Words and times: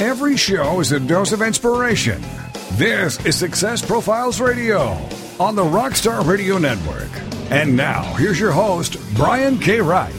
Every 0.00 0.36
show 0.36 0.80
is 0.80 0.90
a 0.90 0.98
dose 0.98 1.30
of 1.30 1.40
inspiration. 1.40 2.20
This 2.72 3.24
is 3.24 3.36
Success 3.36 3.84
Profiles 3.84 4.40
Radio 4.40 4.90
on 5.38 5.54
the 5.54 5.62
Rockstar 5.62 6.26
Radio 6.26 6.58
Network. 6.58 7.08
And 7.52 7.76
now, 7.76 8.02
here's 8.14 8.40
your 8.40 8.50
host, 8.50 8.96
Brian 9.14 9.56
K. 9.56 9.80
Wright. 9.80 10.12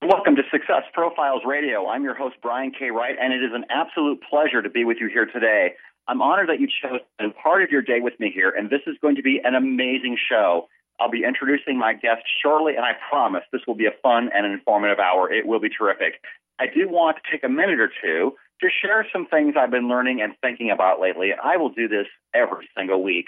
Welcome 0.00 0.36
to 0.36 0.42
Success 0.50 0.84
Profiles 0.94 1.42
Radio. 1.44 1.86
I'm 1.86 2.04
your 2.04 2.14
host, 2.14 2.36
Brian 2.40 2.72
K. 2.72 2.90
Wright, 2.90 3.16
and 3.20 3.34
it 3.34 3.44
is 3.44 3.50
an 3.52 3.66
absolute 3.68 4.22
pleasure 4.30 4.62
to 4.62 4.70
be 4.70 4.86
with 4.86 4.96
you 4.98 5.10
here 5.12 5.26
today. 5.26 5.74
I'm 6.08 6.22
honored 6.22 6.48
that 6.48 6.58
you 6.58 6.68
chose 6.68 7.00
to 7.20 7.30
part 7.42 7.62
of 7.62 7.70
your 7.70 7.82
day 7.82 8.00
with 8.00 8.18
me 8.18 8.30
here, 8.34 8.48
and 8.48 8.70
this 8.70 8.80
is 8.86 8.96
going 9.02 9.16
to 9.16 9.22
be 9.22 9.42
an 9.44 9.54
amazing 9.54 10.16
show. 10.26 10.68
I'll 11.00 11.10
be 11.10 11.24
introducing 11.24 11.78
my 11.78 11.94
guest 11.94 12.22
shortly, 12.42 12.74
and 12.74 12.84
I 12.84 12.92
promise 13.08 13.44
this 13.52 13.62
will 13.66 13.76
be 13.76 13.86
a 13.86 13.94
fun 14.02 14.30
and 14.34 14.44
informative 14.46 14.98
hour. 14.98 15.32
It 15.32 15.46
will 15.46 15.60
be 15.60 15.68
terrific. 15.68 16.20
I 16.58 16.66
do 16.66 16.88
want 16.88 17.18
to 17.18 17.22
take 17.30 17.44
a 17.44 17.48
minute 17.48 17.78
or 17.80 17.90
two 18.02 18.34
to 18.60 18.68
share 18.82 19.06
some 19.12 19.26
things 19.26 19.54
I've 19.56 19.70
been 19.70 19.88
learning 19.88 20.20
and 20.20 20.34
thinking 20.40 20.70
about 20.70 21.00
lately. 21.00 21.30
I 21.32 21.56
will 21.56 21.70
do 21.70 21.86
this 21.86 22.06
every 22.34 22.68
single 22.76 23.02
week. 23.02 23.26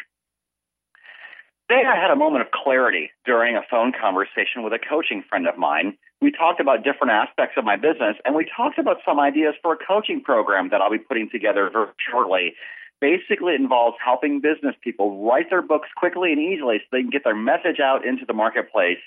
Today, 1.70 1.86
I 1.86 1.94
had 1.94 2.10
a 2.10 2.16
moment 2.16 2.42
of 2.42 2.50
clarity 2.50 3.10
during 3.24 3.54
a 3.54 3.62
phone 3.70 3.92
conversation 3.92 4.64
with 4.64 4.72
a 4.72 4.78
coaching 4.80 5.22
friend 5.28 5.46
of 5.46 5.56
mine. 5.56 5.96
We 6.20 6.32
talked 6.32 6.58
about 6.58 6.82
different 6.82 7.12
aspects 7.12 7.55
of 7.56 7.64
my 7.64 7.77
business, 7.77 8.16
and 8.24 8.34
we 8.34 8.44
talked 8.44 8.80
about 8.80 8.96
some 9.06 9.20
ideas 9.20 9.55
for 9.62 9.74
a 9.74 9.77
coaching 9.77 10.20
program 10.20 10.70
that 10.70 10.80
I'll 10.80 10.90
be 10.90 10.98
putting 10.98 11.30
together 11.30 11.70
very 11.72 11.86
shortly. 12.10 12.55
Basically, 13.00 13.54
involves 13.54 13.96
helping 14.04 14.40
business 14.40 14.74
people 14.82 15.24
write 15.26 15.48
their 15.50 15.62
books 15.62 15.88
quickly 15.96 16.32
and 16.32 16.40
easily 16.40 16.78
so 16.78 16.84
they 16.92 17.00
can 17.00 17.10
get 17.10 17.24
their 17.24 17.34
message 17.34 17.80
out 17.80 18.04
into 18.04 18.26
the 18.26 18.34
marketplace 18.34 18.98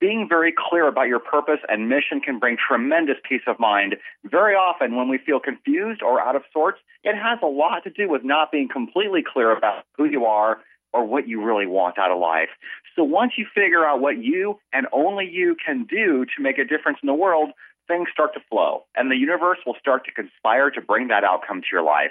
being 0.00 0.26
very 0.28 0.52
clear 0.56 0.86
about 0.88 1.08
your 1.08 1.18
purpose 1.18 1.60
and 1.68 1.88
mission 1.88 2.20
can 2.20 2.38
bring 2.38 2.56
tremendous 2.56 3.16
peace 3.28 3.42
of 3.46 3.58
mind. 3.58 3.96
Very 4.24 4.54
often, 4.54 4.96
when 4.96 5.08
we 5.08 5.18
feel 5.18 5.40
confused 5.40 6.02
or 6.02 6.20
out 6.20 6.36
of 6.36 6.42
sorts, 6.52 6.78
it 7.02 7.16
has 7.16 7.38
a 7.42 7.46
lot 7.46 7.84
to 7.84 7.90
do 7.90 8.08
with 8.08 8.24
not 8.24 8.52
being 8.52 8.68
completely 8.68 9.22
clear 9.22 9.56
about 9.56 9.84
who 9.96 10.04
you 10.04 10.24
are 10.24 10.58
or 10.92 11.04
what 11.04 11.28
you 11.28 11.42
really 11.42 11.66
want 11.66 11.98
out 11.98 12.10
of 12.10 12.18
life. 12.18 12.48
So 12.94 13.04
once 13.04 13.32
you 13.36 13.46
figure 13.54 13.84
out 13.84 14.00
what 14.00 14.18
you 14.18 14.58
and 14.72 14.86
only 14.92 15.28
you 15.30 15.56
can 15.64 15.84
do 15.84 16.24
to 16.24 16.42
make 16.42 16.58
a 16.58 16.64
difference 16.64 16.98
in 17.02 17.06
the 17.06 17.14
world, 17.14 17.50
things 17.88 18.08
start 18.12 18.34
to 18.34 18.40
flow 18.50 18.84
and 18.96 19.10
the 19.10 19.16
universe 19.16 19.58
will 19.64 19.76
start 19.78 20.04
to 20.06 20.12
conspire 20.12 20.70
to 20.70 20.80
bring 20.80 21.08
that 21.08 21.24
outcome 21.24 21.60
to 21.60 21.68
your 21.70 21.82
life. 21.82 22.10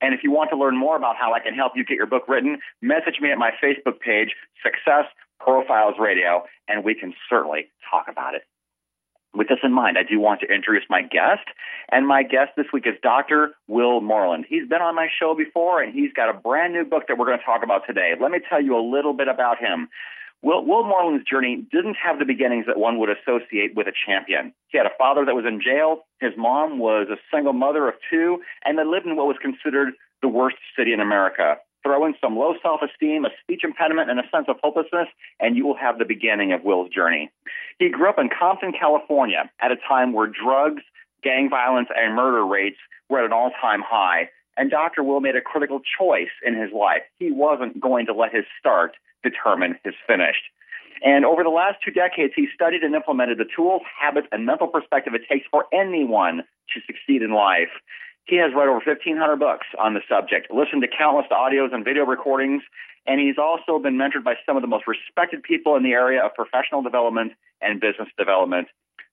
And 0.00 0.12
if 0.14 0.20
you 0.22 0.30
want 0.30 0.50
to 0.50 0.56
learn 0.56 0.76
more 0.76 0.96
about 0.96 1.16
how 1.16 1.32
I 1.32 1.40
can 1.40 1.54
help 1.54 1.72
you 1.74 1.84
get 1.84 1.96
your 1.96 2.06
book 2.06 2.28
written, 2.28 2.58
message 2.82 3.20
me 3.20 3.30
at 3.30 3.38
my 3.38 3.50
Facebook 3.62 4.00
page, 4.00 4.34
Success 4.62 5.06
Profiles 5.40 5.94
Radio, 5.98 6.44
and 6.68 6.84
we 6.84 6.94
can 6.94 7.14
certainly 7.30 7.68
talk 7.90 8.06
about 8.08 8.34
it. 8.34 8.42
With 9.34 9.48
this 9.48 9.58
in 9.62 9.72
mind, 9.72 9.98
I 9.98 10.02
do 10.02 10.18
want 10.18 10.40
to 10.40 10.46
introduce 10.46 10.84
my 10.88 11.02
guest, 11.02 11.44
and 11.92 12.06
my 12.06 12.22
guest 12.22 12.52
this 12.56 12.66
week 12.72 12.86
is 12.86 12.94
Dr. 13.02 13.50
Will 13.68 14.00
Moreland. 14.00 14.46
He's 14.48 14.66
been 14.66 14.80
on 14.80 14.94
my 14.94 15.08
show 15.20 15.34
before, 15.34 15.82
and 15.82 15.92
he's 15.92 16.12
got 16.12 16.30
a 16.30 16.32
brand 16.32 16.72
new 16.72 16.84
book 16.84 17.04
that 17.08 17.18
we're 17.18 17.26
going 17.26 17.38
to 17.38 17.44
talk 17.44 17.62
about 17.62 17.82
today. 17.86 18.12
Let 18.18 18.30
me 18.30 18.38
tell 18.48 18.62
you 18.62 18.78
a 18.78 18.80
little 18.80 19.12
bit 19.12 19.28
about 19.28 19.58
him. 19.58 19.88
Will, 20.42 20.64
Will 20.64 20.84
Moreland's 20.84 21.24
journey 21.28 21.66
didn't 21.72 21.96
have 22.02 22.18
the 22.18 22.24
beginnings 22.24 22.66
that 22.66 22.78
one 22.78 22.98
would 22.98 23.08
associate 23.10 23.74
with 23.74 23.86
a 23.88 23.92
champion. 24.06 24.52
He 24.68 24.78
had 24.78 24.86
a 24.86 24.96
father 24.98 25.24
that 25.24 25.34
was 25.34 25.44
in 25.46 25.60
jail. 25.60 26.04
His 26.20 26.32
mom 26.36 26.78
was 26.78 27.08
a 27.10 27.16
single 27.34 27.52
mother 27.52 27.88
of 27.88 27.94
two, 28.10 28.38
and 28.64 28.78
they 28.78 28.84
lived 28.84 29.06
in 29.06 29.16
what 29.16 29.26
was 29.26 29.36
considered 29.40 29.94
the 30.22 30.28
worst 30.28 30.56
city 30.76 30.92
in 30.92 31.00
America 31.00 31.56
throw 31.86 32.04
in 32.04 32.14
some 32.20 32.36
low 32.36 32.54
self 32.62 32.80
esteem, 32.82 33.24
a 33.24 33.30
speech 33.40 33.62
impediment, 33.62 34.10
and 34.10 34.18
a 34.18 34.24
sense 34.34 34.46
of 34.48 34.56
hopelessness, 34.62 35.08
and 35.38 35.56
you 35.56 35.64
will 35.64 35.76
have 35.76 35.98
the 35.98 36.04
beginning 36.04 36.52
of 36.52 36.64
Will's 36.64 36.90
journey. 36.90 37.30
He 37.78 37.88
grew 37.88 38.08
up 38.08 38.18
in 38.18 38.28
Compton, 38.28 38.72
California, 38.72 39.48
at 39.60 39.70
a 39.70 39.76
time 39.88 40.12
where 40.12 40.26
drugs, 40.26 40.82
gang 41.22 41.48
violence, 41.48 41.88
and 41.94 42.16
murder 42.16 42.44
rates 42.44 42.78
were 43.08 43.20
at 43.20 43.24
an 43.24 43.32
all 43.32 43.52
time 43.60 43.82
high. 43.86 44.28
And 44.56 44.70
Dr. 44.70 45.02
Will 45.02 45.20
made 45.20 45.36
a 45.36 45.40
critical 45.40 45.80
choice 45.98 46.32
in 46.44 46.54
his 46.54 46.72
life. 46.72 47.02
He 47.18 47.30
wasn't 47.30 47.80
going 47.80 48.06
to 48.06 48.14
let 48.14 48.34
his 48.34 48.44
start 48.58 48.92
determine 49.22 49.78
his 49.84 49.94
finish. 50.06 50.36
And 51.04 51.26
over 51.26 51.42
the 51.42 51.50
last 51.50 51.76
two 51.84 51.90
decades, 51.90 52.32
he 52.34 52.48
studied 52.54 52.82
and 52.82 52.94
implemented 52.94 53.38
the 53.38 53.44
tools, 53.44 53.82
habits, 54.00 54.28
and 54.32 54.46
mental 54.46 54.66
perspective 54.66 55.14
it 55.14 55.22
takes 55.30 55.46
for 55.50 55.66
anyone 55.72 56.42
to 56.72 56.80
succeed 56.86 57.22
in 57.22 57.32
life. 57.32 57.68
He 58.24 58.36
has 58.36 58.52
read 58.56 58.68
over 58.68 58.80
1,500 58.84 59.36
books 59.36 59.66
on 59.78 59.94
the 59.94 60.00
subject, 60.08 60.50
listened 60.50 60.82
to 60.82 60.88
countless 60.88 61.26
audios 61.30 61.72
and 61.72 61.84
video 61.84 62.04
recordings, 62.04 62.62
and 63.06 63.20
he's 63.20 63.38
also 63.38 63.78
been 63.78 63.94
mentored 63.96 64.24
by 64.24 64.34
some 64.44 64.56
of 64.56 64.62
the 64.62 64.68
most 64.68 64.88
respected 64.88 65.42
people 65.42 65.76
in 65.76 65.84
the 65.84 65.92
area 65.92 66.24
of 66.24 66.34
professional 66.34 66.82
development 66.82 67.32
and 67.60 67.78
business 67.78 68.08
development. 68.18 68.68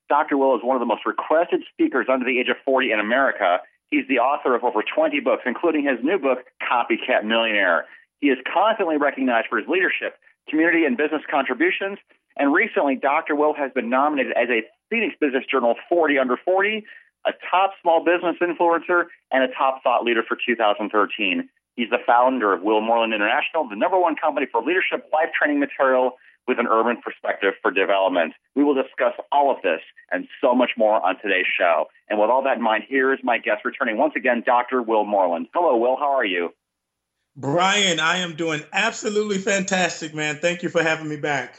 Dr. 0.09 0.37
Will 0.37 0.55
is 0.55 0.63
one 0.63 0.75
of 0.75 0.79
the 0.79 0.87
most 0.87 1.05
requested 1.05 1.61
speakers 1.71 2.07
under 2.11 2.25
the 2.25 2.39
age 2.39 2.49
of 2.49 2.57
40 2.65 2.91
in 2.91 2.99
America. 2.99 3.59
He's 3.93 4.07
the 4.09 4.17
author 4.17 4.55
of 4.55 4.63
over 4.63 4.81
20 4.81 5.19
books, 5.19 5.43
including 5.45 5.85
his 5.85 6.03
new 6.03 6.17
book, 6.17 6.39
Copycat 6.65 7.23
Millionaire. 7.23 7.85
He 8.21 8.27
is 8.29 8.39
constantly 8.51 8.97
recognized 8.97 9.47
for 9.49 9.59
his 9.59 9.67
leadership, 9.67 10.17
community, 10.49 10.85
and 10.85 10.97
business 10.97 11.21
contributions. 11.29 11.99
And 12.35 12.51
recently, 12.51 12.95
Dr. 12.95 13.35
Will 13.35 13.53
has 13.53 13.71
been 13.71 13.91
nominated 13.91 14.33
as 14.33 14.49
a 14.49 14.65
Phoenix 14.89 15.13
Business 15.21 15.43
Journal 15.45 15.75
40 15.89 16.17
under 16.17 16.37
40 16.43 16.83
a 17.25 17.31
top 17.49 17.71
small 17.81 18.03
business 18.03 18.35
influencer, 18.41 19.05
and 19.31 19.43
a 19.43 19.47
top 19.55 19.81
thought 19.83 20.03
leader 20.03 20.23
for 20.27 20.37
2013. 20.45 21.47
He's 21.75 21.89
the 21.89 21.97
founder 22.05 22.53
of 22.53 22.61
Will 22.61 22.81
Moreland 22.81 23.13
International, 23.13 23.67
the 23.67 23.75
number 23.75 23.99
one 23.99 24.15
company 24.15 24.45
for 24.51 24.61
leadership 24.61 25.09
life 25.11 25.29
training 25.37 25.59
material 25.59 26.17
with 26.47 26.59
an 26.59 26.67
urban 26.67 26.97
perspective 27.01 27.53
for 27.61 27.71
development. 27.71 28.33
We 28.55 28.63
will 28.63 28.75
discuss 28.75 29.13
all 29.31 29.51
of 29.51 29.61
this 29.63 29.79
and 30.11 30.27
so 30.41 30.53
much 30.53 30.71
more 30.77 31.05
on 31.05 31.15
today's 31.21 31.45
show. 31.57 31.85
And 32.09 32.19
with 32.19 32.29
all 32.29 32.43
that 32.43 32.57
in 32.57 32.63
mind, 32.63 32.83
here 32.87 33.13
is 33.13 33.19
my 33.23 33.37
guest 33.37 33.63
returning 33.65 33.97
once 33.97 34.13
again, 34.15 34.43
Dr. 34.45 34.81
Will 34.81 35.05
Moreland. 35.05 35.47
Hello, 35.53 35.77
Will. 35.77 35.95
How 35.97 36.13
are 36.13 36.25
you? 36.25 36.49
Brian, 37.35 37.99
I 37.99 38.17
am 38.17 38.35
doing 38.35 38.61
absolutely 38.73 39.39
fantastic, 39.39 40.13
man. 40.13 40.37
Thank 40.37 40.61
you 40.61 40.69
for 40.69 40.83
having 40.83 41.09
me 41.09 41.15
back. 41.15 41.55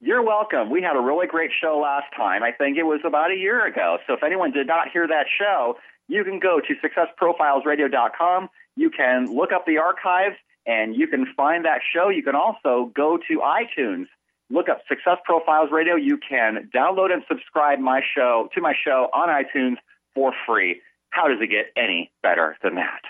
You're 0.00 0.22
welcome. 0.22 0.68
We 0.68 0.82
had 0.82 0.94
a 0.94 1.00
really 1.00 1.26
great 1.26 1.50
show 1.58 1.78
last 1.82 2.14
time. 2.14 2.42
I 2.42 2.52
think 2.52 2.76
it 2.76 2.82
was 2.82 3.00
about 3.04 3.30
a 3.30 3.34
year 3.34 3.64
ago. 3.66 3.96
So 4.06 4.12
if 4.12 4.22
anyone 4.22 4.52
did 4.52 4.66
not 4.66 4.88
hear 4.92 5.08
that 5.08 5.24
show, 5.38 5.76
you 6.06 6.22
can 6.22 6.38
go 6.38 6.60
to 6.60 6.74
successprofilesradio.com. 6.86 8.48
You 8.76 8.90
can 8.90 9.34
look 9.34 9.52
up 9.52 9.64
the 9.66 9.78
archives 9.78 10.36
and 10.66 10.96
you 10.96 11.06
can 11.06 11.26
find 11.36 11.64
that 11.64 11.80
show. 11.94 12.08
You 12.08 12.22
can 12.22 12.34
also 12.34 12.90
go 12.94 13.18
to 13.28 13.40
iTunes, 13.40 14.06
look 14.50 14.68
up 14.68 14.82
Success 14.88 15.18
Profiles 15.24 15.70
Radio. 15.70 15.94
You 15.96 16.18
can 16.18 16.70
download 16.74 17.12
and 17.12 17.22
subscribe 17.28 17.78
my 17.78 18.00
show 18.14 18.48
to 18.54 18.60
my 18.60 18.74
show 18.84 19.08
on 19.14 19.28
iTunes 19.28 19.76
for 20.14 20.32
free. 20.46 20.80
How 21.10 21.28
does 21.28 21.38
it 21.40 21.48
get 21.48 21.66
any 21.76 22.10
better 22.22 22.56
than 22.62 22.74
that? 22.74 23.00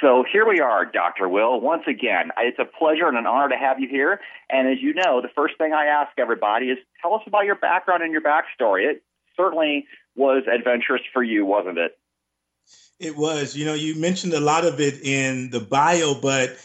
So 0.00 0.24
here 0.30 0.48
we 0.48 0.60
are, 0.60 0.86
Dr. 0.86 1.28
Will. 1.28 1.60
Once 1.60 1.82
again, 1.86 2.30
it's 2.38 2.58
a 2.58 2.64
pleasure 2.64 3.06
and 3.06 3.18
an 3.18 3.26
honor 3.26 3.50
to 3.50 3.56
have 3.56 3.80
you 3.80 3.88
here. 3.88 4.20
And 4.48 4.68
as 4.68 4.78
you 4.80 4.94
know, 4.94 5.20
the 5.20 5.28
first 5.34 5.58
thing 5.58 5.72
I 5.74 5.86
ask 5.86 6.12
everybody 6.16 6.66
is 6.66 6.78
tell 7.02 7.12
us 7.14 7.22
about 7.26 7.44
your 7.44 7.56
background 7.56 8.02
and 8.02 8.12
your 8.12 8.22
backstory. 8.22 8.90
It 8.90 9.02
certainly 9.36 9.86
was 10.16 10.44
adventurous 10.50 11.02
for 11.12 11.22
you, 11.22 11.44
wasn't 11.44 11.78
it? 11.78 11.98
It 12.98 13.16
was. 13.16 13.56
You 13.56 13.66
know, 13.66 13.74
you 13.74 13.98
mentioned 13.98 14.32
a 14.32 14.40
lot 14.40 14.64
of 14.64 14.80
it 14.80 15.02
in 15.02 15.50
the 15.50 15.60
bio, 15.60 16.14
but 16.14 16.56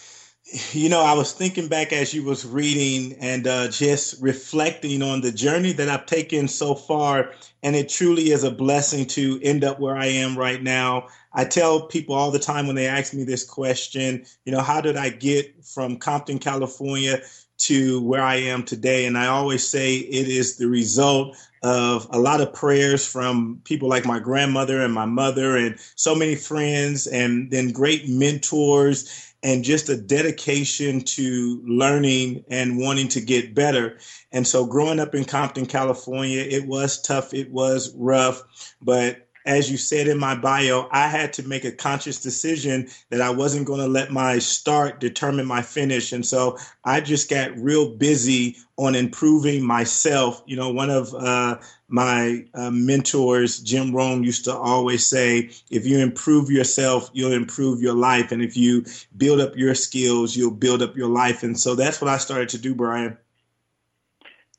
you 0.74 0.90
know, 0.90 1.02
I 1.02 1.14
was 1.14 1.32
thinking 1.34 1.68
back 1.68 1.92
as 1.92 2.14
you 2.14 2.24
was 2.24 2.46
reading 2.46 3.14
and 3.20 3.48
uh, 3.48 3.68
just 3.70 4.22
reflecting 4.22 5.02
on 5.02 5.22
the 5.22 5.32
journey 5.32 5.74
that 5.74 5.90
I've 5.90 6.06
taken 6.06 6.48
so 6.48 6.76
far, 6.76 7.32
and 7.64 7.76
it 7.76 7.90
truly 7.90 8.30
is 8.30 8.44
a 8.44 8.52
blessing 8.52 9.08
to 9.08 9.40
end 9.42 9.64
up 9.64 9.80
where 9.80 9.98
I 9.98 10.06
am 10.06 10.38
right 10.38 10.62
now. 10.62 11.08
I 11.34 11.46
tell 11.46 11.88
people 11.88 12.16
all 12.16 12.32
the 12.32 12.40
time 12.40 12.68
when 12.68 12.76
they 12.76 12.86
ask 12.88 13.14
me 13.14 13.24
this 13.24 13.44
question, 13.44 14.26
you 14.46 14.52
know, 14.52 14.62
how 14.62 14.82
did 14.82 14.98
I 14.98 15.10
get 15.10 15.66
from 15.66 15.98
Compton, 15.98 16.38
California 16.38 17.22
to 17.58 18.02
where 18.02 18.24
I 18.24 18.36
am 18.36 18.64
today? 18.64 19.06
And 19.06 19.18
I 19.18 19.28
always 19.28 19.68
say 19.68 19.96
it 19.96 20.28
is 20.28 20.58
the 20.58 20.68
result 20.68 21.36
of 21.66 22.08
a 22.12 22.20
lot 22.20 22.42
of 22.42 22.54
prayers 22.54 23.08
from 23.08 23.60
people 23.64 23.90
like 23.90 24.06
my 24.06 24.20
grandmother 24.20 24.82
and 24.82 24.94
my 24.94 25.06
mother 25.06 25.58
and 25.58 25.80
so 25.96 26.14
many 26.14 26.36
friends 26.36 27.08
and 27.08 27.50
then 27.50 27.72
great 27.72 28.08
mentors 28.08 29.34
and 29.42 29.64
just 29.64 29.90
a 29.90 29.98
dedication 29.98 31.02
to 31.02 31.60
learning 31.66 32.46
and 32.50 32.78
wanting 32.78 33.08
to 33.08 33.20
get 33.20 33.56
better. 33.56 33.98
And 34.32 34.46
so 34.46 34.68
growing 34.68 35.00
up 35.00 35.16
in 35.16 35.26
Compton, 35.26 35.66
California, 35.66 36.42
it 36.42 36.68
was 36.68 37.02
tough, 37.02 37.34
it 37.34 37.50
was 37.52 37.92
rough, 37.96 38.44
but 38.80 39.25
as 39.46 39.70
you 39.70 39.78
said 39.78 40.08
in 40.08 40.18
my 40.18 40.36
bio, 40.36 40.88
I 40.92 41.08
had 41.08 41.32
to 41.34 41.44
make 41.44 41.66
a 41.66 41.72
conscious 41.72 42.22
decision 42.22 42.88
that 43.10 43.22
I 43.22 43.30
wasn't 43.30 43.68
going 43.68 43.80
to 43.80 43.88
let 43.88 44.12
my 44.12 44.40
start 44.40 45.00
determine 45.00 45.46
my 45.46 45.62
finish. 45.62 46.12
And 46.12 46.26
so 46.26 46.58
I 46.84 47.00
just 47.02 47.30
got 47.30 47.56
real 47.58 47.96
busy 47.96 48.58
on 48.78 48.96
improving 48.96 49.64
myself. 49.64 50.42
You 50.48 50.56
know, 50.56 50.72
one 50.72 50.90
of 50.90 51.14
uh, 51.14 51.60
my 51.88 52.46
uh, 52.56 52.72
mentors, 52.72 53.60
Jim 53.60 53.96
Rohn, 53.96 54.24
used 54.24 54.46
to 54.46 54.56
always 54.56 55.06
say, 55.06 55.52
if 55.70 55.86
you 55.86 56.00
improve 56.00 56.50
yourself, 56.50 57.10
you'll 57.14 57.34
improve 57.34 57.82
your 57.82 57.96
life. 57.96 58.32
And 58.32 58.42
if 58.42 58.58
you 58.58 58.84
build 59.16 59.40
up 59.40 59.56
your 59.56 59.76
skills, 59.76 60.36
you'll 60.36 60.52
build 60.52 60.82
up 60.82 60.98
your 60.98 61.10
life. 61.10 61.44
And 61.44 61.58
so 61.58 61.76
that's 61.76 62.02
what 62.02 62.10
I 62.10 62.18
started 62.18 62.50
to 62.50 62.58
do, 62.58 62.74
Brian. 62.74 63.18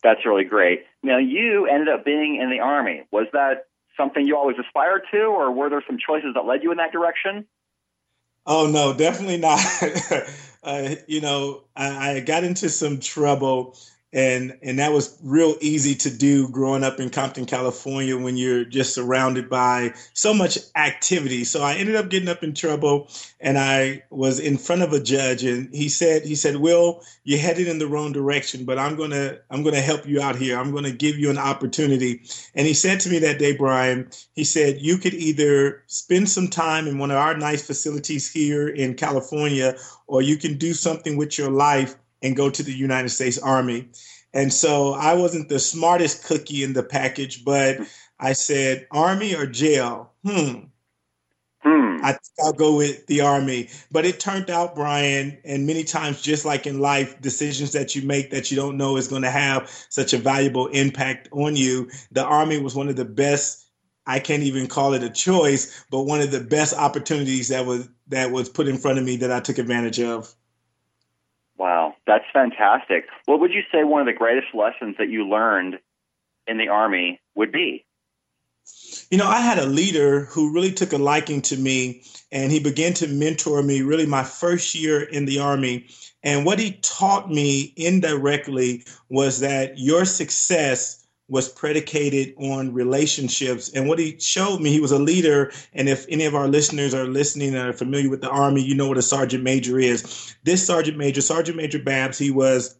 That's 0.03 0.25
really 0.25 0.45
great. 0.45 0.85
Now, 1.03 1.19
you 1.19 1.67
ended 1.67 1.89
up 1.89 2.05
being 2.05 2.37
in 2.41 2.51
the 2.51 2.61
Army. 2.61 3.03
Was 3.11 3.27
that 3.33 3.67
something 3.97 4.27
you 4.27 4.37
always 4.37 4.57
aspired 4.59 5.03
to, 5.13 5.23
or 5.23 5.51
were 5.53 5.71
there 5.71 5.83
some 5.87 5.99
choices 5.99 6.35
that 6.35 6.47
led 6.47 6.63
you 6.63 6.71
in 6.71 6.79
that 6.79 6.93
direction? 6.93 7.47
Oh, 8.47 8.69
no, 8.71 8.95
definitely 8.95 9.39
not. 9.39 9.61
uh, 10.63 10.95
you 11.07 11.21
know, 11.21 11.65
I, 11.75 12.13
I 12.13 12.21
got 12.21 12.45
into 12.45 12.69
some 12.69 13.01
trouble 13.01 13.77
and 14.17 14.57
and 14.63 14.79
that 14.79 14.93
was 14.95 15.19
real 15.23 15.57
easy 15.61 15.95
to 15.95 16.11
do 16.11 16.49
growing 16.49 16.83
up 16.83 17.01
in 17.01 17.11
Compton, 17.11 17.45
California, 17.45 18.17
when 18.17 18.39
you're 18.39 18.65
just 18.65 18.95
surrounded 18.95 19.51
by 19.51 19.93
so 20.15 20.33
much 20.33 20.57
activity. 20.75 21.45
So 21.45 21.63
I 21.63 21.75
ended 21.75 21.97
up 21.97 22.09
getting 22.09 22.31
up 22.31 22.43
in 22.43 22.55
trouble, 22.55 23.11
and 23.41 23.59
I 23.59 24.05
was 24.09 24.41
in 24.41 24.57
front 24.57 24.81
of 24.81 24.95
a 24.95 25.03
judge, 25.03 25.45
and 25.45 25.69
he 25.75 25.91
said, 25.91 26.25
he 26.25 26.35
said, 26.35 26.57
"Will, 26.57 27.03
you're 27.25 27.39
headed 27.39 27.69
in 27.69 27.79
the 27.79 27.87
wrong 27.87 28.13
direction, 28.13 28.65
but 28.65 28.79
I'm 28.79 28.97
gonna 28.97 29.37
I'm 29.51 29.63
gonna 29.63 29.83
help 29.83 30.07
you 30.07 30.23
out 30.23 30.37
here. 30.37 30.59
I'm 30.59 30.73
gonna 30.73 30.93
give 30.93 31.19
you 31.19 31.29
an 31.29 31.39
opportunity." 31.39 32.23
And 32.55 32.67
he 32.67 32.73
said 32.73 33.01
to 33.01 33.11
me 33.11 33.19
that 33.19 33.39
day, 33.39 33.55
Brian, 33.55 34.09
he 34.35 34.45
said, 34.45 34.81
"You 34.81 34.97
could 34.97 35.15
either 35.15 35.83
spend 35.89 36.31
some 36.31 36.49
time 36.49 36.89
in 36.89 36.97
one 36.97 37.11
of 37.11 37.19
our 37.19 37.37
nice 37.37 37.67
facilities 37.67 38.33
here 38.33 38.67
in 38.67 38.95
California, 38.95 39.77
or 40.07 40.23
you 40.23 40.39
can 40.39 40.57
do 40.57 40.73
something 40.73 41.19
with 41.19 41.37
your 41.37 41.51
life." 41.51 41.97
And 42.27 42.37
go 42.37 42.51
to 42.51 42.63
the 42.63 42.73
United 42.73 43.11
States 43.11 43.39
Army. 43.39 43.89
And 44.35 44.53
so 44.53 44.93
I 44.93 45.15
wasn't 45.15 45.49
the 45.49 45.61
smartest 45.61 46.25
cookie 46.25 46.63
in 46.63 46.73
the 46.73 46.83
package, 46.83 47.45
but 47.45 47.79
I 48.19 48.33
said, 48.33 48.87
Army 48.91 49.35
or 49.35 49.47
jail? 49.47 50.13
Hmm. 50.25 50.65
Hmm. 51.61 51.99
I 52.03 52.13
think 52.13 52.35
I'll 52.45 52.53
go 52.53 52.77
with 52.77 53.07
the 53.07 53.23
Army. 53.23 53.71
But 53.91 54.05
it 54.05 54.21
turned 54.21 54.51
out, 54.51 54.75
Brian, 54.75 55.39
and 55.45 55.67
many 55.67 55.85
times, 55.85 56.21
just 56.21 56.45
like 56.45 56.67
in 56.67 56.81
life, 56.81 57.21
decisions 57.21 57.73
that 57.73 57.95
you 57.95 58.03
make 58.03 58.31
that 58.31 58.51
you 58.51 58.57
don't 58.57 58.77
know 58.77 58.97
is 58.97 59.09
going 59.09 59.23
to 59.23 59.31
have 59.31 59.71
such 59.89 60.13
a 60.13 60.19
valuable 60.19 60.67
impact 60.67 61.29
on 61.33 61.57
you. 61.57 61.91
The 62.13 62.25
Army 62.25 62.61
was 62.61 62.75
one 62.75 62.89
of 62.89 62.97
the 62.97 63.05
best. 63.05 63.67
I 64.07 64.19
can't 64.21 64.43
even 64.43 64.67
call 64.69 64.95
it 64.95 65.03
a 65.03 65.11
choice, 65.11 65.85
but 65.91 66.03
one 66.03 66.21
of 66.21 66.31
the 66.31 66.41
best 66.41 66.75
opportunities 66.75 67.49
that 67.49 67.67
was 67.67 67.89
that 68.09 68.31
was 68.31 68.49
put 68.49 68.69
in 68.69 68.79
front 68.79 68.99
of 68.99 69.05
me 69.05 69.17
that 69.17 69.33
I 69.33 69.41
took 69.41 69.59
advantage 69.59 69.99
of. 69.99 70.33
Fantastic. 72.37 73.07
What 73.25 73.41
would 73.41 73.55
you 73.55 73.63
say 73.73 73.83
one 73.83 74.03
of 74.03 74.07
the 74.07 74.13
greatest 74.13 74.49
lessons 74.53 74.97
that 74.99 75.09
you 75.09 75.27
learned 75.27 75.79
in 76.47 76.59
the 76.59 76.69
Army 76.69 77.19
would 77.35 77.51
be? 77.51 77.87
You 79.11 79.17
know, 79.17 79.27
I 79.27 79.41
had 79.41 79.59
a 79.59 79.65
leader 79.65 80.27
who 80.27 80.53
really 80.53 80.71
took 80.71 80.93
a 80.93 80.99
liking 80.99 81.41
to 81.43 81.57
me 81.57 82.03
and 82.31 82.53
he 82.53 82.61
began 82.61 82.93
to 82.95 83.09
mentor 83.09 83.63
me 83.63 83.81
really 83.81 84.05
my 84.05 84.23
first 84.23 84.75
year 84.75 85.01
in 85.01 85.25
the 85.25 85.39
Army. 85.39 85.87
And 86.23 86.45
what 86.45 86.59
he 86.59 86.73
taught 86.83 87.31
me 87.31 87.73
indirectly 87.75 88.85
was 89.09 89.41
that 89.41 89.79
your 89.79 90.05
success 90.05 91.06
was 91.29 91.49
predicated 91.49 92.35
on 92.39 92.73
relationships. 92.73 93.71
And 93.75 93.89
what 93.89 93.99
he 93.99 94.19
showed 94.21 94.61
me, 94.61 94.71
he 94.71 94.81
was 94.81 94.93
a 94.93 94.99
leader. 94.99 95.53
And 95.73 95.89
if 95.89 96.07
any 96.09 96.25
of 96.25 96.35
our 96.35 96.47
listeners 96.47 96.95
are 96.95 97.07
listening 97.07 97.55
and 97.55 97.69
are 97.69 97.73
familiar 97.73 98.09
with 98.09 98.21
the 98.21 98.31
Army, 98.31 98.63
you 98.63 98.75
know 98.75 98.89
what 98.89 98.99
a 98.99 99.03
sergeant 99.03 99.43
major 99.43 99.79
is. 99.79 100.35
This 100.45 100.65
sergeant 100.65 100.97
major, 100.97 101.21
Sergeant 101.21 101.57
Major 101.57 101.81
Babs, 101.81 102.19
he 102.19 102.31
was 102.31 102.77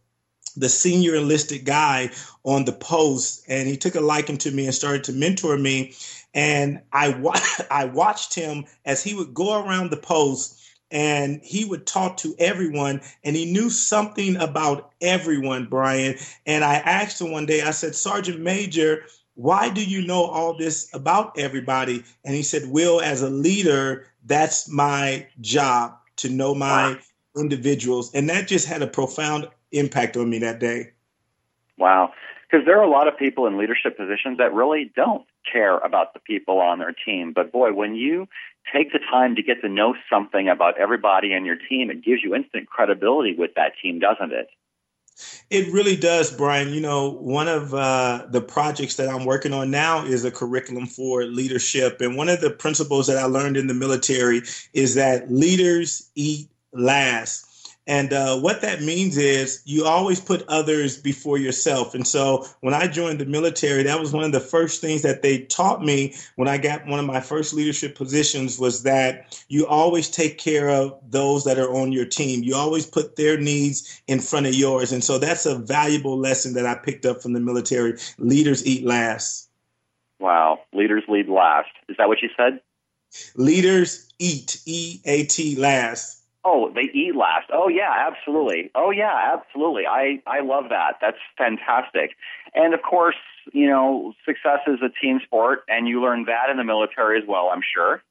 the 0.55 0.69
senior 0.69 1.15
enlisted 1.15 1.65
guy 1.65 2.09
on 2.43 2.65
the 2.65 2.71
post, 2.71 3.43
and 3.47 3.67
he 3.67 3.77
took 3.77 3.95
a 3.95 4.01
liking 4.01 4.37
to 4.39 4.51
me 4.51 4.65
and 4.65 4.73
started 4.73 5.03
to 5.03 5.13
mentor 5.13 5.57
me. 5.57 5.93
And 6.33 6.81
I, 6.91 7.09
wa- 7.09 7.39
I 7.71 7.85
watched 7.85 8.33
him 8.33 8.65
as 8.85 9.03
he 9.03 9.13
would 9.13 9.33
go 9.33 9.61
around 9.61 9.91
the 9.91 9.97
post 9.97 10.63
and 10.91 11.41
he 11.43 11.65
would 11.65 11.85
talk 11.85 12.17
to 12.17 12.35
everyone 12.39 13.01
and 13.23 13.35
he 13.35 13.51
knew 13.51 13.69
something 13.69 14.35
about 14.37 14.91
everyone 15.01 15.65
brian. 15.65 16.15
And 16.45 16.63
i 16.63 16.75
asked 16.75 17.21
him 17.21 17.31
one 17.31 17.45
day 17.45 17.61
i 17.61 17.71
said 17.71 17.95
sergeant 17.95 18.39
major 18.39 19.03
why 19.37 19.69
do 19.69 19.83
you 19.83 20.05
know 20.05 20.23
all 20.23 20.57
this 20.57 20.89
about 20.95 21.37
everybody? 21.37 22.03
And 22.25 22.33
he 22.33 22.41
said 22.41 22.69
will 22.69 22.99
as 23.01 23.21
a 23.21 23.29
leader 23.29 24.07
that's 24.25 24.67
my 24.67 25.27
job 25.41 25.95
to 26.17 26.29
know 26.29 26.55
my 26.55 26.93
wow. 26.93 26.97
individuals. 27.37 28.11
And 28.15 28.27
that 28.29 28.47
just 28.47 28.67
had 28.67 28.81
a 28.81 28.87
profound 28.87 29.47
impact 29.71 30.17
on 30.17 30.29
me 30.29 30.39
that 30.39 30.59
day. 30.59 30.91
Wow. 31.77 32.13
Because 32.49 32.65
there 32.65 32.79
are 32.79 32.83
a 32.83 32.89
lot 32.89 33.07
of 33.07 33.15
people 33.17 33.45
in 33.45 33.59
leadership 33.59 33.95
positions 33.95 34.39
that 34.39 34.53
really 34.53 34.91
don't 34.95 35.25
care 35.49 35.77
about 35.77 36.15
the 36.15 36.19
people 36.19 36.59
on 36.59 36.79
their 36.79 36.95
team. 37.05 37.31
But 37.31 37.51
boy, 37.51 37.73
when 37.73 37.93
you 37.93 38.27
take 38.73 38.91
the 38.91 38.99
time 38.99 39.35
to 39.35 39.43
get 39.43 39.61
to 39.61 39.69
know 39.69 39.95
something 40.09 40.47
about 40.47 40.77
everybody 40.77 41.33
on 41.33 41.45
your 41.45 41.57
team, 41.57 41.89
it 41.89 42.03
gives 42.03 42.23
you 42.23 42.35
instant 42.35 42.67
credibility 42.67 43.35
with 43.35 43.51
that 43.55 43.73
team, 43.81 43.99
doesn't 43.99 44.33
it? 44.33 44.49
It 45.49 45.71
really 45.73 45.95
does, 45.95 46.31
Brian. 46.31 46.73
You 46.73 46.81
know, 46.81 47.09
one 47.09 47.47
of 47.47 47.73
uh, 47.73 48.27
the 48.29 48.41
projects 48.41 48.95
that 48.95 49.09
I'm 49.09 49.25
working 49.25 49.53
on 49.53 49.71
now 49.71 50.05
is 50.05 50.23
a 50.25 50.31
curriculum 50.31 50.85
for 50.85 51.23
leadership. 51.23 52.01
And 52.01 52.15
one 52.15 52.29
of 52.29 52.41
the 52.41 52.51
principles 52.51 53.07
that 53.07 53.17
I 53.17 53.25
learned 53.25 53.57
in 53.57 53.67
the 53.67 53.73
military 53.73 54.43
is 54.73 54.95
that 54.95 55.31
leaders 55.31 56.09
eat 56.15 56.49
last. 56.71 57.46
And 57.87 58.11
uh, 58.11 58.37
what 58.39 58.61
that 58.61 58.81
means 58.81 59.17
is 59.17 59.61
you 59.65 59.85
always 59.85 60.19
put 60.19 60.45
others 60.49 60.97
before 60.97 61.37
yourself. 61.37 61.95
And 61.95 62.05
so 62.05 62.45
when 62.59 62.73
I 62.73 62.87
joined 62.87 63.19
the 63.19 63.25
military, 63.25 63.81
that 63.83 63.99
was 63.99 64.11
one 64.11 64.25
of 64.25 64.33
the 64.33 64.41
first 64.41 64.81
things 64.81 65.03
that 65.03 65.21
they 65.21 65.43
taught 65.45 65.81
me 65.81 66.13
when 66.35 66.49
I 66.49 66.57
got 66.57 66.85
one 66.85 66.99
of 66.99 67.05
my 67.05 67.21
first 67.21 67.53
leadership 67.53 67.95
positions 67.95 68.59
was 68.59 68.83
that 68.83 69.41
you 69.47 69.65
always 69.65 70.09
take 70.09 70.37
care 70.37 70.69
of 70.69 70.99
those 71.09 71.45
that 71.45 71.57
are 71.57 71.73
on 71.73 71.93
your 71.93 72.05
team. 72.05 72.43
You 72.43 72.55
always 72.55 72.85
put 72.85 73.15
their 73.15 73.39
needs 73.39 74.01
in 74.07 74.19
front 74.19 74.47
of 74.47 74.53
yours. 74.53 74.91
And 74.91 75.03
so 75.03 75.17
that's 75.17 75.45
a 75.45 75.57
valuable 75.57 76.17
lesson 76.17 76.53
that 76.55 76.65
I 76.65 76.75
picked 76.75 77.05
up 77.05 77.21
from 77.21 77.31
the 77.31 77.39
military. 77.39 77.97
Leaders 78.17 78.67
eat 78.67 78.85
last. 78.85 79.49
Wow. 80.19 80.59
Leaders 80.73 81.03
lead 81.07 81.29
last. 81.29 81.69
Is 81.87 81.95
that 81.97 82.09
what 82.09 82.21
you 82.21 82.29
said? 82.35 82.59
Leaders 83.35 84.13
eat, 84.19 84.61
E 84.65 84.99
A 85.05 85.23
T, 85.25 85.55
last. 85.55 86.16
Oh, 86.49 86.71
they 86.73 86.89
eat 86.93 87.13
last. 87.13 87.47
Oh 87.51 87.67
yeah, 87.67 88.07
absolutely. 88.09 88.71
Oh 88.73 88.89
yeah, 88.89 89.33
absolutely. 89.33 89.85
I 89.85 90.21
I 90.25 90.39
love 90.39 90.69
that. 90.69 90.93
That's 91.01 91.17
fantastic. 91.37 92.15
And 92.55 92.73
of 92.73 92.81
course, 92.81 93.17
you 93.51 93.67
know, 93.67 94.13
success 94.25 94.59
is 94.65 94.79
a 94.81 94.87
team 95.01 95.19
sport, 95.25 95.63
and 95.67 95.89
you 95.89 96.01
learn 96.01 96.23
that 96.25 96.49
in 96.49 96.55
the 96.55 96.63
military 96.63 97.21
as 97.21 97.27
well. 97.27 97.49
I'm 97.53 97.61
sure. 97.75 98.01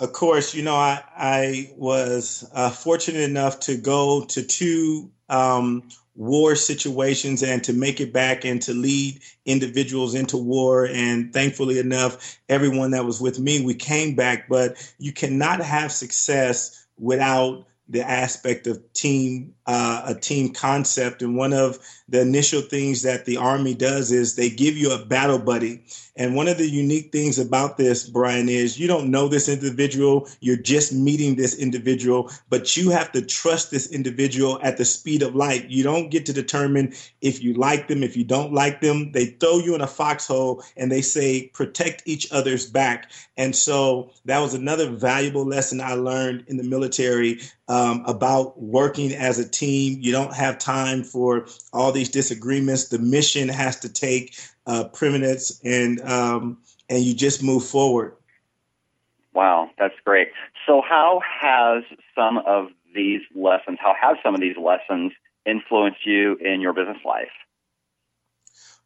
Of 0.00 0.12
course, 0.12 0.54
you 0.54 0.62
know, 0.62 0.74
I 0.74 1.02
I 1.16 1.70
was 1.78 2.46
uh, 2.52 2.68
fortunate 2.68 3.22
enough 3.22 3.58
to 3.60 3.78
go 3.78 4.26
to 4.26 4.42
two 4.42 5.10
um, 5.30 5.88
war 6.14 6.54
situations 6.54 7.42
and 7.42 7.64
to 7.64 7.72
make 7.72 8.02
it 8.02 8.12
back 8.12 8.44
and 8.44 8.60
to 8.62 8.74
lead 8.74 9.20
individuals 9.46 10.14
into 10.14 10.36
war. 10.36 10.86
And 10.86 11.32
thankfully 11.32 11.78
enough, 11.78 12.38
everyone 12.50 12.90
that 12.90 13.06
was 13.06 13.18
with 13.18 13.38
me, 13.38 13.64
we 13.64 13.74
came 13.74 14.14
back. 14.14 14.46
But 14.46 14.76
you 14.98 15.12
cannot 15.12 15.60
have 15.60 15.90
success 15.90 16.83
without 16.98 17.66
the 17.88 18.02
aspect 18.02 18.66
of 18.66 18.80
team 18.94 19.54
uh, 19.66 20.02
a 20.06 20.14
team 20.14 20.52
concept. 20.52 21.22
And 21.22 21.36
one 21.36 21.52
of 21.54 21.78
the 22.08 22.20
initial 22.20 22.60
things 22.60 23.02
that 23.02 23.24
the 23.24 23.38
army 23.38 23.74
does 23.74 24.12
is 24.12 24.36
they 24.36 24.50
give 24.50 24.76
you 24.76 24.92
a 24.92 25.04
battle 25.04 25.38
buddy. 25.38 25.82
And 26.16 26.36
one 26.36 26.48
of 26.48 26.58
the 26.58 26.68
unique 26.68 27.10
things 27.12 27.38
about 27.38 27.78
this 27.78 28.08
brian 28.08 28.48
is 28.48 28.78
you 28.78 28.86
don't 28.86 29.10
know 29.10 29.26
this 29.26 29.48
individual. 29.48 30.28
You're 30.40 30.56
just 30.56 30.92
meeting 30.92 31.36
this 31.36 31.56
individual 31.56 32.30
but 32.50 32.76
you 32.76 32.90
have 32.90 33.10
to 33.12 33.22
trust 33.22 33.70
this 33.70 33.90
individual 33.90 34.60
at 34.62 34.76
the 34.76 34.84
speed 34.84 35.22
of 35.22 35.34
light. 35.34 35.70
You 35.70 35.82
don't 35.82 36.10
get 36.10 36.26
to 36.26 36.32
determine 36.32 36.92
if 37.22 37.42
you 37.42 37.54
like 37.54 37.88
them 37.88 38.02
if 38.02 38.16
you 38.16 38.24
don't 38.24 38.52
like 38.52 38.80
them. 38.80 39.12
They 39.12 39.26
throw 39.26 39.58
you 39.58 39.74
in 39.74 39.80
a 39.80 39.86
foxhole 39.86 40.62
and 40.76 40.92
they 40.92 41.00
say 41.00 41.50
protect 41.54 42.02
each 42.04 42.30
other's 42.32 42.66
back. 42.66 43.10
And 43.36 43.56
so 43.56 44.10
that 44.26 44.40
was 44.40 44.54
another 44.54 44.90
valuable 44.90 45.44
lesson 45.44 45.80
i 45.80 45.94
learned 45.94 46.44
in 46.48 46.56
the 46.56 46.62
military 46.62 47.40
um, 47.68 48.04
about 48.06 48.60
working 48.60 49.12
as 49.14 49.38
a 49.38 49.48
team. 49.48 49.98
You 50.00 50.12
don't 50.12 50.34
have 50.34 50.58
time 50.58 51.02
for 51.02 51.46
all 51.72 51.92
these 51.92 52.08
disagreements. 52.08 52.88
The 52.88 52.98
mission 52.98 53.48
has 53.48 53.80
to 53.80 53.88
take 53.88 54.38
uh, 54.66 54.84
preeminence, 54.84 55.60
and 55.64 56.00
um, 56.02 56.58
and 56.88 57.02
you 57.02 57.14
just 57.14 57.42
move 57.42 57.64
forward. 57.64 58.14
Wow, 59.32 59.70
that's 59.78 59.94
great. 60.04 60.28
So, 60.66 60.82
how 60.86 61.20
has 61.40 61.82
some 62.14 62.38
of 62.38 62.68
these 62.94 63.22
lessons, 63.34 63.78
how 63.80 63.94
have 64.00 64.16
some 64.22 64.34
of 64.34 64.40
these 64.40 64.56
lessons 64.56 65.12
influenced 65.44 66.06
you 66.06 66.36
in 66.36 66.60
your 66.60 66.72
business 66.72 66.98
life? 67.04 67.28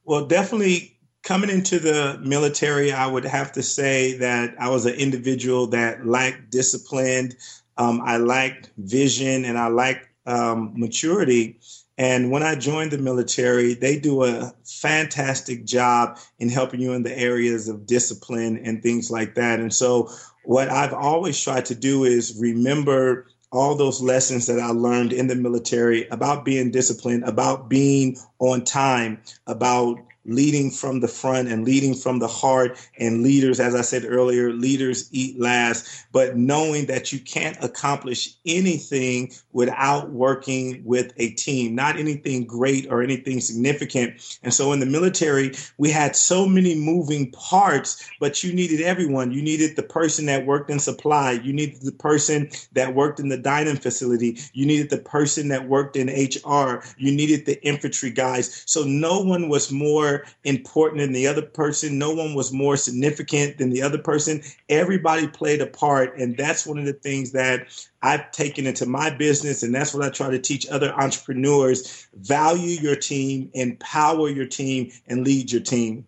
Well, 0.04 0.26
definitely 0.26 0.98
coming 1.22 1.50
into 1.50 1.78
the 1.78 2.18
military, 2.24 2.92
I 2.92 3.06
would 3.06 3.24
have 3.24 3.52
to 3.52 3.62
say 3.62 4.16
that 4.18 4.54
I 4.58 4.70
was 4.70 4.86
an 4.86 4.94
individual 4.94 5.66
that 5.68 6.06
lacked 6.06 6.50
discipline. 6.50 7.32
Um, 7.78 8.02
I 8.04 8.18
lacked 8.18 8.70
vision 8.76 9.44
and 9.44 9.56
I 9.56 9.68
lacked 9.68 10.08
um, 10.26 10.72
maturity. 10.76 11.58
And 11.96 12.30
when 12.30 12.42
I 12.42 12.54
joined 12.54 12.92
the 12.92 12.98
military, 12.98 13.74
they 13.74 13.98
do 13.98 14.24
a 14.24 14.52
fantastic 14.64 15.64
job 15.64 16.18
in 16.38 16.48
helping 16.48 16.80
you 16.80 16.92
in 16.92 17.02
the 17.02 17.18
areas 17.18 17.68
of 17.68 17.86
discipline 17.86 18.58
and 18.58 18.82
things 18.82 19.10
like 19.10 19.34
that. 19.34 19.58
And 19.58 19.72
so, 19.72 20.10
what 20.44 20.68
I've 20.70 20.94
always 20.94 21.42
tried 21.42 21.66
to 21.66 21.74
do 21.74 22.04
is 22.04 22.38
remember 22.40 23.26
all 23.50 23.74
those 23.74 24.00
lessons 24.00 24.46
that 24.46 24.58
I 24.58 24.68
learned 24.68 25.12
in 25.12 25.26
the 25.26 25.34
military 25.34 26.06
about 26.08 26.44
being 26.44 26.70
disciplined, 26.70 27.24
about 27.24 27.68
being 27.68 28.16
on 28.38 28.64
time, 28.64 29.20
about 29.46 29.98
leading 30.28 30.70
from 30.70 31.00
the 31.00 31.08
front 31.08 31.48
and 31.48 31.64
leading 31.64 31.94
from 31.94 32.18
the 32.18 32.28
heart. 32.28 32.78
And 32.98 33.22
leaders, 33.22 33.58
as 33.58 33.74
I 33.74 33.80
said 33.80 34.04
earlier, 34.06 34.52
leaders 34.52 35.08
eat 35.12 35.40
last. 35.40 36.06
But 36.12 36.36
knowing 36.36 36.86
that 36.86 37.12
you 37.12 37.18
can't 37.18 37.56
accomplish 37.62 38.34
anything 38.46 39.32
without 39.52 40.10
working 40.10 40.82
with 40.84 41.12
a 41.16 41.30
team, 41.30 41.74
not 41.74 41.96
anything 41.96 42.44
great 42.44 42.86
or 42.90 43.02
anything 43.02 43.40
significant. 43.40 44.38
And 44.42 44.52
so 44.52 44.72
in 44.72 44.80
the 44.80 44.86
military, 44.86 45.54
we 45.78 45.90
had 45.90 46.14
so 46.14 46.46
many 46.46 46.74
moving 46.74 47.30
parts, 47.32 48.08
but 48.20 48.44
you 48.44 48.52
needed 48.52 48.80
everyone. 48.80 49.32
You 49.32 49.42
needed 49.42 49.76
the 49.76 49.82
person 49.82 50.26
that 50.26 50.46
worked 50.46 50.70
in 50.70 50.78
supply, 50.78 51.32
you 51.32 51.52
needed 51.52 51.80
the 51.82 51.92
person 51.92 52.50
that 52.72 52.94
worked 52.94 53.20
in 53.20 53.28
the 53.28 53.38
dining 53.38 53.76
facility, 53.76 54.38
you 54.52 54.66
needed 54.66 54.90
the 54.90 54.98
person 54.98 55.48
that 55.48 55.68
worked 55.68 55.96
in 55.96 56.08
HR, 56.08 56.82
you 56.98 57.14
needed 57.14 57.46
the 57.46 57.62
infantry 57.64 58.10
guys. 58.10 58.62
So 58.66 58.84
no 58.84 59.20
one 59.20 59.48
was 59.48 59.72
more 59.72 60.17
important 60.44 61.00
than 61.00 61.12
the 61.12 61.26
other 61.26 61.42
person. 61.42 61.98
No 61.98 62.12
one 62.12 62.34
was 62.34 62.52
more 62.52 62.76
significant 62.76 63.58
than 63.58 63.70
the 63.70 63.82
other 63.82 63.98
person. 63.98 64.42
Everybody 64.68 65.26
played 65.28 65.60
a 65.60 65.66
part. 65.66 66.18
And 66.18 66.36
that's 66.36 66.66
one 66.66 66.78
of 66.78 66.84
the 66.84 66.92
things 66.92 67.32
that 67.32 67.68
I've 68.02 68.30
taken 68.30 68.66
into 68.66 68.86
my 68.86 69.10
business. 69.10 69.62
And 69.62 69.74
that's 69.74 69.94
what 69.94 70.04
I 70.04 70.10
try 70.10 70.30
to 70.30 70.38
teach 70.38 70.66
other 70.68 70.92
entrepreneurs 70.94 72.06
value 72.14 72.78
your 72.80 72.96
team, 72.96 73.50
empower 73.54 74.28
your 74.28 74.46
team, 74.46 74.90
and 75.06 75.24
lead 75.24 75.52
your 75.52 75.62
team. 75.62 76.06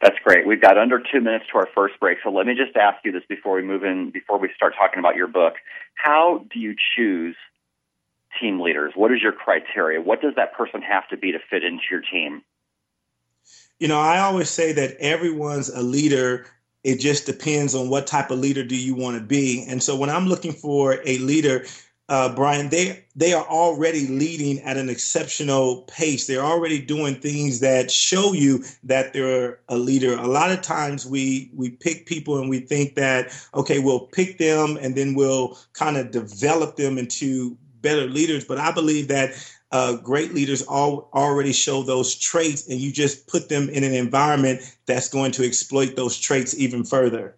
That's 0.00 0.16
great. 0.22 0.46
We've 0.46 0.60
got 0.60 0.78
under 0.78 1.00
two 1.00 1.20
minutes 1.20 1.46
to 1.52 1.58
our 1.58 1.68
first 1.74 1.98
break. 1.98 2.18
So 2.22 2.30
let 2.30 2.46
me 2.46 2.54
just 2.54 2.76
ask 2.76 3.04
you 3.04 3.10
this 3.10 3.24
before 3.28 3.56
we 3.56 3.62
move 3.62 3.82
in, 3.82 4.10
before 4.10 4.38
we 4.38 4.48
start 4.54 4.74
talking 4.78 5.00
about 5.00 5.16
your 5.16 5.26
book. 5.26 5.54
How 5.94 6.44
do 6.52 6.60
you 6.60 6.76
choose 6.96 7.34
team 8.40 8.60
leaders? 8.60 8.92
What 8.94 9.12
is 9.12 9.20
your 9.20 9.32
criteria? 9.32 10.00
What 10.00 10.20
does 10.20 10.34
that 10.36 10.54
person 10.54 10.82
have 10.82 11.08
to 11.08 11.16
be 11.16 11.32
to 11.32 11.38
fit 11.50 11.64
into 11.64 11.82
your 11.90 12.00
team? 12.00 12.42
You 13.78 13.88
know, 13.88 14.00
I 14.00 14.20
always 14.20 14.50
say 14.50 14.72
that 14.72 14.96
everyone's 14.98 15.68
a 15.68 15.82
leader. 15.82 16.46
It 16.84 16.98
just 16.98 17.26
depends 17.26 17.74
on 17.74 17.88
what 17.88 18.06
type 18.06 18.30
of 18.30 18.38
leader 18.38 18.64
do 18.64 18.76
you 18.76 18.94
want 18.94 19.16
to 19.18 19.22
be. 19.22 19.64
And 19.68 19.82
so 19.82 19.96
when 19.96 20.10
I'm 20.10 20.26
looking 20.26 20.52
for 20.52 21.00
a 21.04 21.18
leader, 21.18 21.64
uh, 22.08 22.34
Brian, 22.34 22.70
they 22.70 23.04
they 23.14 23.34
are 23.34 23.44
already 23.44 24.06
leading 24.06 24.60
at 24.60 24.78
an 24.78 24.88
exceptional 24.88 25.82
pace. 25.82 26.26
They're 26.26 26.44
already 26.44 26.80
doing 26.80 27.16
things 27.16 27.60
that 27.60 27.90
show 27.90 28.32
you 28.32 28.64
that 28.84 29.12
they're 29.12 29.60
a 29.68 29.76
leader. 29.76 30.14
A 30.14 30.26
lot 30.26 30.50
of 30.50 30.62
times 30.62 31.04
we 31.06 31.50
we 31.54 31.70
pick 31.70 32.06
people 32.06 32.38
and 32.38 32.48
we 32.48 32.60
think 32.60 32.94
that 32.94 33.30
okay, 33.54 33.78
we'll 33.78 34.06
pick 34.06 34.38
them 34.38 34.78
and 34.80 34.94
then 34.94 35.14
we'll 35.14 35.58
kind 35.74 35.98
of 35.98 36.10
develop 36.10 36.76
them 36.76 36.96
into 36.96 37.58
better 37.82 38.06
leaders. 38.06 38.44
But 38.44 38.58
I 38.58 38.72
believe 38.72 39.08
that 39.08 39.32
uh, 39.70 39.96
great 39.96 40.34
leaders 40.34 40.62
all, 40.62 41.10
already 41.12 41.52
show 41.52 41.82
those 41.82 42.14
traits, 42.14 42.68
and 42.68 42.80
you 42.80 42.90
just 42.90 43.26
put 43.26 43.48
them 43.48 43.68
in 43.68 43.84
an 43.84 43.92
environment 43.92 44.60
that's 44.86 45.08
going 45.08 45.32
to 45.32 45.44
exploit 45.44 45.96
those 45.96 46.18
traits 46.18 46.58
even 46.58 46.84
further. 46.84 47.36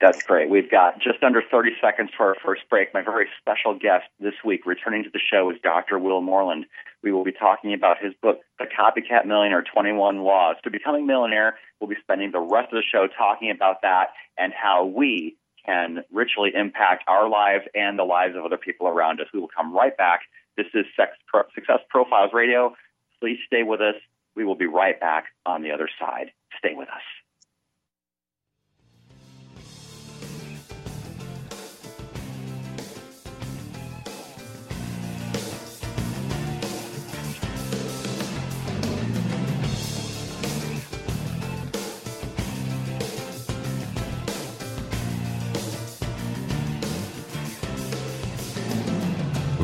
That's 0.00 0.22
great. 0.22 0.50
We've 0.50 0.70
got 0.70 1.00
just 1.00 1.22
under 1.22 1.40
30 1.40 1.70
seconds 1.80 2.10
for 2.14 2.26
our 2.26 2.36
first 2.44 2.68
break. 2.68 2.92
My 2.92 3.00
very 3.00 3.26
special 3.40 3.78
guest 3.78 4.04
this 4.20 4.34
week, 4.44 4.66
returning 4.66 5.02
to 5.04 5.10
the 5.10 5.20
show, 5.20 5.50
is 5.50 5.56
Dr. 5.62 5.98
Will 5.98 6.20
Moreland. 6.20 6.66
We 7.02 7.10
will 7.10 7.24
be 7.24 7.32
talking 7.32 7.72
about 7.72 7.96
his 8.02 8.12
book, 8.20 8.40
The 8.58 8.66
Copycat 8.66 9.24
Millionaire 9.24 9.62
21 9.62 10.18
Laws 10.18 10.56
to 10.64 10.70
Becoming 10.70 11.06
Millionaire. 11.06 11.56
We'll 11.80 11.88
be 11.88 11.96
spending 12.02 12.32
the 12.32 12.40
rest 12.40 12.72
of 12.72 12.76
the 12.76 12.82
show 12.82 13.06
talking 13.06 13.50
about 13.50 13.80
that 13.80 14.08
and 14.36 14.52
how 14.52 14.84
we 14.84 15.36
can 15.64 16.04
richly 16.12 16.52
impact 16.54 17.04
our 17.08 17.26
lives 17.28 17.64
and 17.74 17.98
the 17.98 18.04
lives 18.04 18.36
of 18.36 18.44
other 18.44 18.58
people 18.58 18.86
around 18.86 19.20
us. 19.20 19.28
We 19.32 19.40
will 19.40 19.48
come 19.48 19.74
right 19.74 19.96
back 19.96 20.20
this 20.56 20.66
is 20.74 20.86
Sex 20.96 21.12
Success 21.54 21.80
Profiles 21.88 22.32
Radio. 22.32 22.74
Please 23.20 23.38
stay 23.46 23.62
with 23.62 23.80
us. 23.80 23.94
We 24.36 24.44
will 24.44 24.56
be 24.56 24.66
right 24.66 24.98
back 24.98 25.26
on 25.46 25.62
the 25.62 25.70
other 25.70 25.88
side. 25.98 26.32
Stay 26.58 26.74
with 26.74 26.88
us. 26.88 27.02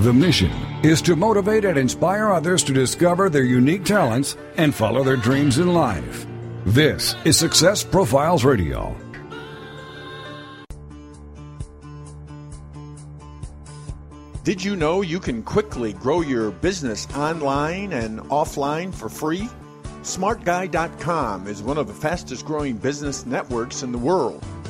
The 0.03 0.15
mission 0.15 0.70
is 0.83 1.03
to 1.03 1.15
motivate 1.15 1.65
and 1.65 1.77
inspire 1.77 2.31
others 2.31 2.65
to 2.65 2.73
discover 2.73 3.29
their 3.29 3.45
unique 3.45 3.85
talents 3.85 4.37
and 4.57 4.75
follow 4.75 5.05
their 5.05 5.17
dreams 5.17 5.59
in 5.59 5.75
life. 5.75 6.27
This 6.65 7.15
is 7.25 7.37
Success 7.37 7.85
Profiles 7.85 8.45
Radio. 8.45 8.97
Did 14.43 14.65
you 14.65 14.75
know 14.75 15.03
you 15.03 15.21
can 15.21 15.43
quickly 15.43 15.93
grow 15.93 16.23
your 16.23 16.51
business 16.51 17.07
online 17.15 17.93
and 17.93 18.21
offline 18.31 18.93
for 18.93 19.11
free? 19.11 19.49
SmartGuy.com 20.03 21.47
is 21.47 21.63
one 21.63 21.77
of 21.77 21.87
the 21.87 21.93
fastest 21.93 22.47
growing 22.47 22.79
business 22.79 23.27
networks 23.27 23.83
in 23.83 23.93
the 23.93 23.99
world 23.99 24.43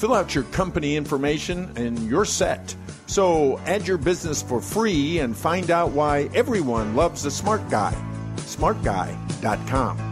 Fill 0.00 0.14
out 0.14 0.34
your 0.34 0.44
company 0.44 0.96
information 0.96 1.70
and 1.76 1.98
you're 2.08 2.24
set. 2.24 2.74
So 3.06 3.58
add 3.66 3.86
your 3.86 3.98
business 3.98 4.40
for 4.40 4.58
free 4.58 5.18
and 5.18 5.36
find 5.36 5.70
out 5.70 5.90
why 5.90 6.30
everyone 6.34 6.96
loves 6.96 7.24
the 7.24 7.30
smart 7.30 7.68
guy. 7.68 7.94
smartguy.com. 8.36 10.09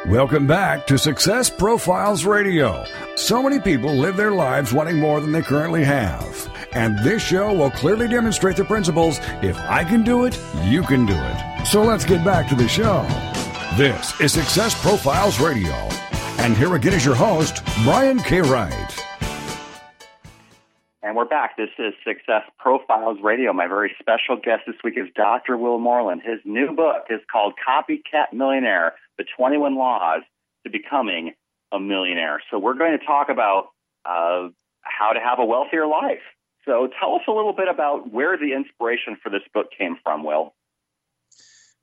Welcome 0.07 0.47
back 0.47 0.87
to 0.87 0.97
Success 0.97 1.49
Profiles 1.49 2.23
Radio. 2.23 2.85
So 3.15 3.43
many 3.43 3.59
people 3.59 3.93
live 3.93 4.15
their 4.15 4.31
lives 4.31 4.71
wanting 4.71 4.97
more 4.97 5.19
than 5.19 5.33
they 5.33 5.41
currently 5.41 5.83
have. 5.83 6.49
And 6.71 6.97
this 6.99 7.21
show 7.21 7.53
will 7.53 7.69
clearly 7.69 8.07
demonstrate 8.07 8.55
the 8.55 8.63
principles 8.63 9.19
if 9.43 9.57
I 9.57 9.83
can 9.83 10.03
do 10.03 10.23
it, 10.23 10.39
you 10.63 10.83
can 10.83 11.05
do 11.05 11.15
it. 11.15 11.65
So 11.65 11.83
let's 11.83 12.05
get 12.05 12.23
back 12.23 12.47
to 12.47 12.55
the 12.55 12.67
show. 12.69 13.05
This 13.75 14.17
is 14.21 14.31
Success 14.31 14.73
Profiles 14.81 15.37
Radio. 15.41 15.73
And 16.39 16.55
here 16.55 16.73
again 16.75 16.93
is 16.93 17.03
your 17.03 17.15
host, 17.15 17.61
Brian 17.83 18.19
K. 18.19 18.39
Wright. 18.39 19.05
And 21.03 21.15
we're 21.17 21.25
back. 21.25 21.57
This 21.57 21.69
is 21.77 21.93
Success 22.07 22.43
Profiles 22.57 23.17
Radio. 23.21 23.51
My 23.51 23.67
very 23.67 23.93
special 23.99 24.37
guest 24.37 24.63
this 24.65 24.77
week 24.81 24.97
is 24.97 25.07
Dr. 25.13 25.57
Will 25.57 25.77
Moreland. 25.77 26.21
His 26.23 26.39
new 26.45 26.71
book 26.73 27.07
is 27.09 27.19
called 27.29 27.53
Copycat 27.67 28.31
Millionaire 28.31 28.93
the 29.19 29.25
21 29.37 29.75
laws 29.75 30.21
to 30.65 30.71
becoming 30.71 31.33
a 31.71 31.79
millionaire. 31.79 32.41
So 32.49 32.57
we're 32.57 32.73
going 32.73 32.97
to 32.97 33.05
talk 33.05 33.29
about 33.29 33.67
uh, 34.05 34.47
how 34.81 35.13
to 35.13 35.19
have 35.19 35.37
a 35.37 35.45
wealthier 35.45 35.85
life. 35.85 36.23
So 36.65 36.89
tell 36.99 37.15
us 37.15 37.21
a 37.27 37.31
little 37.31 37.53
bit 37.53 37.67
about 37.67 38.11
where 38.11 38.37
the 38.37 38.53
inspiration 38.53 39.17
for 39.21 39.29
this 39.29 39.41
book 39.53 39.67
came 39.77 39.97
from, 40.03 40.23
Will. 40.23 40.55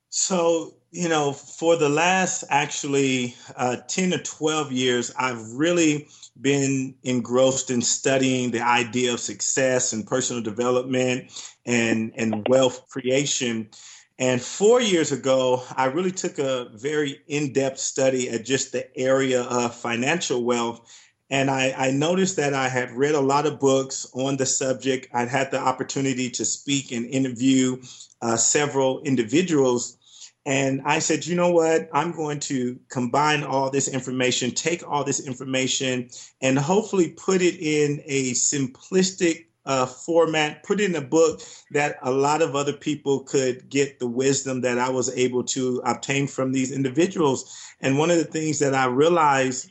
So, 0.08 0.74
you 0.92 1.08
know, 1.08 1.32
for 1.32 1.76
the 1.76 1.90
last 1.90 2.44
actually 2.48 3.34
uh, 3.56 3.76
10 3.86 4.14
or 4.14 4.18
12 4.18 4.72
years, 4.72 5.12
I've 5.18 5.52
really 5.52 6.08
been 6.40 6.94
engrossed 7.02 7.70
in 7.70 7.82
studying 7.82 8.50
the 8.50 8.60
idea 8.60 9.12
of 9.12 9.20
success 9.20 9.92
and 9.92 10.06
personal 10.06 10.42
development 10.42 11.30
and, 11.66 12.12
and 12.16 12.46
wealth 12.48 12.88
creation. 12.88 13.68
And 14.18 14.40
four 14.40 14.80
years 14.80 15.12
ago, 15.12 15.62
I 15.76 15.86
really 15.86 16.12
took 16.12 16.38
a 16.38 16.70
very 16.72 17.20
in 17.26 17.52
depth 17.52 17.78
study 17.78 18.30
at 18.30 18.46
just 18.46 18.72
the 18.72 18.96
area 18.98 19.42
of 19.42 19.74
financial 19.74 20.42
wealth. 20.42 20.80
And 21.28 21.50
I, 21.50 21.74
I, 21.76 21.90
noticed 21.90 22.36
that 22.36 22.54
I 22.54 22.68
had 22.68 22.92
read 22.92 23.16
a 23.16 23.20
lot 23.20 23.46
of 23.46 23.58
books 23.58 24.06
on 24.14 24.36
the 24.36 24.46
subject. 24.46 25.08
I'd 25.12 25.28
had 25.28 25.50
the 25.50 25.58
opportunity 25.58 26.30
to 26.30 26.44
speak 26.44 26.92
and 26.92 27.04
interview 27.04 27.82
uh, 28.22 28.36
several 28.36 29.00
individuals. 29.02 29.98
And 30.46 30.80
I 30.84 31.00
said, 31.00 31.26
you 31.26 31.34
know 31.34 31.50
what? 31.50 31.90
I'm 31.92 32.12
going 32.12 32.38
to 32.40 32.78
combine 32.88 33.42
all 33.42 33.68
this 33.70 33.88
information, 33.88 34.52
take 34.52 34.88
all 34.88 35.02
this 35.02 35.26
information, 35.26 36.08
and 36.40 36.56
hopefully 36.56 37.10
put 37.10 37.42
it 37.42 37.56
in 37.58 38.00
a 38.06 38.30
simplistic 38.30 39.46
uh, 39.66 39.86
format, 39.86 40.62
put 40.62 40.80
in 40.80 40.94
a 40.94 41.00
book 41.00 41.42
that 41.72 41.96
a 42.02 42.10
lot 42.10 42.40
of 42.40 42.54
other 42.54 42.72
people 42.72 43.20
could 43.20 43.68
get 43.68 43.98
the 43.98 44.06
wisdom 44.06 44.62
that 44.62 44.78
I 44.78 44.88
was 44.88 45.14
able 45.16 45.44
to 45.44 45.82
obtain 45.84 46.26
from 46.26 46.52
these 46.52 46.72
individuals. 46.72 47.52
And 47.80 47.98
one 47.98 48.10
of 48.10 48.18
the 48.18 48.24
things 48.24 48.60
that 48.60 48.74
I 48.74 48.86
realized, 48.86 49.70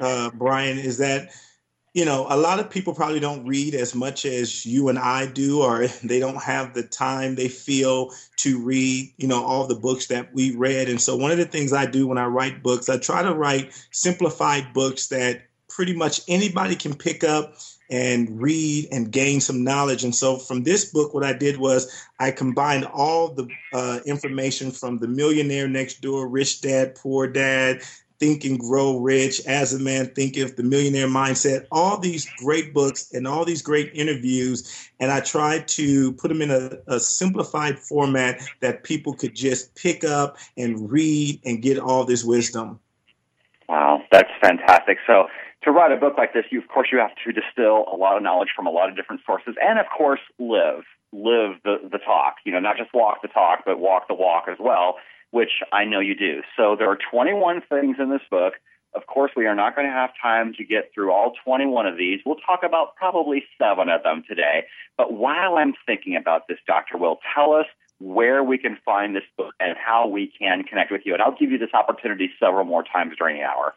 uh, 0.00 0.30
Brian, 0.34 0.78
is 0.78 0.98
that 0.98 1.30
you 1.94 2.06
know, 2.06 2.26
a 2.30 2.38
lot 2.38 2.58
of 2.58 2.70
people 2.70 2.94
probably 2.94 3.20
don't 3.20 3.46
read 3.46 3.74
as 3.74 3.94
much 3.94 4.24
as 4.24 4.64
you 4.64 4.88
and 4.88 4.98
I 4.98 5.26
do, 5.26 5.62
or 5.62 5.86
they 6.04 6.20
don't 6.20 6.42
have 6.42 6.74
the 6.74 6.82
time 6.82 7.34
they 7.34 7.48
feel 7.48 8.10
to 8.38 8.58
read, 8.62 9.12
you 9.18 9.28
know, 9.28 9.44
all 9.44 9.66
the 9.66 9.74
books 9.74 10.06
that 10.06 10.32
we 10.32 10.56
read. 10.56 10.88
And 10.88 11.00
so, 11.00 11.16
one 11.16 11.30
of 11.30 11.38
the 11.38 11.44
things 11.44 11.72
I 11.72 11.86
do 11.86 12.06
when 12.06 12.18
I 12.18 12.26
write 12.26 12.62
books, 12.62 12.88
I 12.88 12.98
try 12.98 13.22
to 13.22 13.34
write 13.34 13.72
simplified 13.90 14.72
books 14.72 15.08
that 15.08 15.42
pretty 15.68 15.94
much 15.94 16.20
anybody 16.28 16.76
can 16.76 16.94
pick 16.94 17.24
up 17.24 17.56
and 17.92 18.40
read 18.40 18.88
and 18.90 19.12
gain 19.12 19.38
some 19.38 19.62
knowledge. 19.62 20.02
And 20.02 20.14
so 20.14 20.38
from 20.38 20.62
this 20.62 20.86
book, 20.86 21.12
what 21.12 21.24
I 21.24 21.34
did 21.34 21.58
was 21.58 21.92
I 22.18 22.30
combined 22.30 22.86
all 22.86 23.28
the 23.28 23.46
uh, 23.74 24.00
information 24.06 24.70
from 24.70 24.98
The 24.98 25.06
Millionaire 25.06 25.68
Next 25.68 26.00
Door, 26.00 26.28
Rich 26.28 26.62
Dad, 26.62 26.94
Poor 26.94 27.26
Dad, 27.26 27.82
Think 28.18 28.44
and 28.44 28.58
Grow 28.58 28.98
Rich, 28.98 29.44
As 29.46 29.74
a 29.74 29.78
Man 29.78 30.06
Thinketh, 30.06 30.56
The 30.56 30.62
Millionaire 30.62 31.06
Mindset, 31.06 31.66
all 31.70 31.98
these 31.98 32.26
great 32.38 32.72
books 32.72 33.12
and 33.12 33.28
all 33.28 33.44
these 33.44 33.60
great 33.60 33.90
interviews. 33.92 34.88
And 34.98 35.12
I 35.12 35.20
tried 35.20 35.68
to 35.68 36.12
put 36.14 36.28
them 36.28 36.40
in 36.40 36.50
a, 36.50 36.78
a 36.86 36.98
simplified 36.98 37.78
format 37.78 38.40
that 38.60 38.84
people 38.84 39.12
could 39.12 39.36
just 39.36 39.74
pick 39.74 40.02
up 40.02 40.38
and 40.56 40.90
read 40.90 41.40
and 41.44 41.60
get 41.60 41.78
all 41.78 42.06
this 42.06 42.24
wisdom. 42.24 42.80
Wow, 43.68 44.02
that's 44.10 44.30
fantastic. 44.40 44.96
So 45.06 45.26
to 45.64 45.70
write 45.70 45.92
a 45.92 45.96
book 45.96 46.14
like 46.18 46.32
this, 46.32 46.44
you 46.50 46.60
of 46.60 46.68
course 46.68 46.88
you 46.92 46.98
have 46.98 47.14
to 47.24 47.32
distill 47.32 47.84
a 47.92 47.96
lot 47.96 48.16
of 48.16 48.22
knowledge 48.22 48.50
from 48.54 48.66
a 48.66 48.70
lot 48.70 48.88
of 48.88 48.96
different 48.96 49.22
sources, 49.24 49.54
and 49.60 49.78
of 49.78 49.86
course 49.96 50.20
live 50.38 50.84
live 51.12 51.56
the 51.64 51.76
the 51.90 51.98
talk. 51.98 52.36
You 52.44 52.52
know, 52.52 52.60
not 52.60 52.76
just 52.76 52.92
walk 52.92 53.22
the 53.22 53.28
talk, 53.28 53.60
but 53.64 53.78
walk 53.78 54.08
the 54.08 54.14
walk 54.14 54.44
as 54.48 54.58
well, 54.58 54.96
which 55.30 55.62
I 55.72 55.84
know 55.84 56.00
you 56.00 56.14
do. 56.14 56.42
So 56.56 56.76
there 56.76 56.90
are 56.90 56.98
21 57.10 57.62
things 57.68 57.96
in 57.98 58.10
this 58.10 58.22
book. 58.30 58.54
Of 58.94 59.06
course, 59.06 59.32
we 59.34 59.46
are 59.46 59.54
not 59.54 59.74
going 59.74 59.86
to 59.86 59.92
have 59.92 60.10
time 60.20 60.52
to 60.58 60.64
get 60.64 60.90
through 60.94 61.12
all 61.12 61.32
21 61.44 61.86
of 61.86 61.96
these. 61.96 62.20
We'll 62.26 62.36
talk 62.36 62.62
about 62.62 62.94
probably 62.96 63.42
seven 63.58 63.88
of 63.88 64.02
them 64.02 64.22
today. 64.28 64.64
But 64.98 65.14
while 65.14 65.56
I'm 65.56 65.72
thinking 65.86 66.14
about 66.14 66.46
this, 66.46 66.58
Dr. 66.66 66.98
Will, 66.98 67.18
tell 67.34 67.54
us 67.54 67.64
where 68.00 68.42
we 68.44 68.58
can 68.58 68.76
find 68.84 69.16
this 69.16 69.24
book 69.38 69.54
and 69.60 69.78
how 69.78 70.08
we 70.08 70.30
can 70.38 70.62
connect 70.64 70.92
with 70.92 71.02
you. 71.06 71.14
And 71.14 71.22
I'll 71.22 71.34
give 71.34 71.50
you 71.50 71.56
this 71.56 71.72
opportunity 71.72 72.30
several 72.38 72.64
more 72.64 72.82
times 72.82 73.14
during 73.16 73.38
the 73.38 73.44
hour. 73.44 73.74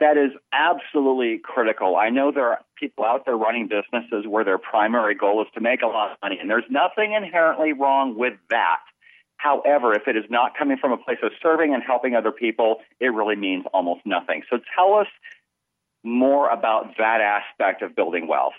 that 0.00 0.16
is 0.16 0.30
absolutely 0.52 1.38
critical. 1.38 1.96
I 1.96 2.10
know 2.10 2.32
there 2.32 2.50
are 2.50 2.60
people 2.78 3.04
out 3.04 3.24
there 3.24 3.36
running 3.36 3.68
businesses 3.68 4.26
where 4.26 4.44
their 4.44 4.58
primary 4.58 5.14
goal 5.14 5.40
is 5.42 5.48
to 5.54 5.60
make 5.60 5.82
a 5.82 5.86
lot 5.86 6.12
of 6.12 6.18
money, 6.22 6.38
and 6.40 6.50
there's 6.50 6.64
nothing 6.68 7.12
inherently 7.12 7.72
wrong 7.72 8.16
with 8.16 8.34
that. 8.50 8.80
However, 9.44 9.94
if 9.94 10.08
it 10.08 10.16
is 10.16 10.24
not 10.30 10.56
coming 10.56 10.78
from 10.78 10.92
a 10.92 10.96
place 10.96 11.18
of 11.22 11.30
serving 11.42 11.74
and 11.74 11.82
helping 11.82 12.14
other 12.14 12.32
people, 12.32 12.76
it 12.98 13.08
really 13.08 13.36
means 13.36 13.66
almost 13.74 14.00
nothing. 14.06 14.42
So 14.48 14.58
tell 14.74 14.94
us 14.94 15.06
more 16.02 16.48
about 16.48 16.96
that 16.96 17.20
aspect 17.20 17.82
of 17.82 17.94
building 17.94 18.26
wealth. 18.26 18.54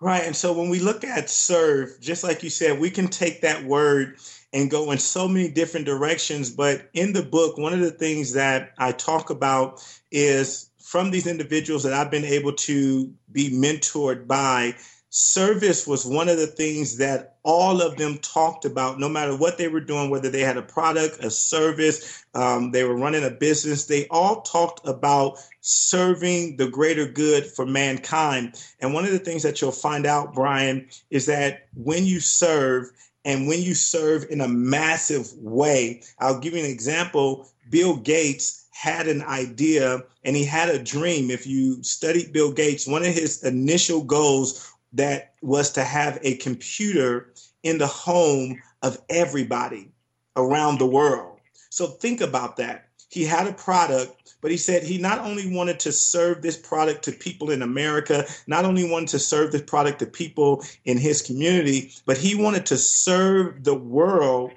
Right. 0.00 0.24
And 0.24 0.34
so 0.34 0.52
when 0.52 0.70
we 0.70 0.80
look 0.80 1.04
at 1.04 1.30
serve, 1.30 2.00
just 2.00 2.24
like 2.24 2.42
you 2.42 2.50
said, 2.50 2.80
we 2.80 2.90
can 2.90 3.06
take 3.06 3.42
that 3.42 3.62
word 3.62 4.16
and 4.52 4.68
go 4.68 4.90
in 4.90 4.98
so 4.98 5.28
many 5.28 5.48
different 5.48 5.86
directions. 5.86 6.50
But 6.50 6.88
in 6.92 7.12
the 7.12 7.22
book, 7.22 7.56
one 7.56 7.72
of 7.72 7.78
the 7.78 7.92
things 7.92 8.32
that 8.32 8.72
I 8.76 8.90
talk 8.90 9.30
about 9.30 9.86
is 10.10 10.68
from 10.82 11.12
these 11.12 11.28
individuals 11.28 11.84
that 11.84 11.92
I've 11.92 12.10
been 12.10 12.24
able 12.24 12.54
to 12.54 13.14
be 13.30 13.50
mentored 13.52 14.26
by 14.26 14.74
service 15.10 15.86
was 15.86 16.06
one 16.06 16.28
of 16.28 16.38
the 16.38 16.46
things 16.46 16.98
that 16.98 17.36
all 17.42 17.82
of 17.82 17.96
them 17.96 18.18
talked 18.18 18.64
about 18.64 18.98
no 18.98 19.08
matter 19.08 19.36
what 19.36 19.58
they 19.58 19.68
were 19.68 19.80
doing 19.80 20.08
whether 20.08 20.30
they 20.30 20.40
had 20.40 20.56
a 20.56 20.62
product 20.62 21.22
a 21.24 21.30
service 21.30 22.24
um, 22.34 22.70
they 22.70 22.84
were 22.84 22.96
running 22.96 23.24
a 23.24 23.30
business 23.30 23.86
they 23.86 24.06
all 24.08 24.42
talked 24.42 24.86
about 24.86 25.38
serving 25.60 26.56
the 26.56 26.68
greater 26.68 27.06
good 27.06 27.44
for 27.44 27.66
mankind 27.66 28.54
and 28.80 28.94
one 28.94 29.04
of 29.04 29.10
the 29.10 29.18
things 29.18 29.42
that 29.42 29.60
you'll 29.60 29.72
find 29.72 30.06
out 30.06 30.32
brian 30.32 30.88
is 31.10 31.26
that 31.26 31.66
when 31.74 32.04
you 32.06 32.20
serve 32.20 32.90
And 33.24 33.46
when 33.48 33.60
you 33.60 33.74
serve 33.74 34.24
in 34.30 34.40
a 34.40 34.48
massive 34.48 35.32
way, 35.38 36.02
I'll 36.18 36.40
give 36.40 36.54
you 36.54 36.60
an 36.64 36.70
example. 36.70 37.48
Bill 37.68 37.96
Gates 37.96 38.66
had 38.72 39.08
an 39.08 39.22
idea 39.22 40.02
and 40.24 40.34
he 40.34 40.44
had 40.44 40.70
a 40.70 40.82
dream. 40.82 41.30
If 41.30 41.46
you 41.46 41.82
studied 41.82 42.32
Bill 42.32 42.50
Gates, 42.52 42.86
one 42.86 43.04
of 43.04 43.12
his 43.12 43.42
initial 43.44 44.02
goals 44.02 44.72
that 44.92 45.34
was 45.42 45.72
to 45.72 45.84
have 45.84 46.18
a 46.22 46.36
computer 46.36 47.32
in 47.62 47.78
the 47.78 47.86
home 47.86 48.60
of 48.82 48.98
everybody 49.08 49.90
around 50.36 50.78
the 50.78 50.86
world. 50.86 51.38
So 51.70 51.86
think 51.86 52.20
about 52.20 52.56
that. 52.56 52.86
He 53.10 53.24
had 53.24 53.46
a 53.48 53.52
product, 53.52 54.36
but 54.40 54.50
he 54.50 54.56
said 54.56 54.82
he 54.82 54.98
not 54.98 55.18
only 55.18 55.52
wanted 55.52 55.80
to 55.80 55.92
serve 55.92 56.42
this 56.42 56.56
product 56.56 57.04
to 57.04 57.12
people 57.12 57.50
in 57.50 57.62
America, 57.62 58.24
not 58.46 58.64
only 58.64 58.88
wanted 58.88 59.08
to 59.08 59.18
serve 59.18 59.50
this 59.50 59.62
product 59.62 59.98
to 59.98 60.06
people 60.06 60.64
in 60.84 60.96
his 60.96 61.20
community, 61.20 61.92
but 62.06 62.16
he 62.16 62.34
wanted 62.34 62.66
to 62.66 62.76
serve 62.76 63.64
the 63.64 63.74
world 63.74 64.52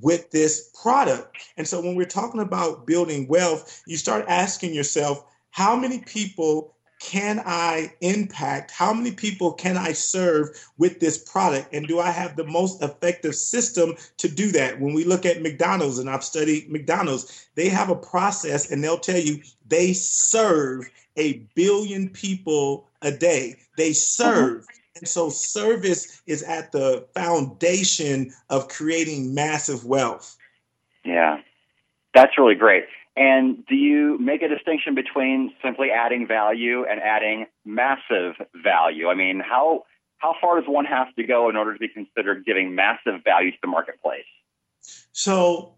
with 0.00 0.30
this 0.30 0.70
product. 0.82 1.36
And 1.56 1.66
so 1.66 1.80
when 1.80 1.94
we're 1.94 2.06
talking 2.06 2.40
about 2.40 2.86
building 2.86 3.28
wealth, 3.28 3.82
you 3.86 3.96
start 3.96 4.24
asking 4.28 4.74
yourself, 4.74 5.24
how 5.50 5.76
many 5.76 5.98
people 5.98 6.74
can 7.00 7.42
I 7.44 7.94
impact? 8.02 8.70
How 8.70 8.92
many 8.92 9.10
people 9.10 9.52
can 9.52 9.76
I 9.76 9.92
serve 9.92 10.50
with 10.76 11.00
this 11.00 11.18
product? 11.18 11.72
And 11.72 11.88
do 11.88 11.98
I 11.98 12.10
have 12.10 12.36
the 12.36 12.44
most 12.44 12.82
effective 12.82 13.34
system 13.34 13.96
to 14.18 14.28
do 14.28 14.52
that? 14.52 14.78
When 14.78 14.92
we 14.94 15.04
look 15.04 15.24
at 15.24 15.42
McDonald's, 15.42 15.98
and 15.98 16.10
I've 16.10 16.22
studied 16.22 16.70
McDonald's, 16.70 17.48
they 17.54 17.70
have 17.70 17.88
a 17.88 17.96
process 17.96 18.70
and 18.70 18.84
they'll 18.84 18.98
tell 18.98 19.18
you 19.18 19.42
they 19.66 19.94
serve 19.94 20.88
a 21.16 21.38
billion 21.54 22.10
people 22.10 22.86
a 23.02 23.10
day. 23.10 23.56
They 23.76 23.94
serve. 23.94 24.62
Mm-hmm. 24.62 24.98
And 24.98 25.08
so 25.08 25.30
service 25.30 26.20
is 26.26 26.42
at 26.42 26.70
the 26.72 27.06
foundation 27.14 28.32
of 28.50 28.68
creating 28.68 29.34
massive 29.34 29.86
wealth. 29.86 30.36
Yeah, 31.04 31.40
that's 32.12 32.36
really 32.36 32.56
great. 32.56 32.84
And 33.16 33.66
do 33.66 33.74
you 33.74 34.18
make 34.18 34.42
a 34.42 34.48
distinction 34.48 34.94
between 34.94 35.52
simply 35.62 35.90
adding 35.90 36.26
value 36.26 36.84
and 36.88 37.00
adding 37.00 37.46
massive 37.64 38.34
value? 38.62 39.08
I 39.08 39.14
mean, 39.14 39.40
how 39.40 39.84
how 40.18 40.34
far 40.40 40.60
does 40.60 40.68
one 40.68 40.84
have 40.84 41.14
to 41.16 41.24
go 41.24 41.48
in 41.48 41.56
order 41.56 41.72
to 41.72 41.78
be 41.78 41.88
considered 41.88 42.44
giving 42.44 42.74
massive 42.74 43.24
value 43.24 43.50
to 43.50 43.56
the 43.62 43.68
marketplace? 43.68 44.24
So 45.12 45.74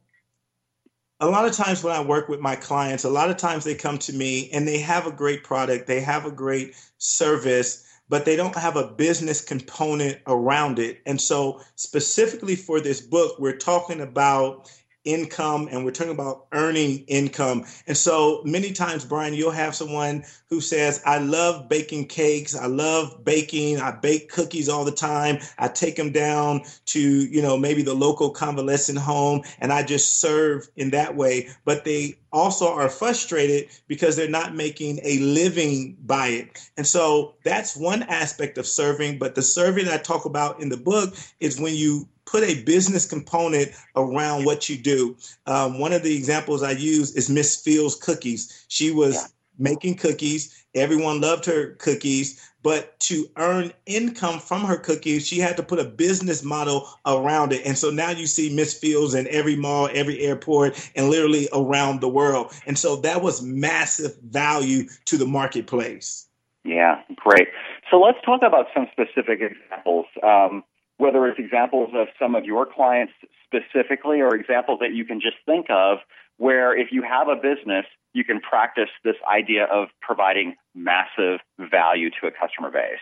a 1.21 1.27
lot 1.27 1.47
of 1.47 1.53
times 1.53 1.85
when 1.85 1.95
I 1.95 2.03
work 2.03 2.29
with 2.29 2.41
my 2.41 2.57
clients, 2.57 3.05
a 3.05 3.11
lot 3.11 3.31
of 3.31 3.37
times 3.37 3.65
they 3.65 3.77
come 3.77 3.99
to 3.99 4.13
me 4.13 4.51
and 4.51 4.67
they 4.67 4.79
have 4.79 5.07
a 5.07 5.13
great 5.13 5.45
product, 5.45 5.87
they 5.87 6.01
have 6.01 6.27
a 6.27 6.33
great 6.33 6.75
service, 6.99 7.87
but 8.09 8.25
they 8.25 8.35
don't 8.35 8.55
have 8.57 8.77
a 8.77 8.89
business 8.89 9.41
component 9.41 10.19
around 10.27 10.81
it. 10.81 11.01
And 11.07 11.21
so, 11.21 11.61
specifically 11.77 12.57
for 12.57 12.81
this 12.81 13.01
book, 13.01 13.39
we're 13.39 13.57
talking 13.57 14.01
about 14.01 14.69
income 15.05 15.69
and 15.71 15.85
we're 15.85 15.91
talking 15.91 16.13
about 16.13 16.47
earning 16.53 17.05
income. 17.09 17.65
And 17.87 17.97
so 17.97 18.43
many 18.45 18.73
times, 18.73 19.05
Brian, 19.05 19.35
you'll 19.35 19.51
have 19.51 19.75
someone 19.75 20.25
who 20.49 20.61
says, 20.61 21.03
I 21.05 21.19
love 21.19 21.69
baking 21.69 22.07
cakes. 22.09 22.55
I 22.55 22.67
love 22.67 23.25
baking. 23.25 23.81
I 23.81 23.91
bake 23.93 24.31
cookies 24.31 24.69
all 24.69 24.85
the 24.85 24.93
time. 24.93 25.39
I 25.59 25.69
take 25.69 25.97
them 25.97 26.13
down 26.13 26.63
to, 26.87 27.01
you 27.01 27.43
know, 27.43 27.57
maybe 27.57 27.83
the 27.83 27.95
local 27.95 28.31
convalescent 28.31 28.99
home 28.99 29.43
and 29.61 29.73
I 29.73 29.83
just 29.83 30.21
serve 30.21 30.69
in 30.77 30.91
that 30.91 31.17
way. 31.17 31.49
But 31.65 31.85
they 31.85 32.19
also 32.33 32.73
are 32.73 32.89
frustrated 32.89 33.69
because 33.89 34.17
they're 34.17 34.29
not 34.29 34.55
making 34.55 35.01
a 35.03 35.19
living 35.19 35.97
by 36.05 36.29
it. 36.29 36.71
And 36.77 36.87
so 36.87 37.35
that's 37.45 37.77
one 37.77 38.03
aspect 38.05 38.59
of 38.59 38.67
serving. 38.67 39.19
But 39.19 39.35
the 39.35 39.43
serving 39.43 39.89
I 39.89 39.99
talk 39.99 40.25
about 40.25 40.61
in 40.61 40.69
the 40.69 40.77
book 40.77 41.15
is 41.41 41.61
when 41.61 41.75
you 41.75 42.09
put 42.33 42.43
a 42.45 42.63
business 42.63 43.05
component 43.05 43.71
around 43.95 44.47
what 44.47 44.67
you 44.71 44.79
do. 44.79 45.15
Um, 45.47 45.79
one 45.79 45.93
of 45.93 46.03
the 46.03 46.17
examples 46.17 46.63
I 46.63 46.71
use 46.71 47.15
is 47.15 47.29
Miss 47.29 47.63
Fields 47.63 47.95
Cookies. 47.95 48.65
She 48.69 48.91
was 48.91 49.15
yeah. 49.15 49.27
making 49.59 49.97
cookies. 49.97 50.65
Everyone 50.75 51.21
loved 51.21 51.45
her 51.45 51.75
cookies, 51.75 52.51
but 52.63 52.99
to 53.01 53.27
earn 53.37 53.71
income 53.85 54.41
from 54.41 54.65
her 54.65 54.79
cookies, 54.79 55.27
she 55.27 55.41
had 55.41 55.59
to 55.59 55.63
put 55.63 55.79
a 55.79 55.85
business 55.85 56.43
model 56.43 56.89
around 57.05 57.53
it. 57.53 57.67
And 57.67 57.77
so 57.77 57.91
now 57.91 58.09
you 58.09 58.27
see 58.27 58.57
Miss 58.57 58.73
Fields 58.73 59.13
in 59.13 59.29
every 59.29 59.55
mall, 59.55 59.91
every 59.93 60.21
airport, 60.21 60.91
and 60.97 61.11
literally 61.11 61.51
around 61.53 62.01
the 62.01 62.09
world. 62.09 62.55
And 62.67 62.79
so 62.79 62.97
that 62.97 63.21
was 63.21 63.43
massive 63.43 64.17
value 64.23 64.89
to 65.05 65.19
the 65.19 65.27
marketplace. 65.27 66.27
Yeah, 66.65 67.03
great. 67.17 67.49
So 67.91 68.01
let's 68.01 68.19
talk 68.25 68.41
about 68.43 68.69
some 68.73 68.87
specific 68.93 69.41
examples. 69.43 70.07
Um, 70.23 70.65
whether 70.99 71.27
it's 71.27 71.39
examples 71.39 71.91
of 71.95 72.09
some 72.19 72.35
of 72.35 72.45
your 72.45 72.67
clients 72.67 73.13
specifically 73.47 74.21
or 74.21 74.35
examples 74.35 74.79
that 74.81 74.93
you 74.93 75.05
can 75.05 75.21
just 75.21 75.37
think 75.47 75.67
of 75.71 75.99
where 76.37 76.77
if 76.77 76.89
you 76.93 77.03
have 77.03 77.29
a 77.29 77.37
business, 77.37 77.87
you 78.13 78.25
can 78.25 78.41
practice 78.41 78.89
this 79.05 79.17
idea 79.31 79.65
of 79.65 79.89
providing 80.01 80.55
massive 80.75 81.41
value 81.59 82.11
to 82.21 82.27
a 82.27 82.31
customer 82.31 82.71
base. 82.71 82.99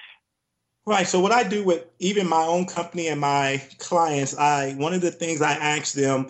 Right. 0.87 1.07
So 1.07 1.20
what 1.20 1.33
I 1.33 1.44
do 1.44 1.62
with 1.62 1.85
even 1.98 2.29
my 2.29 2.44
own 2.44 2.66
company 2.66 3.09
and 3.09 3.20
my 3.20 3.62
clients, 3.79 4.37
I 4.37 4.72
one 4.72 4.94
of 4.94 5.03
the 5.03 5.11
things 5.11 5.42
I 5.42 5.53
ask 5.53 5.94
them 5.94 6.29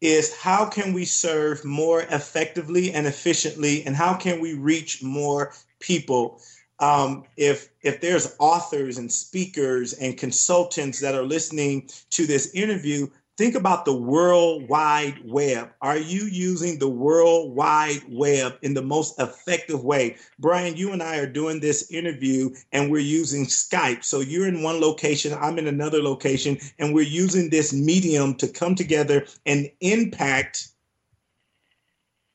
is 0.00 0.36
how 0.36 0.66
can 0.66 0.92
we 0.92 1.04
serve 1.04 1.64
more 1.64 2.02
effectively 2.02 2.92
and 2.92 3.06
efficiently 3.06 3.84
and 3.86 3.96
how 3.96 4.14
can 4.14 4.40
we 4.40 4.54
reach 4.54 5.02
more 5.02 5.52
people? 5.80 6.40
Um, 6.82 7.24
if 7.36 7.68
if 7.82 8.00
there's 8.00 8.34
authors 8.40 8.98
and 8.98 9.10
speakers 9.10 9.94
and 9.94 10.18
consultants 10.18 11.00
that 11.00 11.14
are 11.14 11.22
listening 11.22 11.88
to 12.10 12.26
this 12.26 12.52
interview, 12.54 13.06
think 13.38 13.54
about 13.54 13.84
the 13.84 13.96
World 13.96 14.68
Wide 14.68 15.20
Web. 15.24 15.70
Are 15.80 15.96
you 15.96 16.24
using 16.24 16.80
the 16.80 16.88
World 16.88 17.54
Wide 17.54 18.02
Web 18.08 18.58
in 18.62 18.74
the 18.74 18.82
most 18.82 19.18
effective 19.20 19.84
way? 19.84 20.16
Brian, 20.40 20.76
you 20.76 20.92
and 20.92 21.02
I 21.02 21.18
are 21.18 21.26
doing 21.26 21.60
this 21.60 21.88
interview 21.92 22.50
and 22.72 22.90
we're 22.90 22.98
using 22.98 23.46
Skype. 23.46 24.02
So 24.02 24.18
you're 24.18 24.48
in 24.48 24.64
one 24.64 24.80
location, 24.80 25.38
I'm 25.40 25.58
in 25.58 25.68
another 25.68 26.02
location, 26.02 26.58
and 26.80 26.92
we're 26.92 27.02
using 27.02 27.48
this 27.48 27.72
medium 27.72 28.34
to 28.36 28.48
come 28.48 28.74
together 28.74 29.26
and 29.46 29.70
impact 29.80 30.71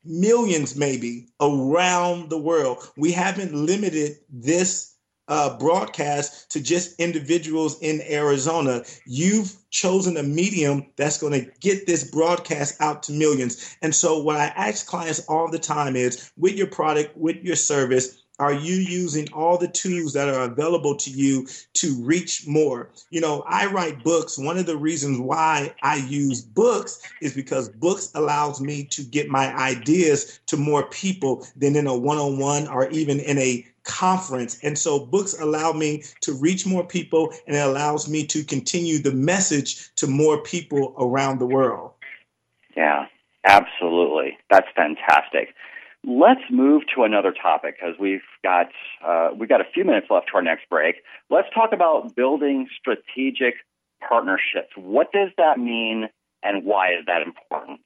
millions 0.08 0.76
maybe 0.76 1.28
around 1.39 2.30
the 2.30 2.38
world. 2.38 2.89
We 2.98 3.12
haven't 3.12 3.54
limited 3.54 4.17
this 4.30 4.98
uh, 5.28 5.58
broadcast 5.58 6.52
to 6.52 6.62
just 6.62 7.00
individuals 7.00 7.78
in 7.82 8.02
Arizona. 8.10 8.84
You've 9.06 9.54
chosen 9.72 10.15
a 10.17 10.24
medium 10.24 10.86
that's 10.96 11.17
going 11.17 11.34
to 11.34 11.52
get 11.60 11.86
this 11.86 12.10
broadcast 12.10 12.80
out 12.82 13.04
to 13.04 13.12
millions. 13.12 13.76
And 13.82 13.93
so, 13.93 14.22
what 14.22 14.38
I 14.38 14.46
ask 14.56 14.88
clients 14.88 15.20
all 15.28 15.50
the 15.50 15.60
time 15.60 15.96
is 15.96 16.32
with 16.38 16.56
your 16.56 16.67
product, 16.67 17.17
with 17.17 17.38
your 17.43 17.56
service, 17.56 18.24
are 18.39 18.54
you 18.54 18.76
using 18.76 19.28
all 19.34 19.58
the 19.58 19.67
tools 19.67 20.13
that 20.13 20.30
are 20.30 20.43
available 20.43 20.95
to 20.95 21.10
you 21.10 21.47
to 21.73 21.95
reach 22.04 22.45
more? 22.47 22.91
You 23.10 23.21
know, 23.21 23.43
I 23.47 23.65
write 23.65 24.04
books. 24.04 24.38
One 24.38 24.58
of 24.58 24.67
the 24.67 24.78
reasons 24.78 25.19
why 25.19 25.73
I 25.82 25.95
use 25.95 26.41
books 26.41 27.02
is 27.21 27.34
because 27.34 27.69
books 27.69 28.12
allows 28.13 28.62
me 28.62 28.84
to 28.86 29.04
get 29.04 29.30
my 29.30 29.56
ideas 29.56 30.39
to 30.47 30.58
more 30.58 30.88
people 30.89 31.47
than 31.56 31.76
in 31.76 31.88
a 31.88 31.97
one-on-one 31.97 32.67
or 32.67 32.89
even 32.89 33.19
in 33.19 33.39
a 33.39 33.65
conference. 33.84 34.60
And 34.62 34.78
so 34.78 35.00
books 35.00 35.34
allow 35.39 35.71
me 35.71 36.04
to 36.21 36.34
reach 36.34 36.65
more 36.67 36.86
people 36.86 37.34
and 37.47 37.56
it 37.56 37.65
allows 37.65 38.08
me 38.08 38.26
to 38.28 38.43
continue 38.43 39.00
the 39.00 39.13
message 39.13 39.95
to 39.95 40.06
more 40.06 40.43
people 40.43 40.93
around 41.00 41.39
the 41.39 41.47
world. 41.47 41.91
Yeah, 42.76 43.08
absolutely. 43.45 44.38
That's 44.52 44.67
fantastic. 44.76 45.56
Let's 46.10 46.39
move 46.50 46.84
to 46.96 47.04
another 47.04 47.34
topic 47.34 47.76
because 47.78 47.96
we've 48.00 48.22
got 48.41 48.67
uh, 49.06 49.32
we've 49.38 49.50
got 49.50 49.60
a 49.60 49.65
few 49.74 49.84
minutes 49.84 50.08
left 50.10 50.28
to 50.28 50.36
our 50.36 50.41
next 50.41 50.70
break. 50.70 50.96
Let's 51.30 51.50
talk 51.54 51.74
about 51.74 52.15
building 52.15 52.70
strategic 52.80 53.56
partnerships. 54.08 54.70
What 54.78 55.12
does 55.12 55.32
that 55.38 55.60
mean, 55.60 56.08
and 56.43 56.63
why 56.63 56.93
is 56.93 57.06
that 57.08 57.24
important? 57.24 57.82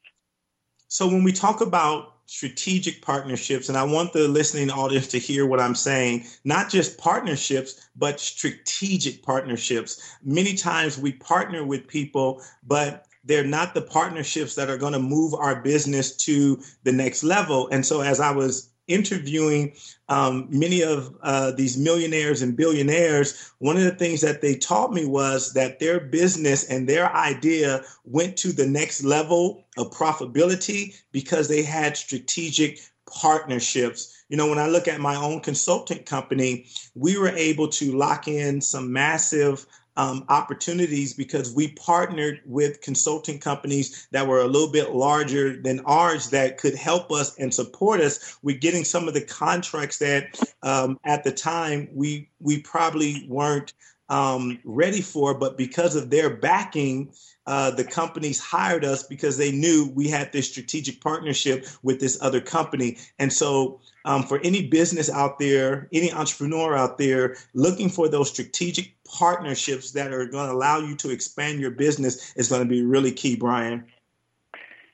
So 0.87 1.07
when 1.07 1.23
we 1.23 1.31
talk 1.31 1.61
about 1.61 2.13
strategic 2.27 3.01
partnerships, 3.01 3.69
and 3.69 3.77
I 3.77 3.83
want 3.83 4.13
the 4.13 4.27
listening 4.27 4.69
audience 4.69 5.07
to 5.07 5.17
hear 5.17 5.47
what 5.47 5.59
I'm 5.59 5.73
saying, 5.73 6.25
not 6.43 6.69
just 6.69 6.99
partnerships, 6.99 7.89
but 7.95 8.19
strategic 8.19 9.23
partnerships. 9.23 10.15
Many 10.23 10.53
times 10.53 10.99
we 10.99 11.13
partner 11.13 11.65
with 11.65 11.87
people, 11.87 12.43
but 12.67 13.07
they're 13.23 13.43
not 13.43 13.73
the 13.73 13.81
partnerships 13.81 14.55
that 14.55 14.69
are 14.69 14.77
going 14.77 14.93
to 14.93 14.99
move 14.99 15.33
our 15.33 15.61
business 15.61 16.15
to 16.17 16.61
the 16.83 16.91
next 16.91 17.23
level. 17.23 17.67
And 17.71 17.85
so, 17.85 18.01
as 18.01 18.19
I 18.19 18.31
was 18.31 18.71
interviewing 18.87 19.73
um, 20.09 20.47
many 20.49 20.83
of 20.83 21.15
uh, 21.21 21.51
these 21.51 21.77
millionaires 21.77 22.41
and 22.41 22.57
billionaires, 22.57 23.51
one 23.59 23.77
of 23.77 23.83
the 23.83 23.91
things 23.91 24.21
that 24.21 24.41
they 24.41 24.55
taught 24.55 24.91
me 24.91 25.05
was 25.05 25.53
that 25.53 25.79
their 25.79 25.99
business 25.99 26.63
and 26.65 26.89
their 26.89 27.13
idea 27.15 27.83
went 28.03 28.37
to 28.37 28.51
the 28.51 28.67
next 28.67 29.03
level 29.03 29.65
of 29.77 29.91
profitability 29.91 30.95
because 31.11 31.47
they 31.47 31.61
had 31.61 31.95
strategic 31.95 32.79
partnerships. 33.11 34.23
You 34.29 34.37
know, 34.37 34.47
when 34.47 34.59
I 34.59 34.67
look 34.67 34.87
at 34.87 34.99
my 34.99 35.15
own 35.15 35.41
consultant 35.41 36.05
company, 36.05 36.67
we 36.95 37.17
were 37.17 37.29
able 37.29 37.67
to 37.69 37.97
lock 37.97 38.27
in 38.27 38.61
some 38.61 38.91
massive 38.91 39.65
um, 39.97 40.25
opportunities 40.29 41.13
because 41.13 41.53
we 41.53 41.73
partnered 41.73 42.41
with 42.45 42.81
consulting 42.81 43.39
companies 43.39 44.07
that 44.11 44.25
were 44.25 44.39
a 44.39 44.47
little 44.47 44.71
bit 44.71 44.91
larger 44.91 45.61
than 45.61 45.81
ours 45.81 46.29
that 46.29 46.57
could 46.57 46.75
help 46.75 47.11
us 47.11 47.37
and 47.37 47.53
support 47.53 47.99
us 47.99 48.37
with 48.41 48.61
getting 48.61 48.83
some 48.83 49.07
of 49.07 49.13
the 49.13 49.21
contracts 49.21 49.97
that 49.97 50.39
um, 50.63 50.99
at 51.03 51.23
the 51.23 51.31
time 51.31 51.89
we 51.93 52.29
we 52.39 52.61
probably 52.61 53.25
weren't 53.27 53.73
um, 54.09 54.59
ready 54.65 55.01
for, 55.01 55.33
but 55.33 55.57
because 55.57 55.95
of 55.95 56.09
their 56.09 56.29
backing. 56.29 57.13
Uh, 57.47 57.71
the 57.71 57.83
companies 57.83 58.39
hired 58.39 58.85
us 58.85 59.01
because 59.01 59.35
they 59.35 59.51
knew 59.51 59.91
we 59.95 60.07
had 60.07 60.31
this 60.31 60.47
strategic 60.47 61.01
partnership 61.01 61.65
with 61.81 61.99
this 61.99 62.21
other 62.21 62.39
company. 62.39 62.95
And 63.17 63.33
so 63.33 63.81
um, 64.05 64.23
for 64.23 64.39
any 64.43 64.67
business 64.67 65.09
out 65.09 65.39
there, 65.39 65.87
any 65.91 66.11
entrepreneur 66.11 66.75
out 66.75 66.99
there 66.99 67.37
looking 67.55 67.89
for 67.89 68.07
those 68.07 68.29
strategic 68.29 68.93
partnerships 69.11 69.91
that 69.91 70.13
are 70.13 70.25
going 70.25 70.47
to 70.47 70.53
allow 70.53 70.79
you 70.79 70.95
to 70.95 71.09
expand 71.09 71.59
your 71.59 71.71
business 71.71 72.33
is 72.35 72.49
going 72.49 72.61
to 72.61 72.67
be 72.67 72.83
really 72.83 73.11
key, 73.11 73.35
Brian. 73.35 73.85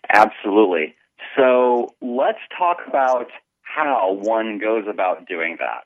Absolutely. 0.09 0.95
So 1.35 1.95
let's 2.01 2.39
talk 2.57 2.77
about 2.87 3.27
how 3.61 4.13
one 4.13 4.57
goes 4.57 4.85
about 4.89 5.27
doing 5.27 5.57
that. 5.59 5.83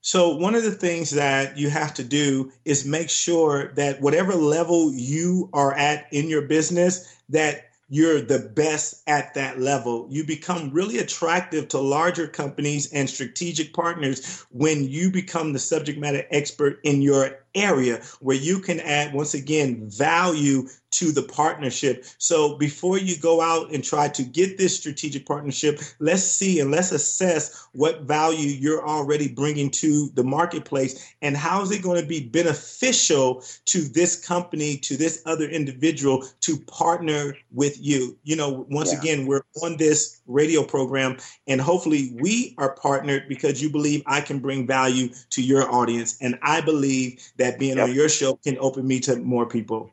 So, 0.00 0.36
one 0.36 0.54
of 0.54 0.62
the 0.62 0.70
things 0.70 1.12
that 1.12 1.56
you 1.56 1.70
have 1.70 1.94
to 1.94 2.04
do 2.04 2.52
is 2.66 2.84
make 2.84 3.08
sure 3.08 3.72
that 3.76 4.02
whatever 4.02 4.34
level 4.34 4.92
you 4.92 5.48
are 5.54 5.72
at 5.72 6.12
in 6.12 6.28
your 6.28 6.42
business, 6.42 7.16
that 7.30 7.70
you're 7.94 8.20
the 8.20 8.50
best 8.56 9.02
at 9.06 9.34
that 9.34 9.60
level. 9.60 10.08
You 10.10 10.26
become 10.26 10.70
really 10.72 10.98
attractive 10.98 11.68
to 11.68 11.78
larger 11.78 12.26
companies 12.26 12.92
and 12.92 13.08
strategic 13.08 13.72
partners 13.72 14.44
when 14.50 14.88
you 14.88 15.12
become 15.12 15.52
the 15.52 15.60
subject 15.60 16.00
matter 16.00 16.24
expert 16.32 16.80
in 16.82 17.02
your 17.02 17.38
area 17.54 18.02
where 18.20 18.36
you 18.36 18.58
can 18.58 18.80
add, 18.80 19.12
once 19.12 19.34
again, 19.34 19.88
value 19.88 20.68
to 20.94 21.10
the 21.10 21.22
partnership. 21.22 22.04
So 22.18 22.56
before 22.56 22.98
you 22.98 23.16
go 23.18 23.40
out 23.40 23.72
and 23.72 23.82
try 23.82 24.08
to 24.08 24.22
get 24.22 24.58
this 24.58 24.76
strategic 24.76 25.26
partnership, 25.26 25.80
let's 25.98 26.22
see 26.22 26.60
and 26.60 26.70
let's 26.70 26.92
assess 26.92 27.66
what 27.72 28.02
value 28.02 28.48
you're 28.48 28.86
already 28.86 29.26
bringing 29.26 29.70
to 29.72 30.08
the 30.14 30.22
marketplace 30.22 31.12
and 31.20 31.36
how 31.36 31.62
is 31.62 31.72
it 31.72 31.82
going 31.82 32.00
to 32.00 32.06
be 32.06 32.28
beneficial 32.28 33.42
to 33.64 33.80
this 33.80 34.24
company, 34.24 34.76
to 34.78 34.96
this 34.96 35.20
other 35.26 35.48
individual 35.48 36.24
to 36.40 36.56
partner 36.60 37.36
with 37.52 37.76
you. 37.84 38.16
You 38.22 38.36
know, 38.36 38.64
once 38.70 38.92
yeah. 38.92 39.00
again, 39.00 39.26
we're 39.26 39.42
on 39.64 39.76
this 39.76 40.20
radio 40.26 40.62
program 40.62 41.18
and 41.48 41.60
hopefully 41.60 42.12
we 42.20 42.54
are 42.56 42.76
partnered 42.76 43.28
because 43.28 43.60
you 43.60 43.68
believe 43.68 44.02
I 44.06 44.20
can 44.20 44.38
bring 44.38 44.64
value 44.64 45.08
to 45.30 45.42
your 45.42 45.68
audience. 45.68 46.16
And 46.20 46.38
I 46.42 46.60
believe 46.60 47.20
that 47.36 47.43
being 47.58 47.76
yep. 47.76 47.88
on 47.88 47.94
your 47.94 48.08
show 48.08 48.34
can 48.36 48.58
open 48.58 48.86
me 48.86 49.00
to 49.00 49.16
more 49.16 49.46
people. 49.46 49.90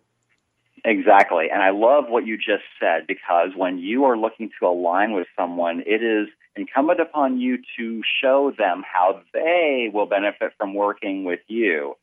Exactly. 0.84 1.50
And 1.52 1.62
I 1.62 1.70
love 1.70 2.06
what 2.10 2.26
you 2.26 2.38
just 2.38 2.64
said 2.80 3.06
because 3.08 3.50
when 3.56 3.78
you 3.78 4.06
are 4.06 4.18
looking 4.18 4.50
to 4.60 4.68
align 4.68 5.14
with 5.14 5.28
someone, 5.38 5.84
it 5.86 6.02
is 6.02 6.28
incumbent 6.56 7.00
upon 7.00 7.40
you 7.40 7.60
to 7.78 8.02
show 8.22 8.52
them 8.58 8.84
how 8.92 9.22
they 9.34 9.92
will 9.94 10.08
benefit 10.08 10.54
from 10.58 10.74
working 10.74 11.24
with 11.24 11.40
you. 11.48 11.96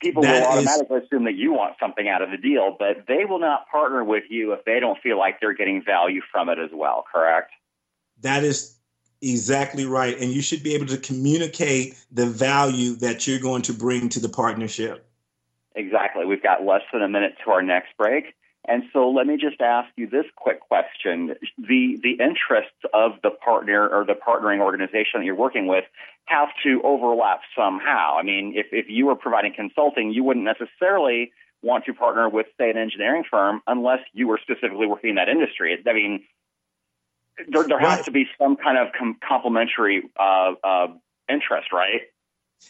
People 0.00 0.22
that 0.22 0.40
will 0.40 0.58
automatically 0.58 0.98
is, 0.98 1.04
assume 1.04 1.24
that 1.24 1.34
you 1.34 1.52
want 1.52 1.74
something 1.78 2.08
out 2.08 2.22
of 2.22 2.30
the 2.30 2.38
deal, 2.38 2.74
but 2.78 3.04
they 3.06 3.24
will 3.26 3.40
not 3.40 3.68
partner 3.70 4.02
with 4.02 4.24
you 4.30 4.52
if 4.52 4.64
they 4.64 4.80
don't 4.80 4.98
feel 5.02 5.18
like 5.18 5.40
they're 5.40 5.52
getting 5.52 5.82
value 5.84 6.22
from 6.32 6.48
it 6.48 6.58
as 6.58 6.70
well, 6.72 7.04
correct? 7.12 7.50
That 8.22 8.44
is 8.44 8.76
exactly 9.22 9.84
right. 9.84 10.18
And 10.18 10.30
you 10.30 10.42
should 10.42 10.62
be 10.62 10.74
able 10.74 10.86
to 10.86 10.98
communicate 10.98 11.96
the 12.10 12.26
value 12.26 12.94
that 12.96 13.26
you're 13.26 13.40
going 13.40 13.62
to 13.62 13.72
bring 13.72 14.08
to 14.10 14.20
the 14.20 14.28
partnership. 14.28 15.06
Exactly. 15.74 16.24
We've 16.24 16.42
got 16.42 16.64
less 16.64 16.82
than 16.92 17.02
a 17.02 17.08
minute 17.08 17.34
to 17.44 17.50
our 17.50 17.62
next 17.62 17.96
break. 17.96 18.34
And 18.66 18.82
so 18.92 19.10
let 19.10 19.26
me 19.26 19.36
just 19.36 19.60
ask 19.60 19.88
you 19.96 20.06
this 20.06 20.26
quick 20.36 20.60
question. 20.60 21.34
The, 21.56 21.98
the 22.02 22.22
interests 22.22 22.76
of 22.92 23.12
the 23.22 23.30
partner 23.30 23.88
or 23.88 24.04
the 24.04 24.14
partnering 24.14 24.60
organization 24.60 25.20
that 25.20 25.24
you're 25.24 25.34
working 25.34 25.66
with 25.66 25.84
have 26.26 26.48
to 26.64 26.80
overlap 26.84 27.40
somehow. 27.56 28.16
I 28.18 28.22
mean, 28.22 28.52
if, 28.54 28.66
if 28.72 28.86
you 28.88 29.06
were 29.06 29.16
providing 29.16 29.54
consulting, 29.54 30.12
you 30.12 30.24
wouldn't 30.24 30.44
necessarily 30.44 31.32
want 31.62 31.84
to 31.86 31.94
partner 31.94 32.28
with, 32.28 32.46
say, 32.58 32.70
an 32.70 32.76
engineering 32.76 33.24
firm 33.28 33.62
unless 33.66 34.00
you 34.12 34.28
were 34.28 34.38
specifically 34.42 34.86
working 34.86 35.10
in 35.10 35.16
that 35.16 35.28
industry. 35.28 35.76
I 35.86 35.92
mean, 35.92 36.24
there, 37.48 37.66
there 37.66 37.78
has 37.78 38.04
to 38.04 38.10
be 38.10 38.26
some 38.38 38.56
kind 38.56 38.78
of 38.78 38.88
com- 38.98 39.18
complementary 39.26 40.10
uh, 40.18 40.52
uh, 40.62 40.88
interest, 41.28 41.72
right? 41.72 42.02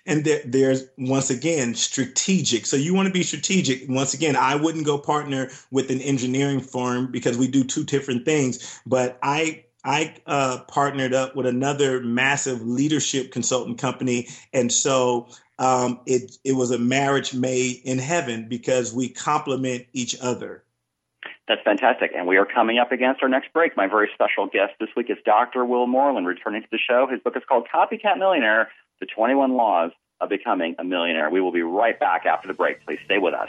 And 0.07 0.25
there, 0.25 0.41
there's 0.45 0.85
once 0.99 1.31
again 1.31 1.75
strategic. 1.75 2.67
So 2.67 2.77
you 2.77 2.95
want 2.95 3.09
to 3.09 3.13
be 3.13 3.25
strategic. 3.25 3.89
Once 3.89 4.15
again, 4.15 4.37
I 4.37 4.55
wouldn't 4.55 4.87
go 4.87 4.99
partner 4.99 5.51
with 5.73 5.91
an 5.91 6.01
engineering 6.01 6.61
firm 6.61 7.11
because 7.11 7.37
we 7.37 7.49
do 7.49 7.65
two 7.65 7.85
different 7.85 8.25
things. 8.25 8.81
But 8.87 9.19
I 9.23 9.65
I 9.85 10.15
uh, 10.27 10.59
partnered 10.69 11.15
up 11.15 11.35
with 11.35 11.47
another 11.47 12.01
massive 12.01 12.63
leadership 12.63 13.33
consultant 13.33 13.79
company, 13.79 14.29
and 14.53 14.71
so 14.71 15.29
um, 15.59 16.01
it 16.07 16.37
it 16.45 16.53
was 16.53 16.71
a 16.71 16.79
marriage 16.79 17.35
made 17.35 17.81
in 17.85 17.99
heaven 17.99 18.49
because 18.49 18.95
we 18.95 19.09
complement 19.09 19.87
each 19.93 20.15
other. 20.21 20.65
That's 21.51 21.63
fantastic. 21.63 22.13
And 22.17 22.29
we 22.29 22.37
are 22.37 22.47
coming 22.47 22.79
up 22.79 22.93
against 22.93 23.25
our 23.25 23.29
next 23.29 23.53
break. 23.53 23.77
My 23.77 23.89
very 23.89 24.09
special 24.15 24.47
guest 24.47 24.75
this 24.79 24.91
week 24.97 25.11
is 25.11 25.17
Dr. 25.25 25.65
Will 25.65 25.89
Moreland, 25.89 26.25
returning 26.25 26.63
to 26.63 26.69
the 26.71 26.79
show. 26.79 27.09
His 27.11 27.19
book 27.19 27.37
is 27.37 27.43
called 27.49 27.67
Copycat 27.75 28.19
Millionaire 28.19 28.69
the 29.01 29.07
21 29.07 29.55
Laws 29.55 29.91
of 30.21 30.29
Becoming 30.29 30.77
a 30.79 30.85
Millionaire. 30.85 31.29
We 31.29 31.41
will 31.41 31.51
be 31.51 31.63
right 31.63 31.99
back 31.99 32.25
after 32.25 32.47
the 32.47 32.55
break. 32.55 32.87
Please 32.87 33.01
stay 33.05 33.19
with 33.19 33.35
us. 33.35 33.49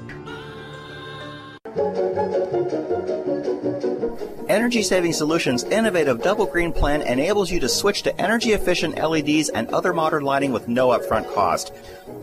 Energy 4.71 4.83
Saving 4.83 5.11
Solutions' 5.11 5.65
innovative 5.65 6.21
double 6.21 6.45
green 6.45 6.71
plan 6.71 7.01
enables 7.01 7.51
you 7.51 7.59
to 7.59 7.67
switch 7.67 8.03
to 8.03 8.21
energy 8.21 8.53
efficient 8.53 8.95
LEDs 8.95 9.49
and 9.49 9.67
other 9.73 9.91
modern 9.91 10.23
lighting 10.23 10.53
with 10.53 10.69
no 10.69 10.97
upfront 10.97 11.29
cost. 11.33 11.73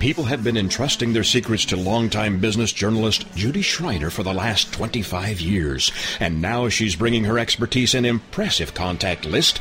People 0.00 0.24
have 0.24 0.42
been 0.42 0.56
entrusting 0.56 1.12
their 1.12 1.22
secrets 1.22 1.66
to 1.66 1.76
longtime 1.76 2.40
business 2.40 2.72
journalist 2.72 3.32
Judy 3.36 3.62
Schreiner 3.62 4.10
for 4.10 4.24
the 4.24 4.34
last 4.34 4.72
25 4.72 5.40
years, 5.40 5.92
and 6.18 6.42
now 6.42 6.68
she's 6.68 6.96
bringing 6.96 7.22
her 7.24 7.38
expertise 7.38 7.94
and 7.94 8.04
impressive 8.04 8.74
contact 8.74 9.26
list 9.26 9.60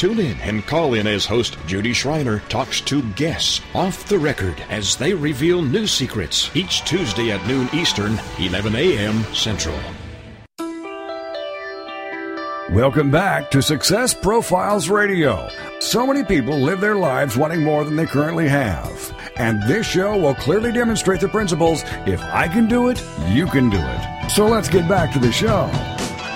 Tune 0.00 0.18
in 0.18 0.40
and 0.40 0.66
call 0.66 0.94
in 0.94 1.06
as 1.06 1.26
host 1.26 1.58
Judy 1.66 1.92
Schreiner 1.92 2.38
talks 2.48 2.80
to 2.82 3.02
guests 3.12 3.60
off 3.74 4.08
the 4.08 4.18
record 4.18 4.58
as 4.70 4.96
they 4.96 5.12
reveal 5.12 5.60
new 5.60 5.86
secrets 5.86 6.50
each 6.54 6.82
Tuesday 6.86 7.32
at 7.32 7.46
noon 7.46 7.68
Eastern, 7.74 8.18
11 8.38 8.74
a.m. 8.76 9.22
Central. 9.34 9.78
Welcome 12.72 13.10
back 13.10 13.50
to 13.50 13.60
Success 13.60 14.14
Profiles 14.14 14.88
Radio. 14.88 15.50
So 15.80 16.06
many 16.06 16.24
people 16.24 16.56
live 16.56 16.80
their 16.80 16.96
lives 16.96 17.36
wanting 17.36 17.62
more 17.62 17.84
than 17.84 17.96
they 17.96 18.06
currently 18.06 18.48
have. 18.48 19.12
And 19.36 19.62
this 19.62 19.86
show 19.86 20.16
will 20.16 20.34
clearly 20.34 20.72
demonstrate 20.72 21.20
the 21.20 21.28
principles 21.28 21.82
if 22.06 22.20
I 22.22 22.48
can 22.48 22.66
do 22.66 22.88
it, 22.88 23.02
you 23.28 23.46
can 23.46 23.70
do 23.70 23.80
it. 23.80 24.30
So 24.30 24.46
let's 24.46 24.68
get 24.68 24.88
back 24.88 25.12
to 25.12 25.18
the 25.18 25.32
show. 25.32 25.70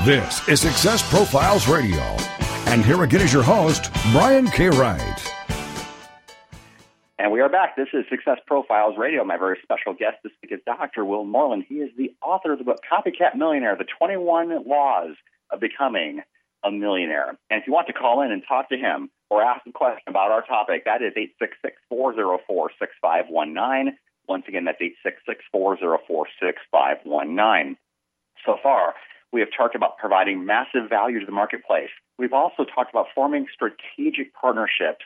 This 0.04 0.46
is 0.48 0.60
Success 0.60 1.08
Profiles 1.10 1.68
Radio. 1.68 2.02
And 2.66 2.84
here 2.84 3.02
again 3.02 3.20
is 3.20 3.32
your 3.32 3.42
host, 3.42 3.90
Brian 4.12 4.46
K. 4.48 4.68
Wright. 4.68 5.32
And 7.18 7.32
we 7.32 7.40
are 7.40 7.48
back. 7.48 7.76
This 7.76 7.88
is 7.94 8.04
Success 8.10 8.38
Profiles 8.46 8.98
Radio. 8.98 9.24
My 9.24 9.38
very 9.38 9.58
special 9.62 9.94
guest 9.94 10.16
this 10.22 10.32
week 10.42 10.52
is 10.52 10.60
Dr. 10.66 11.04
Will 11.04 11.24
Moreland. 11.24 11.64
He 11.68 11.76
is 11.76 11.90
the 11.96 12.14
author 12.20 12.52
of 12.52 12.58
the 12.58 12.64
book 12.64 12.80
Copycat 12.90 13.36
Millionaire 13.36 13.76
The 13.76 13.86
21 13.98 14.68
Laws 14.68 15.16
of 15.50 15.60
Becoming 15.60 16.20
a 16.64 16.70
Millionaire. 16.70 17.38
And 17.48 17.60
if 17.60 17.66
you 17.66 17.72
want 17.72 17.86
to 17.86 17.92
call 17.92 18.22
in 18.22 18.32
and 18.32 18.42
talk 18.46 18.68
to 18.70 18.76
him 18.76 19.10
or 19.30 19.42
ask 19.42 19.66
a 19.66 19.72
question 19.72 20.04
about 20.08 20.30
our 20.30 20.42
topic, 20.42 20.84
that 20.84 21.02
is 21.02 21.12
866 21.16 21.76
404 21.88 22.70
6519. 22.78 23.96
Once 24.28 24.44
again, 24.48 24.64
that's 24.64 24.80
866 24.80 25.44
404 25.52 26.26
6519. 26.40 27.76
So 28.44 28.56
far, 28.62 28.94
we 29.32 29.40
have 29.40 29.48
talked 29.56 29.74
about 29.74 29.98
providing 29.98 30.46
massive 30.46 30.88
value 30.88 31.20
to 31.20 31.26
the 31.26 31.32
marketplace. 31.32 31.90
We've 32.18 32.32
also 32.32 32.64
talked 32.64 32.90
about 32.90 33.06
forming 33.14 33.46
strategic 33.52 34.32
partnerships. 34.34 35.04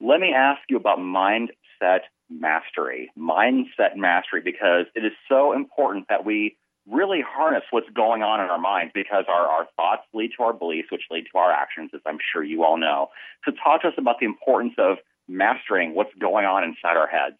Let 0.00 0.20
me 0.20 0.32
ask 0.34 0.60
you 0.68 0.76
about 0.76 0.98
mindset 0.98 2.08
mastery. 2.30 3.10
Mindset 3.18 3.96
mastery, 3.96 4.40
because 4.42 4.86
it 4.94 5.04
is 5.04 5.12
so 5.28 5.52
important 5.52 6.06
that 6.08 6.24
we 6.24 6.56
really 6.88 7.22
harness 7.26 7.62
what's 7.70 7.88
going 7.90 8.22
on 8.22 8.40
in 8.40 8.46
our 8.46 8.58
minds 8.58 8.92
because 8.94 9.24
our, 9.28 9.46
our 9.46 9.66
thoughts 9.76 10.02
lead 10.12 10.30
to 10.36 10.42
our 10.42 10.52
beliefs, 10.52 10.90
which 10.90 11.02
lead 11.10 11.24
to 11.32 11.38
our 11.38 11.52
actions, 11.52 11.90
as 11.94 12.00
I'm 12.06 12.18
sure 12.32 12.42
you 12.42 12.64
all 12.64 12.76
know. 12.76 13.08
So, 13.44 13.52
talk 13.52 13.82
to 13.82 13.88
us 13.88 13.94
about 13.98 14.18
the 14.20 14.26
importance 14.26 14.74
of 14.78 14.98
mastering 15.28 15.94
what's 15.94 16.14
going 16.20 16.46
on 16.46 16.64
inside 16.64 16.96
our 16.96 17.06
heads. 17.06 17.38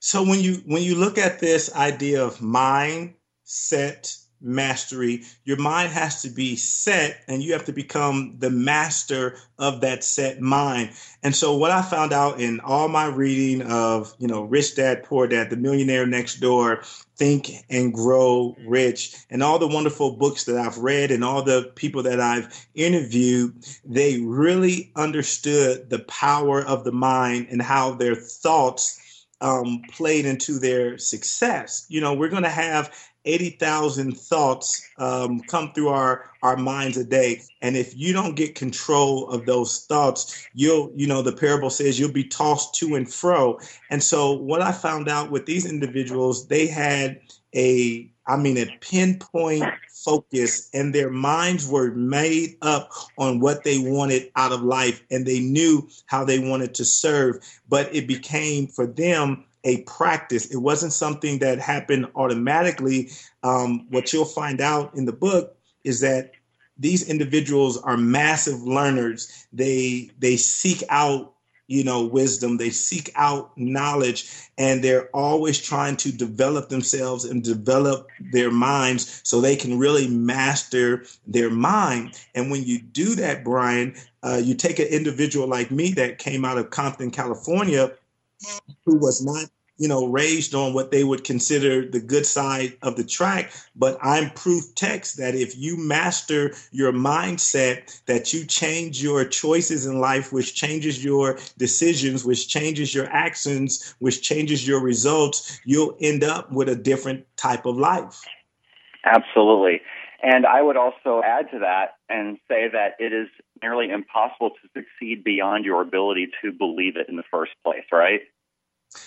So, 0.00 0.22
when 0.22 0.40
you 0.40 0.62
when 0.66 0.82
you 0.82 0.94
look 0.94 1.18
at 1.18 1.40
this 1.40 1.74
idea 1.74 2.24
of 2.24 2.38
mindset 2.38 4.24
mastery. 4.44 5.22
Your 5.44 5.56
mind 5.56 5.90
has 5.92 6.22
to 6.22 6.28
be 6.28 6.54
set 6.54 7.22
and 7.26 7.42
you 7.42 7.54
have 7.54 7.64
to 7.64 7.72
become 7.72 8.36
the 8.38 8.50
master 8.50 9.38
of 9.58 9.80
that 9.80 10.04
set 10.04 10.40
mind. 10.40 10.90
And 11.22 11.34
so 11.34 11.56
what 11.56 11.70
I 11.70 11.82
found 11.82 12.12
out 12.12 12.40
in 12.40 12.60
all 12.60 12.88
my 12.88 13.06
reading 13.06 13.62
of, 13.62 14.14
you 14.18 14.28
know, 14.28 14.42
Rich 14.42 14.76
Dad 14.76 15.02
Poor 15.02 15.26
Dad, 15.26 15.50
The 15.50 15.56
Millionaire 15.56 16.06
Next 16.06 16.36
Door, 16.40 16.82
Think 17.16 17.50
and 17.70 17.92
Grow 17.92 18.56
Rich, 18.66 19.14
and 19.30 19.42
all 19.42 19.58
the 19.58 19.68
wonderful 19.68 20.16
books 20.16 20.44
that 20.44 20.56
I've 20.56 20.78
read 20.78 21.10
and 21.10 21.22
all 21.22 21.42
the 21.42 21.70
people 21.76 22.02
that 22.02 22.20
I've 22.20 22.66
interviewed, 22.74 23.64
they 23.84 24.20
really 24.20 24.90
understood 24.96 25.90
the 25.90 26.00
power 26.00 26.62
of 26.62 26.84
the 26.84 26.92
mind 26.92 27.48
and 27.50 27.62
how 27.62 27.94
their 27.94 28.16
thoughts 28.16 29.26
um, 29.40 29.82
played 29.90 30.26
into 30.26 30.58
their 30.58 30.98
success. 30.98 31.86
You 31.88 32.00
know, 32.00 32.14
we're 32.14 32.28
going 32.28 32.42
to 32.44 32.48
have 32.48 32.92
80,000 33.24 34.16
thoughts 34.16 34.88
um, 34.98 35.40
come 35.40 35.72
through 35.72 35.88
our, 35.88 36.30
our 36.42 36.56
minds 36.56 36.96
a 36.96 37.04
day. 37.04 37.42
And 37.62 37.76
if 37.76 37.96
you 37.96 38.12
don't 38.12 38.36
get 38.36 38.54
control 38.54 39.28
of 39.30 39.46
those 39.46 39.84
thoughts, 39.86 40.46
you'll, 40.54 40.92
you 40.94 41.06
know, 41.06 41.22
the 41.22 41.32
parable 41.32 41.70
says 41.70 41.98
you'll 41.98 42.12
be 42.12 42.24
tossed 42.24 42.74
to 42.76 42.94
and 42.94 43.12
fro. 43.12 43.58
And 43.90 44.02
so 44.02 44.32
what 44.32 44.62
I 44.62 44.72
found 44.72 45.08
out 45.08 45.30
with 45.30 45.46
these 45.46 45.70
individuals, 45.70 46.48
they 46.48 46.66
had 46.66 47.20
a, 47.54 48.10
I 48.26 48.36
mean, 48.36 48.58
a 48.58 48.66
pinpoint 48.80 49.64
focus 50.04 50.68
and 50.74 50.94
their 50.94 51.10
minds 51.10 51.68
were 51.68 51.92
made 51.92 52.56
up 52.62 52.90
on 53.16 53.40
what 53.40 53.64
they 53.64 53.78
wanted 53.78 54.30
out 54.36 54.52
of 54.52 54.62
life 54.62 55.02
and 55.10 55.26
they 55.26 55.40
knew 55.40 55.88
how 56.06 56.24
they 56.24 56.38
wanted 56.38 56.74
to 56.74 56.84
serve. 56.84 57.36
But 57.68 57.94
it 57.94 58.06
became 58.06 58.66
for 58.66 58.86
them 58.86 59.44
a 59.64 59.82
practice. 59.82 60.46
It 60.46 60.58
wasn't 60.58 60.92
something 60.92 61.38
that 61.40 61.58
happened 61.58 62.06
automatically. 62.14 63.10
Um, 63.42 63.86
what 63.90 64.12
you'll 64.12 64.24
find 64.24 64.60
out 64.60 64.94
in 64.94 65.06
the 65.06 65.12
book 65.12 65.56
is 65.84 66.00
that 66.00 66.32
these 66.78 67.08
individuals 67.08 67.80
are 67.82 67.96
massive 67.96 68.62
learners. 68.62 69.46
They 69.52 70.10
they 70.18 70.36
seek 70.36 70.82
out 70.88 71.34
you 71.66 71.82
know 71.82 72.04
wisdom 72.04 72.58
they 72.58 72.70
seek 72.70 73.10
out 73.14 73.56
knowledge 73.56 74.30
and 74.58 74.84
they're 74.84 75.08
always 75.14 75.60
trying 75.60 75.96
to 75.96 76.12
develop 76.12 76.68
themselves 76.68 77.24
and 77.24 77.42
develop 77.42 78.06
their 78.32 78.50
minds 78.50 79.20
so 79.24 79.40
they 79.40 79.56
can 79.56 79.78
really 79.78 80.06
master 80.06 81.04
their 81.26 81.50
mind 81.50 82.20
and 82.34 82.50
when 82.50 82.62
you 82.64 82.78
do 82.78 83.14
that 83.14 83.42
brian 83.42 83.94
uh, 84.22 84.40
you 84.42 84.54
take 84.54 84.78
an 84.78 84.86
individual 84.88 85.46
like 85.46 85.70
me 85.70 85.90
that 85.92 86.18
came 86.18 86.44
out 86.44 86.58
of 86.58 86.68
compton 86.68 87.10
california 87.10 87.90
who 88.84 88.98
was 88.98 89.24
not 89.24 89.50
you 89.76 89.88
know, 89.88 90.06
raised 90.06 90.54
on 90.54 90.72
what 90.72 90.90
they 90.90 91.02
would 91.02 91.24
consider 91.24 91.88
the 91.88 92.00
good 92.00 92.24
side 92.24 92.76
of 92.82 92.96
the 92.96 93.04
track. 93.04 93.52
But 93.74 93.98
I'm 94.02 94.30
proof 94.30 94.74
text 94.76 95.16
that 95.16 95.34
if 95.34 95.56
you 95.56 95.76
master 95.76 96.54
your 96.70 96.92
mindset, 96.92 98.02
that 98.06 98.32
you 98.32 98.44
change 98.44 99.02
your 99.02 99.24
choices 99.24 99.86
in 99.86 99.98
life, 99.98 100.32
which 100.32 100.54
changes 100.54 101.04
your 101.04 101.38
decisions, 101.58 102.24
which 102.24 102.48
changes 102.48 102.94
your 102.94 103.06
actions, 103.06 103.96
which 103.98 104.22
changes 104.22 104.66
your 104.66 104.80
results, 104.80 105.60
you'll 105.64 105.96
end 106.00 106.22
up 106.22 106.52
with 106.52 106.68
a 106.68 106.76
different 106.76 107.26
type 107.36 107.66
of 107.66 107.76
life. 107.76 108.22
Absolutely. 109.04 109.80
And 110.22 110.46
I 110.46 110.62
would 110.62 110.76
also 110.76 111.20
add 111.22 111.50
to 111.50 111.58
that 111.58 111.96
and 112.08 112.38
say 112.48 112.68
that 112.72 112.94
it 112.98 113.12
is 113.12 113.28
nearly 113.60 113.90
impossible 113.90 114.50
to 114.50 114.68
succeed 114.72 115.24
beyond 115.24 115.64
your 115.66 115.82
ability 115.82 116.28
to 116.42 116.52
believe 116.52 116.96
it 116.96 117.08
in 117.08 117.16
the 117.16 117.24
first 117.30 117.52
place, 117.62 117.84
right? 117.92 118.20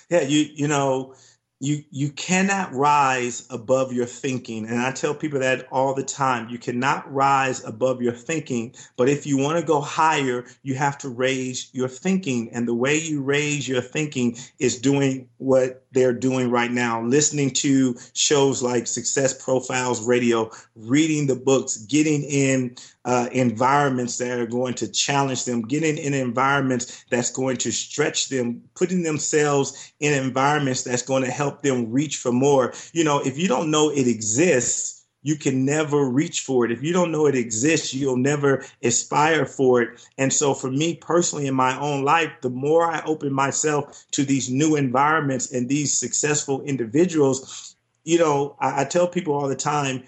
Yeah, 0.09 0.21
you 0.21 0.47
you 0.53 0.67
know, 0.67 1.15
you 1.59 1.83
you 1.89 2.11
cannot 2.11 2.71
rise 2.73 3.47
above 3.49 3.91
your 3.91 4.05
thinking. 4.05 4.67
And 4.67 4.79
i 4.79 4.91
tell 4.91 5.15
people 5.15 5.39
that 5.39 5.67
all 5.71 5.93
the 5.95 6.03
time. 6.03 6.49
You 6.49 6.59
cannot 6.59 7.11
rise 7.11 7.63
above 7.63 8.01
your 8.01 8.13
thinking 8.13 8.75
but 8.95 9.09
if 9.09 9.25
you 9.25 9.37
want 9.37 9.59
to 9.59 9.65
go 9.65 9.81
higher 9.81 10.45
you 10.63 10.75
have 10.75 10.97
to 10.99 11.09
raise 11.09 11.69
your 11.73 11.87
thinking. 11.87 12.49
And 12.53 12.67
the 12.67 12.75
way 12.75 12.97
you 12.97 13.23
raise 13.23 13.67
your 13.67 13.81
thinking 13.81 14.37
is 14.59 14.79
doing 14.79 15.29
what 15.37 15.83
they're 15.91 16.13
doing 16.13 16.51
right 16.51 16.71
now. 16.71 17.01
Listening 17.01 17.49
to 17.51 17.95
shows 18.13 18.61
like 18.61 18.85
success 18.85 19.33
profiles 19.43 20.05
radio 20.05 20.51
reading 20.75 21.25
the 21.25 21.35
books 21.35 21.77
getting 21.77 22.23
in 22.23 22.75
uh, 23.07 23.29
environments 23.31 24.17
that 24.17 24.37
are 24.37 24.45
going 24.45 24.73
to 24.73 24.87
challenge 24.91 25.45
them, 25.45 25.61
getting 25.61 25.97
in 25.97 26.13
environments 26.13 27.05
that's 27.09 27.31
going 27.31 27.55
to 27.55 27.71
stretch 27.71 28.27
them, 28.27 28.61
putting 28.75 29.01
themselves 29.01 29.93
in 30.01 30.13
environments 30.13 30.83
that's 30.83 31.01
going 31.01 31.23
to 31.23 31.31
help 31.31 31.61
them 31.61 31.89
reach 31.89 32.17
for 32.17 32.33
more. 32.33 32.73
You 32.91 33.05
know, 33.05 33.19
if 33.19 33.37
you 33.37 33.47
don't 33.47 33.71
know 33.71 33.89
it 33.89 34.07
exists, 34.07 35.05
you 35.23 35.37
can 35.37 35.63
never 35.63 36.09
reach 36.09 36.41
for 36.41 36.65
it. 36.65 36.71
If 36.71 36.83
you 36.83 36.91
don't 36.91 37.11
know 37.11 37.27
it 37.27 37.35
exists, 37.35 37.93
you'll 37.93 38.17
never 38.17 38.65
aspire 38.83 39.45
for 39.45 39.81
it. 39.81 40.05
And 40.17 40.31
so, 40.31 40.53
for 40.53 40.69
me 40.69 40.95
personally, 40.95 41.47
in 41.47 41.55
my 41.55 41.79
own 41.79 42.03
life, 42.03 42.31
the 42.41 42.49
more 42.49 42.91
I 42.91 43.01
open 43.05 43.31
myself 43.31 44.05
to 44.11 44.25
these 44.25 44.49
new 44.49 44.75
environments 44.75 45.53
and 45.53 45.69
these 45.69 45.97
successful 45.97 46.61
individuals, 46.63 47.77
you 48.03 48.19
know, 48.19 48.57
I, 48.59 48.81
I 48.81 48.83
tell 48.83 49.07
people 49.07 49.33
all 49.33 49.47
the 49.47 49.55
time, 49.55 50.03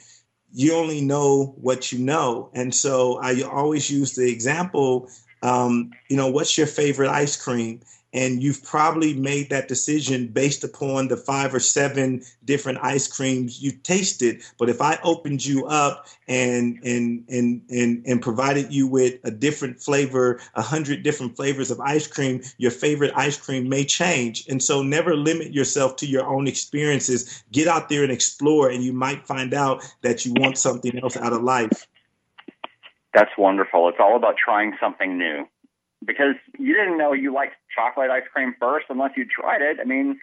you 0.53 0.75
only 0.75 1.01
know 1.01 1.55
what 1.61 1.91
you 1.91 1.99
know. 1.99 2.49
And 2.53 2.73
so 2.73 3.19
I 3.21 3.41
always 3.41 3.89
use 3.89 4.15
the 4.15 4.31
example, 4.31 5.09
um, 5.43 5.91
you 6.09 6.17
know, 6.17 6.27
what's 6.27 6.57
your 6.57 6.67
favorite 6.67 7.09
ice 7.09 7.35
cream? 7.41 7.81
And 8.13 8.41
you've 8.41 8.63
probably 8.63 9.13
made 9.13 9.49
that 9.49 9.67
decision 9.67 10.27
based 10.27 10.63
upon 10.63 11.07
the 11.07 11.17
five 11.17 11.53
or 11.53 11.59
seven 11.59 12.21
different 12.45 12.79
ice 12.81 13.07
creams 13.07 13.61
you 13.61 13.71
tasted. 13.71 14.41
But 14.57 14.69
if 14.69 14.81
i 14.81 14.97
opened 15.03 15.45
you 15.45 15.65
up 15.65 16.07
and 16.27 16.79
and 16.83 17.23
and 17.29 17.61
and, 17.69 18.03
and 18.05 18.21
provided 18.21 18.73
you 18.73 18.87
with 18.87 19.19
a 19.23 19.31
different 19.31 19.81
flavor 19.81 20.39
a 20.55 20.61
hundred 20.61 21.03
different 21.03 21.35
flavors 21.35 21.71
of 21.71 21.79
ice 21.79 22.07
cream 22.07 22.41
your 22.57 22.71
favorite 22.71 23.11
ice 23.15 23.37
cream 23.37 23.69
may 23.69 23.85
change. 23.85 24.45
And 24.47 24.61
so 24.61 24.81
never 24.81 25.15
limit 25.15 25.53
yourself 25.53 25.95
to 25.97 26.07
your 26.07 26.25
own 26.25 26.47
experiences. 26.47 27.43
Get 27.51 27.67
out 27.67 27.89
there 27.89 28.03
and 28.03 28.11
explore 28.11 28.69
and 28.69 28.83
you 28.83 28.93
might 28.93 29.27
find 29.27 29.53
out 29.53 29.83
that 30.01 30.25
you 30.25 30.33
want 30.37 30.57
something 30.57 30.97
else 30.99 31.17
out 31.17 31.33
of 31.33 31.43
life. 31.43 31.87
That's 33.13 33.31
wonderful. 33.37 33.89
It's 33.89 33.97
all 33.99 34.15
about 34.15 34.35
trying 34.37 34.75
something 34.79 35.17
new 35.17 35.47
because 36.05 36.35
you 36.57 36.73
didn't 36.73 36.97
know 36.97 37.13
you 37.13 37.33
liked 37.33 37.55
chocolate 37.75 38.09
ice 38.09 38.23
cream 38.33 38.55
first 38.59 38.87
unless 38.89 39.11
you 39.17 39.25
tried 39.25 39.61
it. 39.61 39.77
I 39.81 39.85
mean, 39.85 40.19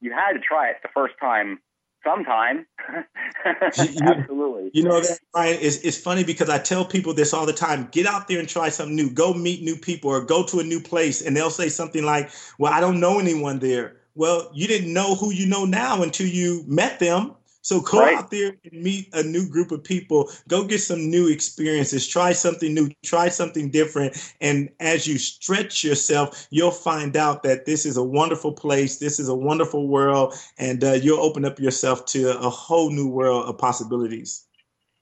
you 0.00 0.12
had 0.12 0.32
to 0.32 0.38
try 0.38 0.68
it 0.68 0.76
the 0.82 0.88
first 0.94 1.14
time 1.20 1.58
sometime. 2.04 2.66
Absolutely. 3.44 4.70
You 4.72 4.84
know 4.84 5.00
that 5.00 5.18
Brian 5.32 5.58
is 5.58 5.82
it's 5.82 5.98
funny 5.98 6.24
because 6.24 6.48
I 6.48 6.58
tell 6.58 6.84
people 6.84 7.14
this 7.14 7.34
all 7.34 7.46
the 7.46 7.52
time. 7.52 7.88
Get 7.90 8.06
out 8.06 8.28
there 8.28 8.38
and 8.38 8.48
try 8.48 8.68
something 8.68 8.94
new. 8.94 9.10
Go 9.10 9.34
meet 9.34 9.62
new 9.62 9.76
people 9.76 10.10
or 10.10 10.20
go 10.20 10.44
to 10.46 10.60
a 10.60 10.64
new 10.64 10.80
place 10.80 11.22
and 11.22 11.36
they'll 11.36 11.50
say 11.50 11.68
something 11.68 12.04
like, 12.04 12.30
Well, 12.58 12.72
I 12.72 12.80
don't 12.80 13.00
know 13.00 13.18
anyone 13.18 13.58
there. 13.58 13.96
Well, 14.14 14.50
you 14.52 14.66
didn't 14.66 14.92
know 14.92 15.14
who 15.14 15.32
you 15.32 15.46
know 15.46 15.64
now 15.64 16.02
until 16.02 16.26
you 16.26 16.64
met 16.66 16.98
them. 16.98 17.34
So 17.68 17.82
go 17.82 18.00
right. 18.00 18.16
out 18.16 18.30
there 18.30 18.56
and 18.64 18.82
meet 18.82 19.10
a 19.12 19.22
new 19.22 19.46
group 19.46 19.72
of 19.72 19.84
people. 19.84 20.30
Go 20.48 20.64
get 20.64 20.78
some 20.78 21.10
new 21.10 21.28
experiences. 21.28 22.08
Try 22.08 22.32
something 22.32 22.72
new. 22.72 22.88
Try 23.04 23.28
something 23.28 23.70
different. 23.70 24.16
And 24.40 24.70
as 24.80 25.06
you 25.06 25.18
stretch 25.18 25.84
yourself, 25.84 26.48
you'll 26.50 26.70
find 26.70 27.14
out 27.14 27.42
that 27.42 27.66
this 27.66 27.84
is 27.84 27.98
a 27.98 28.02
wonderful 28.02 28.54
place. 28.54 29.00
This 29.00 29.20
is 29.20 29.28
a 29.28 29.34
wonderful 29.34 29.86
world, 29.86 30.32
and 30.56 30.82
uh, 30.82 30.92
you'll 30.92 31.20
open 31.20 31.44
up 31.44 31.60
yourself 31.60 32.06
to 32.06 32.38
a 32.38 32.48
whole 32.48 32.90
new 32.90 33.06
world 33.06 33.50
of 33.50 33.58
possibilities. 33.58 34.46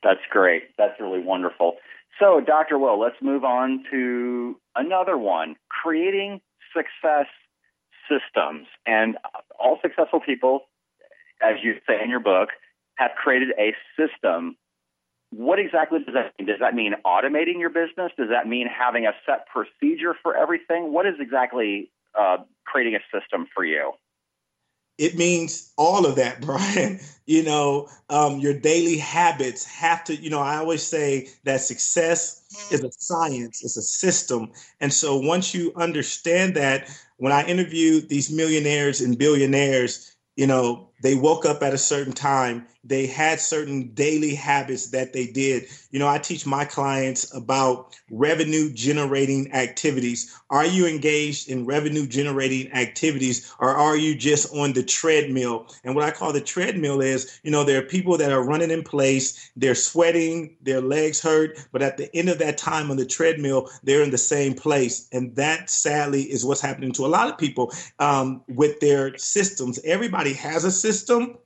That's 0.03 0.27
great. 0.29 0.65
That's 0.77 0.99
really 0.99 1.21
wonderful. 1.21 1.77
So, 2.19 2.41
Dr. 2.41 2.81
Will, 2.81 2.99
let's 2.99 3.23
move 3.23 3.45
on 3.45 3.85
to 3.93 4.59
another 4.75 5.17
one 5.17 5.55
creating 5.69 6.41
success 6.75 7.27
systems. 8.11 8.67
And 8.87 9.19
all 9.57 9.79
successful 9.83 10.19
people 10.19 10.63
as 11.43 11.57
you 11.63 11.75
say 11.87 12.03
in 12.03 12.11
your 12.11 12.21
book, 12.21 12.51
have 12.97 13.13
created 13.23 13.51
a 13.59 13.75
system. 13.99 14.57
What 15.31 15.59
exactly 15.59 16.01
does 16.05 16.15
that 16.15 16.33
mean? 16.39 16.49
Does 16.49 16.61
that 16.61 16.75
mean 16.75 16.95
automating 17.05 17.59
your 17.59 17.71
business? 17.71 18.13
Does 18.17 18.29
that 18.31 18.47
mean 18.47 18.67
having 18.69 19.07
a 19.07 19.13
set 19.27 19.47
procedure 19.49 20.15
for 20.23 20.37
everything? 20.37 20.93
What 20.93 21.07
is 21.07 21.15
exactly 21.21 21.91
uh, 22.19 22.39
creating 22.65 22.95
a 22.97 23.01
system 23.13 23.47
for 23.55 23.65
you? 23.65 23.93
It 24.99 25.17
means 25.17 25.73
all 25.77 26.07
of 26.07 26.17
that, 26.17 26.41
Brian. 26.47 27.01
You 27.27 27.43
know, 27.43 27.89
um, 28.09 28.39
your 28.39 28.59
daily 28.59 28.97
habits 28.97 29.65
have 29.65 30.05
to, 30.05 30.15
you 30.15 30.31
know, 30.31 30.41
I 30.41 30.57
always 30.57 30.83
say 30.83 31.29
that 31.45 31.61
success 31.61 32.69
is 32.71 32.83
a 32.83 32.91
science, 32.93 33.63
it's 33.65 33.77
a 33.77 33.83
system. 33.83 34.53
And 34.81 34.93
so 34.93 35.17
once 35.17 35.55
you 35.55 35.73
understand 35.77 36.55
that, 36.55 36.89
when 37.19 37.33
I 37.33 37.45
interview 37.45 38.01
these 38.01 38.31
millionaires 38.31 39.01
and 39.01 39.19
billionaires, 39.19 40.17
you 40.37 40.47
know, 40.47 40.91
they 41.03 41.15
woke 41.15 41.45
up 41.45 41.63
at 41.63 41.75
a 41.75 41.79
certain 41.79 42.13
time. 42.13 42.67
They 42.85 43.07
had 43.07 43.41
certain 43.41 43.89
daily 43.95 44.35
habits 44.35 44.91
that 44.91 45.13
they 45.13 45.27
did. 45.27 45.65
You 45.91 45.99
know 45.99 46.09
i 46.09 46.19
teach 46.19 46.47
my 46.47 46.65
clients 46.65 47.35
about 47.35 47.97
revenue 48.11 48.73
generating 48.73 49.53
activities. 49.53 50.33
Are 50.51 50.67
you 50.67 50.87
engaged 50.87 51.49
in 51.49 51.67
revenue 51.67 52.07
generating 52.07 52.71
activities 52.73 53.53
or 53.59 53.71
are 53.71 53.97
you 53.97 54.15
just 54.15 54.55
on 54.55 54.73
the 54.73 54.83
treadmill? 54.83 55.67
And 55.85 55.95
what 55.95 56.05
i 56.05 56.11
call 56.11 56.33
the 56.33 56.41
treadmill 56.41 57.01
is 57.01 57.41
you 57.43 57.51
know 57.51 57.65
there 57.65 57.79
are 57.79 57.87
people 57.87 58.17
that 58.19 58.33
are 58.33 58.45
running 58.45 58.71
in 58.71 58.83
place 58.83 59.51
they're 59.57 59.75
sweating 59.75 60.57
their 60.63 60.81
legs 60.81 61.21
hurt 61.21 61.59
but 61.73 61.83
at 61.83 61.97
the 61.97 62.15
end 62.15 62.29
of 62.29 62.39
that 62.39 62.59
time 62.59 62.91
on 62.91 62.97
the 62.97 63.07
treadmill 63.07 63.69
they're 63.83 64.03
in 64.03 64.11
the 64.11 64.19
same 64.19 64.55
place. 64.55 65.09
And 65.13 65.35
that 65.37 65.71
sadly 65.71 66.23
is 66.23 66.45
what's 66.45 66.61
happening 66.61 66.93
to 66.93 67.07
a 67.07 67.09
lot 67.09 67.29
of 67.29 67.39
people 67.39 67.73
um, 67.99 68.43
with 68.49 68.81
their 68.81 69.17
systems. 69.19 69.79
Everybody 69.85 70.33
has 70.35 70.65
a 70.65 70.71
system. 70.71 70.86
System 70.93 71.39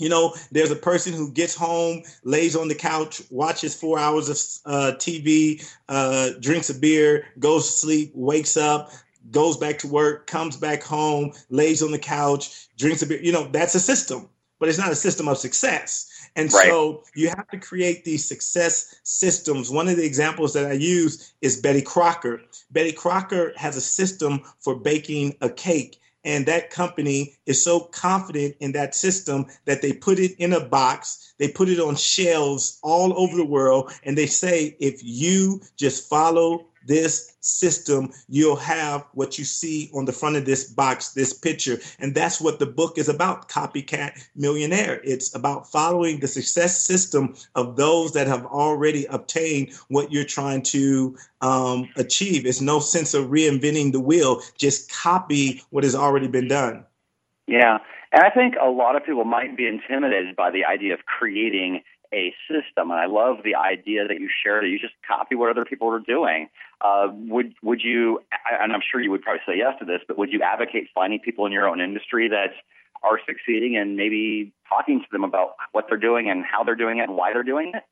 you 0.00 0.08
know, 0.08 0.34
there's 0.50 0.70
a 0.70 0.76
person 0.76 1.12
who 1.12 1.30
gets 1.30 1.54
home, 1.54 2.02
lays 2.24 2.56
on 2.56 2.68
the 2.68 2.74
couch, 2.74 3.20
watches 3.30 3.78
four 3.78 3.98
hours 3.98 4.28
of 4.30 4.72
uh, 4.72 4.92
TV, 4.96 5.62
uh, 5.90 6.30
drinks 6.40 6.70
a 6.70 6.74
beer, 6.74 7.26
goes 7.38 7.66
to 7.66 7.72
sleep, 7.72 8.12
wakes 8.14 8.56
up, 8.56 8.90
goes 9.30 9.58
back 9.58 9.78
to 9.80 9.88
work, 9.88 10.26
comes 10.26 10.56
back 10.56 10.82
home, 10.82 11.32
lays 11.50 11.82
on 11.82 11.92
the 11.92 11.98
couch, 11.98 12.68
drinks 12.78 13.02
a 13.02 13.06
beer. 13.06 13.20
You 13.22 13.32
know, 13.32 13.48
that's 13.52 13.74
a 13.74 13.80
system, 13.80 14.30
but 14.58 14.70
it's 14.70 14.78
not 14.78 14.90
a 14.90 14.96
system 14.96 15.28
of 15.28 15.36
success. 15.36 16.06
And 16.34 16.50
right. 16.50 16.68
so 16.68 17.04
you 17.14 17.28
have 17.28 17.48
to 17.48 17.58
create 17.58 18.04
these 18.04 18.26
success 18.26 19.00
systems. 19.02 19.70
One 19.70 19.88
of 19.88 19.98
the 19.98 20.06
examples 20.06 20.54
that 20.54 20.64
I 20.64 20.72
use 20.72 21.34
is 21.42 21.60
Betty 21.60 21.82
Crocker. 21.82 22.40
Betty 22.70 22.92
Crocker 22.92 23.52
has 23.56 23.76
a 23.76 23.82
system 23.82 24.40
for 24.60 24.74
baking 24.74 25.36
a 25.42 25.50
cake 25.50 26.00
and 26.24 26.46
that 26.46 26.70
company 26.70 27.34
is 27.46 27.62
so 27.62 27.80
confident 27.80 28.56
in 28.60 28.72
that 28.72 28.94
system 28.94 29.46
that 29.64 29.82
they 29.82 29.92
put 29.92 30.18
it 30.18 30.32
in 30.38 30.52
a 30.52 30.60
box, 30.60 31.34
they 31.38 31.48
put 31.48 31.68
it 31.68 31.80
on 31.80 31.96
shelves 31.96 32.78
all 32.82 33.18
over 33.18 33.36
the 33.36 33.44
world, 33.44 33.92
and 34.04 34.16
they 34.16 34.26
say, 34.26 34.76
if 34.80 35.00
you 35.02 35.60
just 35.76 36.08
follow 36.08 36.66
this 36.86 37.36
system, 37.40 38.12
you'll 38.28 38.56
have 38.56 39.04
what 39.12 39.38
you 39.38 39.44
see 39.44 39.90
on 39.94 40.04
the 40.04 40.12
front 40.12 40.36
of 40.36 40.44
this 40.44 40.64
box, 40.64 41.12
this 41.12 41.32
picture. 41.32 41.78
And 41.98 42.14
that's 42.14 42.40
what 42.40 42.58
the 42.58 42.66
book 42.66 42.98
is 42.98 43.08
about 43.08 43.48
Copycat 43.48 44.28
Millionaire. 44.36 45.00
It's 45.04 45.34
about 45.34 45.70
following 45.70 46.20
the 46.20 46.28
success 46.28 46.82
system 46.84 47.34
of 47.54 47.76
those 47.76 48.12
that 48.12 48.26
have 48.26 48.46
already 48.46 49.06
obtained 49.06 49.72
what 49.88 50.12
you're 50.12 50.24
trying 50.24 50.62
to 50.62 51.16
um, 51.40 51.88
achieve. 51.96 52.46
It's 52.46 52.60
no 52.60 52.80
sense 52.80 53.14
of 53.14 53.26
reinventing 53.26 53.92
the 53.92 54.00
wheel, 54.00 54.40
just 54.56 54.92
copy 54.92 55.62
what 55.70 55.84
has 55.84 55.94
already 55.94 56.28
been 56.28 56.48
done. 56.48 56.84
Yeah. 57.46 57.78
And 58.12 58.22
I 58.22 58.30
think 58.30 58.54
a 58.60 58.68
lot 58.68 58.96
of 58.96 59.04
people 59.04 59.24
might 59.24 59.56
be 59.56 59.66
intimidated 59.66 60.34
by 60.36 60.50
the 60.50 60.64
idea 60.64 60.94
of 60.94 61.00
creating 61.06 61.82
a 62.12 62.34
system. 62.48 62.90
And 62.90 63.00
I 63.00 63.06
love 63.06 63.38
the 63.44 63.54
idea 63.54 64.06
that 64.06 64.20
you 64.20 64.28
shared 64.42 64.64
that 64.64 64.68
you 64.68 64.78
just 64.78 64.94
copy 65.06 65.34
what 65.34 65.50
other 65.50 65.64
people 65.64 65.88
are 65.88 66.00
doing. 66.00 66.48
Uh, 66.80 67.08
would 67.12 67.54
would 67.62 67.80
you? 67.82 68.20
And 68.60 68.72
I'm 68.72 68.82
sure 68.90 69.00
you 69.00 69.10
would 69.10 69.22
probably 69.22 69.42
say 69.46 69.58
yes 69.58 69.74
to 69.78 69.84
this, 69.84 70.00
but 70.06 70.18
would 70.18 70.32
you 70.32 70.42
advocate 70.42 70.88
finding 70.94 71.20
people 71.20 71.46
in 71.46 71.52
your 71.52 71.68
own 71.68 71.80
industry 71.80 72.28
that 72.28 72.50
are 73.02 73.18
succeeding 73.26 73.76
and 73.76 73.96
maybe 73.96 74.52
talking 74.68 75.00
to 75.00 75.06
them 75.10 75.24
about 75.24 75.54
what 75.72 75.86
they're 75.88 75.98
doing 75.98 76.28
and 76.28 76.44
how 76.44 76.64
they're 76.64 76.74
doing 76.74 76.98
it 76.98 77.02
and 77.02 77.16
why 77.16 77.32
they're 77.32 77.42
doing 77.42 77.72
it? 77.74 77.84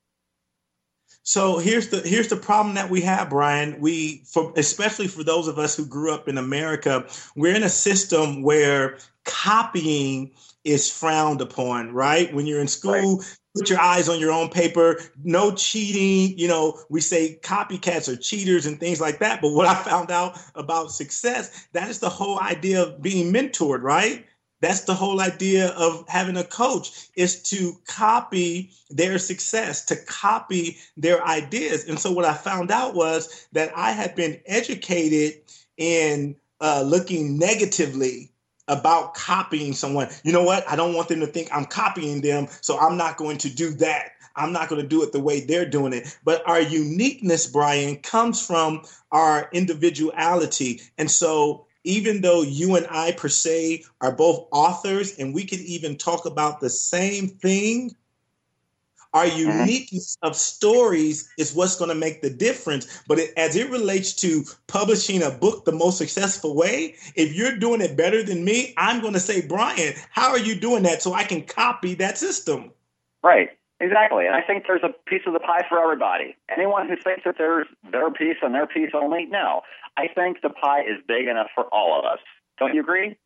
So 1.23 1.59
here's 1.59 1.89
the 1.89 2.01
here's 2.01 2.27
the 2.27 2.35
problem 2.35 2.75
that 2.75 2.89
we 2.89 3.01
have, 3.01 3.29
Brian. 3.29 3.79
We 3.79 4.23
for 4.25 4.53
especially 4.55 5.07
for 5.07 5.23
those 5.23 5.47
of 5.47 5.59
us 5.59 5.75
who 5.75 5.85
grew 5.85 6.13
up 6.13 6.27
in 6.27 6.37
America, 6.37 7.05
we're 7.35 7.55
in 7.55 7.63
a 7.63 7.69
system 7.69 8.41
where 8.41 8.97
copying 9.25 10.31
is 10.71 10.91
frowned 10.91 11.41
upon, 11.41 11.93
right? 11.93 12.33
When 12.33 12.45
you're 12.45 12.61
in 12.61 12.67
school, 12.67 13.17
right 13.17 13.37
put 13.55 13.69
your 13.69 13.79
eyes 13.81 14.07
on 14.07 14.19
your 14.19 14.31
own 14.31 14.49
paper, 14.49 14.99
no 15.23 15.53
cheating. 15.53 16.37
You 16.37 16.47
know, 16.47 16.79
we 16.89 17.01
say 17.01 17.39
copycats 17.41 18.07
are 18.07 18.15
cheaters 18.15 18.65
and 18.65 18.79
things 18.79 19.01
like 19.01 19.19
that. 19.19 19.41
But 19.41 19.53
what 19.53 19.67
I 19.67 19.75
found 19.75 20.11
out 20.11 20.39
about 20.55 20.91
success, 20.91 21.67
that 21.73 21.89
is 21.89 21.99
the 21.99 22.09
whole 22.09 22.39
idea 22.39 22.83
of 22.83 23.01
being 23.01 23.33
mentored, 23.33 23.81
right? 23.81 24.25
That's 24.61 24.81
the 24.81 24.93
whole 24.93 25.21
idea 25.21 25.69
of 25.69 26.03
having 26.09 26.35
a 26.35 26.43
coach 26.43 27.09
is 27.15 27.41
to 27.43 27.73
copy 27.87 28.71
their 28.89 29.17
success, 29.17 29.85
to 29.85 29.95
copy 29.95 30.77
their 30.97 31.25
ideas. 31.25 31.87
And 31.87 31.97
so 31.97 32.11
what 32.11 32.25
I 32.25 32.33
found 32.33 32.69
out 32.69 32.93
was 32.93 33.47
that 33.53 33.71
I 33.75 33.91
had 33.91 34.15
been 34.15 34.39
educated 34.45 35.41
in 35.77 36.35
uh, 36.59 36.83
looking 36.85 37.37
negatively 37.37 38.33
about 38.69 39.13
copying 39.15 39.73
someone. 39.73 40.07
You 40.23 40.31
know 40.31 40.43
what? 40.43 40.63
I 40.69 40.77
don't 40.77 40.93
want 40.93 41.09
them 41.09 41.19
to 41.19 41.27
think 41.27 41.49
I'm 41.51 41.65
copying 41.65 42.21
them, 42.21 42.47
so 42.61 42.79
I'm 42.79 42.95
not 42.95 43.17
going 43.17 43.37
to 43.39 43.49
do 43.49 43.71
that. 43.71 44.11
I'm 44.35 44.53
not 44.53 44.69
going 44.69 44.81
to 44.81 44.87
do 44.87 45.03
it 45.03 45.11
the 45.11 45.19
way 45.19 45.41
they're 45.41 45.69
doing 45.69 45.91
it. 45.91 46.17
But 46.23 46.47
our 46.47 46.61
uniqueness, 46.61 47.47
Brian, 47.47 47.97
comes 47.97 48.45
from 48.45 48.83
our 49.11 49.49
individuality. 49.51 50.81
And 50.97 51.11
so 51.11 51.65
even 51.83 52.21
though 52.21 52.41
you 52.41 52.75
and 52.75 52.87
I, 52.89 53.11
per 53.13 53.29
se, 53.29 53.83
are 54.01 54.11
both 54.11 54.47
authors 54.51 55.17
and 55.17 55.33
we 55.33 55.45
can 55.45 55.59
even 55.59 55.97
talk 55.97 56.25
about 56.25 56.59
the 56.59 56.69
same 56.69 57.27
thing, 57.27 57.95
our 59.13 59.25
uniqueness 59.25 60.17
of 60.21 60.35
stories 60.35 61.29
is 61.37 61.53
what's 61.53 61.75
going 61.75 61.89
to 61.89 61.95
make 61.95 62.21
the 62.21 62.29
difference. 62.29 63.01
But 63.07 63.19
it, 63.19 63.33
as 63.37 63.55
it 63.55 63.69
relates 63.69 64.13
to 64.17 64.43
publishing 64.67 65.23
a 65.23 65.31
book 65.31 65.65
the 65.65 65.71
most 65.71 65.97
successful 65.97 66.55
way, 66.55 66.95
if 67.15 67.33
you're 67.33 67.57
doing 67.57 67.81
it 67.81 67.97
better 67.97 68.23
than 68.23 68.45
me, 68.45 68.73
I'm 68.77 69.01
going 69.01 69.13
to 69.13 69.19
say, 69.19 69.45
Brian, 69.45 69.93
how 70.11 70.29
are 70.29 70.39
you 70.39 70.55
doing 70.55 70.83
that 70.83 71.01
so 71.01 71.13
I 71.13 71.23
can 71.23 71.43
copy 71.43 71.95
that 71.95 72.17
system? 72.17 72.71
Right. 73.23 73.49
Exactly. 73.81 74.25
And 74.25 74.35
I 74.35 74.41
think 74.41 74.65
there's 74.67 74.83
a 74.83 74.93
piece 75.09 75.21
of 75.25 75.33
the 75.33 75.39
pie 75.39 75.65
for 75.69 75.81
everybody. 75.81 76.35
Anyone 76.53 76.89
who 76.89 76.97
thinks 76.97 77.23
that 77.23 77.35
there's 77.37 77.65
their 77.91 78.11
piece 78.11 78.35
and 78.41 78.53
their 78.53 78.67
piece 78.67 78.89
only, 78.93 79.25
no. 79.25 79.61
I 79.95 80.07
think 80.07 80.41
the 80.41 80.49
pie 80.49 80.81
is 80.81 80.97
big 81.07 81.27
enough 81.27 81.47
for 81.55 81.63
all 81.73 81.97
of 81.97 82.05
us. 82.05 82.19
Don't 82.57 82.73
you 82.73 82.81
agree? 82.81 83.17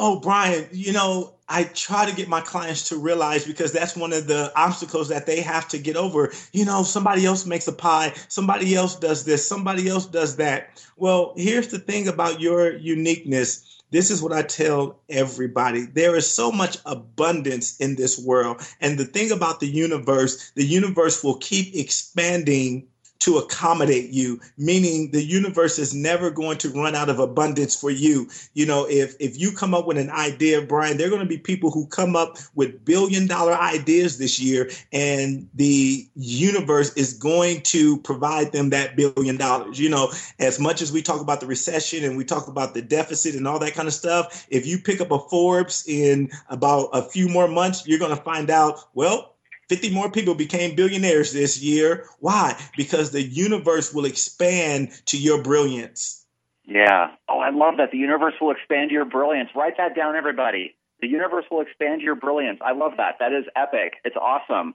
Oh, 0.00 0.20
Brian, 0.20 0.68
you 0.70 0.92
know, 0.92 1.34
I 1.48 1.64
try 1.64 2.08
to 2.08 2.14
get 2.14 2.28
my 2.28 2.40
clients 2.40 2.88
to 2.90 2.96
realize 2.96 3.44
because 3.44 3.72
that's 3.72 3.96
one 3.96 4.12
of 4.12 4.28
the 4.28 4.52
obstacles 4.54 5.08
that 5.08 5.26
they 5.26 5.40
have 5.40 5.66
to 5.70 5.78
get 5.78 5.96
over. 5.96 6.32
You 6.52 6.64
know, 6.64 6.84
somebody 6.84 7.26
else 7.26 7.44
makes 7.44 7.66
a 7.66 7.72
pie, 7.72 8.14
somebody 8.28 8.76
else 8.76 8.94
does 8.94 9.24
this, 9.24 9.44
somebody 9.44 9.88
else 9.88 10.06
does 10.06 10.36
that. 10.36 10.80
Well, 10.96 11.32
here's 11.36 11.66
the 11.66 11.80
thing 11.80 12.06
about 12.06 12.40
your 12.40 12.76
uniqueness. 12.76 13.82
This 13.90 14.12
is 14.12 14.22
what 14.22 14.32
I 14.32 14.42
tell 14.42 15.00
everybody. 15.08 15.86
There 15.86 16.14
is 16.14 16.30
so 16.30 16.52
much 16.52 16.76
abundance 16.86 17.76
in 17.80 17.96
this 17.96 18.20
world. 18.20 18.62
And 18.80 18.98
the 18.98 19.04
thing 19.04 19.32
about 19.32 19.58
the 19.58 19.66
universe, 19.66 20.52
the 20.54 20.64
universe 20.64 21.24
will 21.24 21.38
keep 21.38 21.74
expanding 21.74 22.86
to 23.20 23.38
accommodate 23.38 24.10
you, 24.10 24.40
meaning 24.56 25.10
the 25.10 25.22
universe 25.22 25.78
is 25.78 25.94
never 25.94 26.30
going 26.30 26.58
to 26.58 26.70
run 26.70 26.94
out 26.94 27.08
of 27.08 27.18
abundance 27.18 27.74
for 27.74 27.90
you. 27.90 28.28
You 28.54 28.66
know, 28.66 28.86
if 28.88 29.16
if 29.18 29.38
you 29.38 29.52
come 29.52 29.74
up 29.74 29.86
with 29.86 29.98
an 29.98 30.10
idea, 30.10 30.62
Brian, 30.62 30.96
there 30.96 31.08
are 31.08 31.10
going 31.10 31.22
to 31.22 31.28
be 31.28 31.38
people 31.38 31.70
who 31.70 31.86
come 31.86 32.14
up 32.14 32.38
with 32.54 32.84
billion 32.84 33.26
dollar 33.26 33.54
ideas 33.54 34.18
this 34.18 34.40
year, 34.40 34.70
and 34.92 35.48
the 35.54 36.06
universe 36.14 36.92
is 36.94 37.12
going 37.12 37.62
to 37.62 37.98
provide 37.98 38.52
them 38.52 38.70
that 38.70 38.96
billion 38.96 39.36
dollars. 39.36 39.78
You 39.80 39.90
know, 39.90 40.12
as 40.38 40.60
much 40.60 40.80
as 40.80 40.92
we 40.92 41.02
talk 41.02 41.20
about 41.20 41.40
the 41.40 41.46
recession 41.46 42.04
and 42.04 42.16
we 42.16 42.24
talk 42.24 42.48
about 42.48 42.74
the 42.74 42.82
deficit 42.82 43.34
and 43.34 43.48
all 43.48 43.58
that 43.58 43.74
kind 43.74 43.88
of 43.88 43.94
stuff, 43.94 44.46
if 44.50 44.66
you 44.66 44.78
pick 44.78 45.00
up 45.00 45.10
a 45.10 45.18
Forbes 45.18 45.84
in 45.86 46.30
about 46.48 46.88
a 46.92 47.02
few 47.02 47.28
more 47.28 47.48
months, 47.48 47.86
you're 47.86 47.98
going 47.98 48.16
to 48.16 48.22
find 48.22 48.50
out, 48.50 48.88
well, 48.94 49.34
50 49.68 49.90
more 49.90 50.10
people 50.10 50.34
became 50.34 50.74
billionaires 50.74 51.32
this 51.32 51.62
year. 51.62 52.06
Why? 52.20 52.58
Because 52.76 53.10
the 53.10 53.22
universe 53.22 53.92
will 53.92 54.06
expand 54.06 54.90
to 55.06 55.18
your 55.18 55.42
brilliance. 55.42 56.24
Yeah. 56.64 57.12
Oh, 57.28 57.38
I 57.38 57.50
love 57.50 57.78
that. 57.78 57.90
The 57.92 57.98
universe 57.98 58.34
will 58.40 58.50
expand 58.50 58.90
your 58.90 59.04
brilliance. 59.04 59.50
Write 59.54 59.76
that 59.78 59.94
down, 59.94 60.16
everybody. 60.16 60.76
The 61.00 61.08
universe 61.08 61.44
will 61.50 61.60
expand 61.60 62.02
your 62.02 62.14
brilliance. 62.14 62.60
I 62.64 62.72
love 62.72 62.92
that. 62.96 63.16
That 63.20 63.32
is 63.32 63.44
epic. 63.56 63.94
It's 64.04 64.16
awesome. 64.16 64.74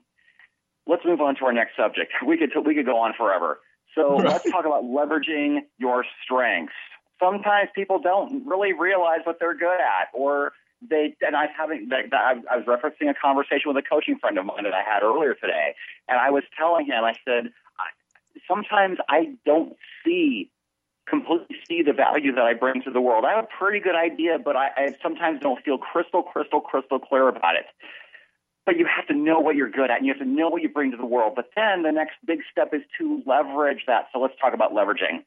Let's 0.86 1.04
move 1.04 1.20
on 1.20 1.36
to 1.36 1.44
our 1.46 1.52
next 1.52 1.76
subject. 1.76 2.12
We 2.26 2.36
could 2.36 2.50
we 2.64 2.74
could 2.74 2.86
go 2.86 2.98
on 2.98 3.14
forever. 3.16 3.60
So 3.94 4.16
right. 4.16 4.24
let's 4.28 4.50
talk 4.50 4.64
about 4.64 4.84
leveraging 4.84 5.60
your 5.78 6.04
strengths. 6.24 6.74
Sometimes 7.20 7.68
people 7.74 8.00
don't 8.00 8.46
really 8.46 8.72
realize 8.72 9.20
what 9.24 9.38
they're 9.38 9.56
good 9.56 9.80
at, 9.80 10.08
or 10.12 10.52
they 10.88 11.16
and 11.20 11.36
I 11.36 11.46
was 11.46 11.54
having 11.56 11.88
I 11.92 12.56
was 12.56 12.66
referencing 12.66 13.10
a 13.10 13.14
conversation 13.14 13.72
with 13.72 13.76
a 13.76 13.82
coaching 13.82 14.18
friend 14.18 14.38
of 14.38 14.46
mine 14.46 14.64
that 14.64 14.74
I 14.74 14.82
had 14.82 15.02
earlier 15.02 15.34
today, 15.34 15.74
and 16.08 16.18
I 16.18 16.30
was 16.30 16.44
telling 16.56 16.86
him 16.86 17.04
I 17.04 17.14
said 17.24 17.52
sometimes 18.48 18.98
I 19.08 19.34
don't 19.44 19.76
see 20.04 20.50
completely 21.08 21.56
see 21.68 21.82
the 21.82 21.92
value 21.92 22.34
that 22.34 22.44
I 22.44 22.54
bring 22.54 22.82
to 22.82 22.90
the 22.90 23.00
world. 23.00 23.24
I 23.24 23.36
have 23.36 23.44
a 23.44 23.48
pretty 23.58 23.80
good 23.80 23.94
idea, 23.94 24.38
but 24.42 24.56
I, 24.56 24.70
I 24.76 24.94
sometimes 25.02 25.40
don't 25.40 25.62
feel 25.62 25.78
crystal, 25.78 26.22
crystal, 26.22 26.60
crystal 26.60 26.98
clear 26.98 27.28
about 27.28 27.56
it. 27.56 27.66
But 28.64 28.78
you 28.78 28.86
have 28.86 29.06
to 29.08 29.14
know 29.14 29.40
what 29.40 29.56
you're 29.56 29.70
good 29.70 29.90
at, 29.90 29.98
and 29.98 30.06
you 30.06 30.12
have 30.14 30.22
to 30.22 30.28
know 30.28 30.48
what 30.48 30.62
you 30.62 30.70
bring 30.70 30.90
to 30.92 30.96
the 30.96 31.04
world. 31.04 31.34
But 31.36 31.50
then 31.54 31.82
the 31.82 31.92
next 31.92 32.14
big 32.26 32.40
step 32.50 32.72
is 32.72 32.80
to 32.98 33.22
leverage 33.26 33.84
that. 33.86 34.06
So 34.12 34.18
let's 34.18 34.34
talk 34.40 34.54
about 34.54 34.72
leveraging. 34.72 35.24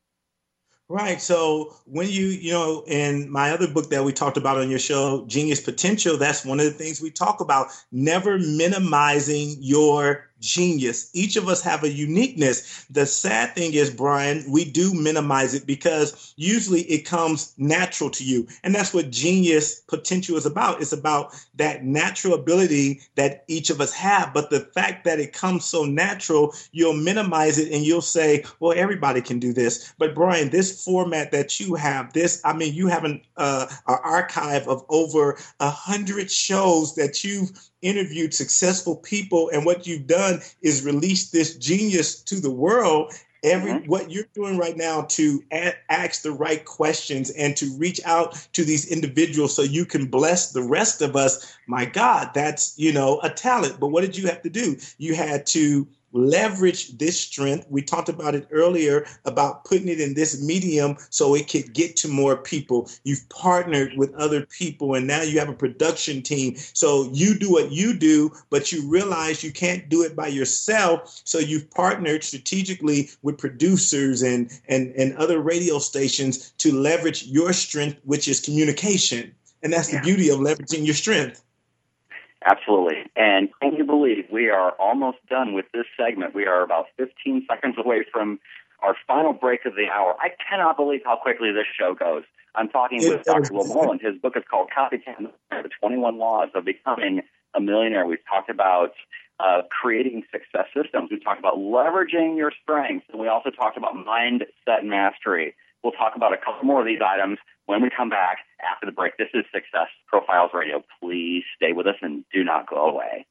Right. 0.89 1.21
So 1.21 1.75
when 1.85 2.07
you, 2.07 2.27
you 2.27 2.51
know, 2.51 2.83
in 2.87 3.29
my 3.29 3.51
other 3.51 3.67
book 3.67 3.89
that 3.89 4.05
we 4.05 4.13
talked 4.13 4.37
about 4.37 4.57
on 4.57 4.69
your 4.69 4.79
show, 4.79 5.25
Genius 5.27 5.59
Potential, 5.59 6.15
that's 6.17 6.45
one 6.45 6.61
of 6.61 6.65
the 6.65 6.71
things 6.71 7.01
we 7.01 7.11
talk 7.11 7.41
about, 7.41 7.67
never 7.91 8.39
minimizing 8.39 9.57
your 9.59 10.29
genius. 10.39 11.09
Each 11.13 11.35
of 11.35 11.47
us 11.47 11.61
have 11.61 11.83
a 11.83 11.91
uniqueness. 11.91 12.85
The 12.89 13.05
sad 13.05 13.55
thing 13.55 13.73
is, 13.73 13.89
Brian, 13.89 14.43
we 14.49 14.65
do 14.65 14.93
minimize 14.93 15.53
it 15.53 15.65
because 15.65 16.33
usually 16.37 16.81
it 16.81 17.05
comes 17.05 17.53
natural 17.57 18.09
to 18.11 18.23
you. 18.23 18.47
And 18.63 18.73
that's 18.73 18.93
what 18.93 19.11
genius 19.11 19.81
potential 19.81 20.37
is 20.37 20.45
about. 20.45 20.81
It's 20.81 20.93
about 20.93 21.33
that 21.55 21.83
natural 21.83 22.33
ability 22.33 23.01
that 23.15 23.43
each 23.47 23.69
of 23.69 23.81
us 23.81 23.93
have. 23.93 24.33
But 24.33 24.49
the 24.49 24.61
fact 24.61 25.05
that 25.05 25.19
it 25.19 25.33
comes 25.33 25.65
so 25.65 25.85
natural, 25.85 26.53
you'll 26.71 26.93
minimize 26.93 27.57
it 27.57 27.71
and 27.71 27.83
you'll 27.83 28.01
say, 28.01 28.45
well, 28.59 28.73
everybody 28.75 29.21
can 29.21 29.39
do 29.39 29.53
this. 29.53 29.93
But 29.97 30.15
Brian, 30.15 30.49
this 30.49 30.83
format 30.83 31.31
that 31.31 31.59
you 31.59 31.75
have, 31.75 32.13
this, 32.13 32.41
I 32.45 32.53
mean, 32.53 32.73
you 32.73 32.87
have 32.87 33.03
an, 33.03 33.21
uh, 33.37 33.67
an 33.87 33.97
archive 34.03 34.67
of 34.67 34.85
over 34.89 35.37
a 35.59 35.69
hundred 35.69 36.31
shows 36.31 36.95
that 36.95 37.23
you've 37.23 37.51
interviewed 37.81 38.33
successful 38.33 38.95
people 38.97 39.49
and 39.49 39.65
what 39.65 39.85
you've 39.85 40.07
done 40.07 40.41
is 40.61 40.85
release 40.85 41.29
this 41.29 41.55
genius 41.57 42.21
to 42.23 42.39
the 42.39 42.51
world. 42.51 43.13
Every 43.43 43.73
mm-hmm. 43.73 43.89
what 43.89 44.09
you're 44.09 44.25
doing 44.33 44.57
right 44.57 44.75
now 44.75 45.03
to 45.09 45.43
ask 45.51 46.23
the 46.23 46.31
right 46.31 46.65
questions 46.65 47.29
and 47.31 47.55
to 47.57 47.71
reach 47.77 48.01
out 48.03 48.33
to 48.53 48.63
these 48.63 48.91
individuals 48.91 49.55
so 49.55 49.61
you 49.61 49.85
can 49.85 50.07
bless 50.07 50.51
the 50.51 50.63
rest 50.63 51.03
of 51.03 51.15
us 51.15 51.55
my 51.67 51.85
god 51.85 52.31
that's 52.33 52.77
you 52.79 52.91
know 52.91 53.19
a 53.21 53.29
talent. 53.29 53.79
But 53.79 53.89
what 53.89 54.01
did 54.01 54.17
you 54.17 54.27
have 54.27 54.41
to 54.41 54.49
do? 54.49 54.75
You 54.97 55.13
had 55.13 55.45
to 55.47 55.87
leverage 56.17 56.97
this 56.97 57.19
strength. 57.19 57.67
We 57.69 57.81
talked 57.81 58.09
about 58.09 58.35
it 58.35 58.47
earlier 58.51 59.05
about 59.25 59.65
putting 59.65 59.87
it 59.87 60.01
in 60.01 60.13
this 60.13 60.41
medium 60.43 60.97
so 61.09 61.35
it 61.35 61.49
could 61.49 61.73
get 61.73 61.95
to 61.97 62.07
more 62.07 62.37
people. 62.37 62.89
You've 63.03 63.27
partnered 63.29 63.93
with 63.97 64.13
other 64.15 64.45
people 64.45 64.95
and 64.95 65.07
now 65.07 65.21
you 65.21 65.39
have 65.39 65.49
a 65.49 65.53
production 65.53 66.21
team. 66.21 66.55
So 66.57 67.09
you 67.13 67.37
do 67.37 67.51
what 67.51 67.71
you 67.71 67.97
do, 67.97 68.31
but 68.49 68.71
you 68.71 68.89
realize 68.89 69.43
you 69.43 69.51
can't 69.51 69.89
do 69.89 70.03
it 70.03 70.15
by 70.15 70.27
yourself. 70.27 71.21
So 71.23 71.39
you've 71.39 71.69
partnered 71.71 72.23
strategically 72.23 73.09
with 73.21 73.37
producers 73.37 74.21
and, 74.23 74.51
and, 74.67 74.93
and 74.95 75.15
other 75.17 75.39
radio 75.39 75.79
stations 75.79 76.51
to 76.57 76.73
leverage 76.73 77.23
your 77.23 77.53
strength, 77.53 77.99
which 78.03 78.27
is 78.27 78.39
communication. 78.39 79.33
And 79.63 79.73
that's 79.73 79.91
yeah. 79.91 79.99
the 79.99 80.05
beauty 80.05 80.29
of 80.29 80.39
leveraging 80.39 80.85
your 80.85 80.95
strength. 80.95 81.43
Absolutely. 82.45 83.05
And 83.15 83.49
believe 84.07 84.25
we 84.31 84.49
are 84.49 84.71
almost 84.79 85.17
done 85.29 85.53
with 85.53 85.65
this 85.73 85.85
segment? 85.97 86.33
We 86.33 86.45
are 86.45 86.63
about 86.63 86.85
15 86.97 87.45
seconds 87.49 87.75
away 87.77 88.05
from 88.11 88.39
our 88.81 88.95
final 89.07 89.33
break 89.33 89.65
of 89.65 89.75
the 89.75 89.87
hour. 89.91 90.15
I 90.19 90.29
cannot 90.49 90.77
believe 90.77 91.01
how 91.03 91.17
quickly 91.17 91.51
this 91.51 91.65
show 91.77 91.93
goes. 91.93 92.23
I'm 92.55 92.69
talking 92.69 92.99
with 93.07 93.23
Dr. 93.23 93.53
Will 93.53 93.97
His 93.99 94.19
book 94.21 94.35
is 94.35 94.43
called 94.49 94.69
Copycat 94.75 95.31
The 95.51 95.69
21 95.79 96.17
Laws 96.17 96.49
of 96.55 96.65
Becoming 96.65 97.21
a 97.53 97.61
Millionaire. 97.61 98.05
We've 98.05 98.25
talked 98.27 98.49
about 98.49 98.91
uh, 99.39 99.61
creating 99.69 100.23
success 100.31 100.65
systems. 100.75 101.09
We 101.11 101.19
talked 101.19 101.39
about 101.39 101.57
leveraging 101.57 102.37
your 102.37 102.51
strengths. 102.63 103.05
And 103.11 103.19
we 103.19 103.27
also 103.27 103.49
talked 103.51 103.77
about 103.77 103.93
mindset 103.93 104.83
mastery. 104.83 105.55
We'll 105.83 105.93
talk 105.93 106.13
about 106.15 106.33
a 106.33 106.37
couple 106.37 106.63
more 106.63 106.81
of 106.81 106.87
these 106.87 107.01
items 107.05 107.37
when 107.67 107.81
we 107.81 107.89
come 107.95 108.09
back 108.09 108.39
after 108.65 108.85
the 108.85 108.91
break. 108.91 109.17
This 109.17 109.29
is 109.33 109.43
Success 109.53 109.89
Profiles 110.07 110.51
Radio. 110.53 110.83
Please 110.99 111.43
stay 111.55 111.73
with 111.73 111.85
us 111.85 111.95
and 112.01 112.23
do 112.33 112.43
not 112.43 112.67
go 112.67 112.87
away. 112.89 113.25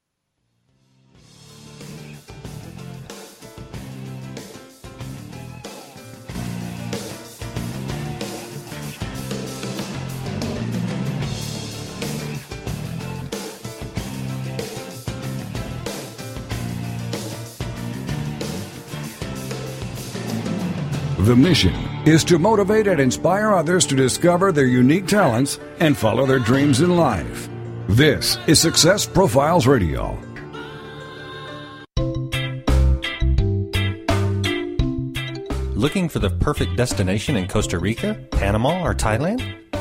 The 21.27 21.35
mission 21.35 21.75
is 22.07 22.23
to 22.23 22.39
motivate 22.39 22.87
and 22.87 23.01
inspire 23.01 23.53
others 23.53 23.85
to 23.87 23.97
discover 23.97 24.53
their 24.53 24.67
unique 24.67 25.09
talents 25.09 25.59
and 25.81 25.97
follow 25.97 26.25
their 26.25 26.39
dreams 26.39 26.83
in 26.83 26.97
life. 26.97 27.49
This 27.89 28.39
is 28.47 28.61
Success 28.61 29.07
Profiles 29.07 29.67
Radio. 29.67 30.17
Looking 35.75 36.09
for 36.09 36.21
the 36.21 36.31
perfect 36.31 36.77
destination 36.77 37.35
in 37.35 37.49
Costa 37.49 37.81
Rica, 37.81 38.15
Panama, 38.31 38.81
or 38.85 38.95
Thailand? 38.95 39.66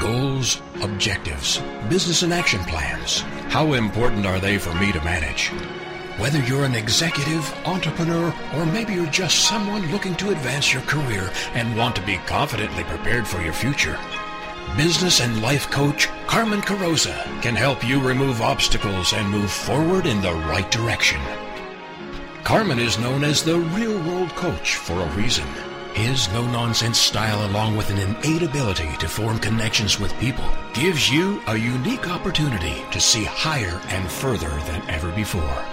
Goals, 0.00 0.62
objectives, 0.80 1.58
business 1.88 2.22
and 2.22 2.32
action 2.32 2.60
plans. 2.60 3.20
How 3.50 3.72
important 3.72 4.26
are 4.26 4.38
they 4.38 4.56
for 4.56 4.72
me 4.74 4.92
to 4.92 5.02
manage? 5.02 5.48
Whether 6.18 6.40
you're 6.44 6.64
an 6.64 6.76
executive, 6.76 7.52
entrepreneur, 7.66 8.32
or 8.54 8.66
maybe 8.66 8.94
you're 8.94 9.06
just 9.06 9.48
someone 9.48 9.90
looking 9.90 10.14
to 10.16 10.30
advance 10.30 10.72
your 10.72 10.82
career 10.82 11.30
and 11.54 11.76
want 11.76 11.96
to 11.96 12.06
be 12.06 12.16
confidently 12.26 12.84
prepared 12.84 13.26
for 13.26 13.40
your 13.40 13.52
future, 13.52 13.98
business 14.76 15.20
and 15.20 15.42
life 15.42 15.68
coach 15.70 16.08
Carmen 16.28 16.60
Carosa 16.60 17.24
can 17.42 17.56
help 17.56 17.86
you 17.86 18.00
remove 18.00 18.40
obstacles 18.40 19.12
and 19.12 19.28
move 19.28 19.50
forward 19.50 20.06
in 20.06 20.20
the 20.20 20.32
right 20.32 20.70
direction. 20.70 21.20
Carmen 22.44 22.78
is 22.78 22.98
known 23.00 23.24
as 23.24 23.42
the 23.42 23.58
real 23.58 24.00
world 24.04 24.30
coach 24.30 24.76
for 24.76 25.00
a 25.00 25.10
reason. 25.16 25.46
His 25.98 26.28
no 26.32 26.46
nonsense 26.46 26.96
style, 26.96 27.44
along 27.50 27.76
with 27.76 27.90
an 27.90 27.98
innate 27.98 28.44
ability 28.44 28.88
to 29.00 29.08
form 29.08 29.40
connections 29.40 29.98
with 29.98 30.16
people, 30.20 30.48
gives 30.72 31.10
you 31.10 31.42
a 31.48 31.56
unique 31.56 32.08
opportunity 32.08 32.84
to 32.92 33.00
see 33.00 33.24
higher 33.24 33.80
and 33.88 34.08
further 34.08 34.48
than 34.48 34.88
ever 34.88 35.10
before. 35.10 35.64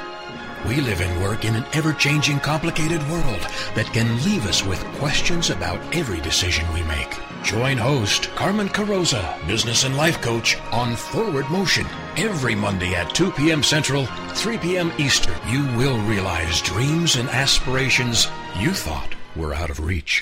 We 0.68 0.82
live 0.82 1.02
and 1.02 1.22
work 1.22 1.46
in 1.46 1.54
an 1.54 1.64
ever 1.74 1.94
changing, 1.94 2.40
complicated 2.40 3.08
world 3.08 3.40
that 3.76 3.94
can 3.94 4.24
leave 4.26 4.48
us 4.48 4.66
with 4.66 4.84
questions 4.96 5.52
about 5.52 5.80
every 5.96 6.22
decision 6.22 6.66
we 6.74 6.82
make. 6.82 7.20
Join 7.44 7.78
host 7.78 8.32
Carmen 8.34 8.70
Carroza, 8.70 9.38
business 9.46 9.84
and 9.84 9.96
life 9.96 10.20
coach, 10.22 10.58
on 10.72 10.96
Forward 10.96 11.48
Motion 11.52 11.86
every 12.18 12.56
Monday 12.56 12.96
at 12.96 13.14
2 13.14 13.30
p.m. 13.34 13.62
Central, 13.62 14.08
3 14.34 14.58
p.m. 14.58 14.92
Eastern. 14.98 15.36
You 15.48 15.66
will 15.78 16.00
realize 16.08 16.64
dreams 16.64 17.16
and 17.16 17.30
aspirations 17.30 18.28
you 18.58 18.72
thought 18.72 19.15
were 19.36 19.54
out 19.54 19.70
of 19.70 19.80
reach. 19.80 20.22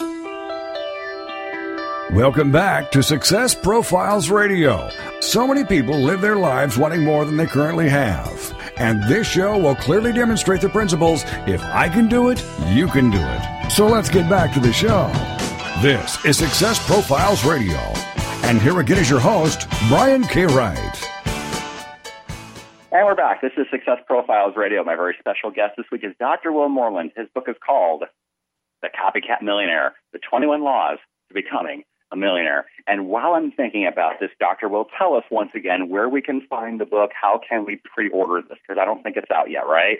Welcome 2.12 2.52
back 2.52 2.92
to 2.92 3.02
Success 3.02 3.56
Profiles 3.56 4.30
Radio. 4.30 4.90
So 5.22 5.48
many 5.48 5.64
people 5.64 5.98
live 5.98 6.22
their 6.22 6.36
lives 6.36 6.78
wanting 6.78 7.04
more 7.04 7.26
than 7.26 7.38
they 7.38 7.48
currently 7.48 7.90
have. 7.90 8.56
And 8.78 9.02
this 9.04 9.28
show 9.28 9.58
will 9.58 9.76
clearly 9.76 10.12
demonstrate 10.12 10.62
the 10.62 10.70
principles 10.70 11.24
if 11.48 11.64
I 11.64 11.90
can 11.90 12.08
do 12.08 12.30
it, 12.30 12.44
you 12.68 12.88
can 12.88 13.10
do 13.10 13.20
it. 13.20 13.72
So 13.72 13.88
let's 13.88 14.10
get 14.10 14.30
back 14.30 14.54
to 14.54 14.60
the 14.60 14.74
show. 14.74 15.12
This 15.82 16.24
is 16.26 16.38
Success 16.38 16.86
Profiles 16.86 17.44
Radio. 17.44 17.80
And 18.44 18.62
here 18.62 18.80
again 18.80 19.00
is 19.00 19.10
your 19.10 19.20
host, 19.20 19.68
Brian 19.88 20.24
K. 20.24 20.46
Wright. 20.46 21.10
And 22.92 23.08
we're 23.08 23.16
back. 23.16 23.42
This 23.42 23.54
is 23.58 23.66
Success 23.72 23.98
Profiles 24.06 24.56
Radio. 24.56 24.84
My 24.84 24.96
very 24.96 25.16
special 25.18 25.50
guest 25.50 25.74
this 25.78 25.88
week 25.92 26.04
is 26.04 26.14
Dr. 26.20 26.52
Will 26.52 26.70
Moreland. 26.70 27.12
His 27.16 27.28
book 27.34 27.46
is 27.48 27.56
called 27.66 28.04
The 28.84 28.90
Copycat 28.90 29.42
Millionaire 29.42 29.94
The 30.12 30.20
21 30.20 30.64
Laws 30.64 31.00
to 31.30 31.34
Becoming 31.34 31.84
a 32.12 32.16
millionaire. 32.16 32.68
And 32.86 33.08
while 33.08 33.34
I'm 33.34 33.52
thinking 33.52 33.88
about 33.88 34.20
this, 34.20 34.30
Doctor 34.40 34.70
will 34.70 34.86
tell 35.00 35.16
us 35.16 35.24
once 35.32 35.50
again 35.56 35.90
where 35.90 36.08
we 36.08 36.22
can 36.22 36.46
find 36.48 36.80
the 36.80 36.86
book. 36.86 37.10
How 37.20 37.40
can 37.50 37.66
we 37.66 37.82
pre-order 37.96 38.48
this? 38.48 38.60
Because 38.62 38.80
I 38.80 38.86
don't 38.86 39.02
think 39.02 39.18
it's 39.18 39.32
out 39.32 39.50
yet, 39.50 39.66
right? 39.66 39.98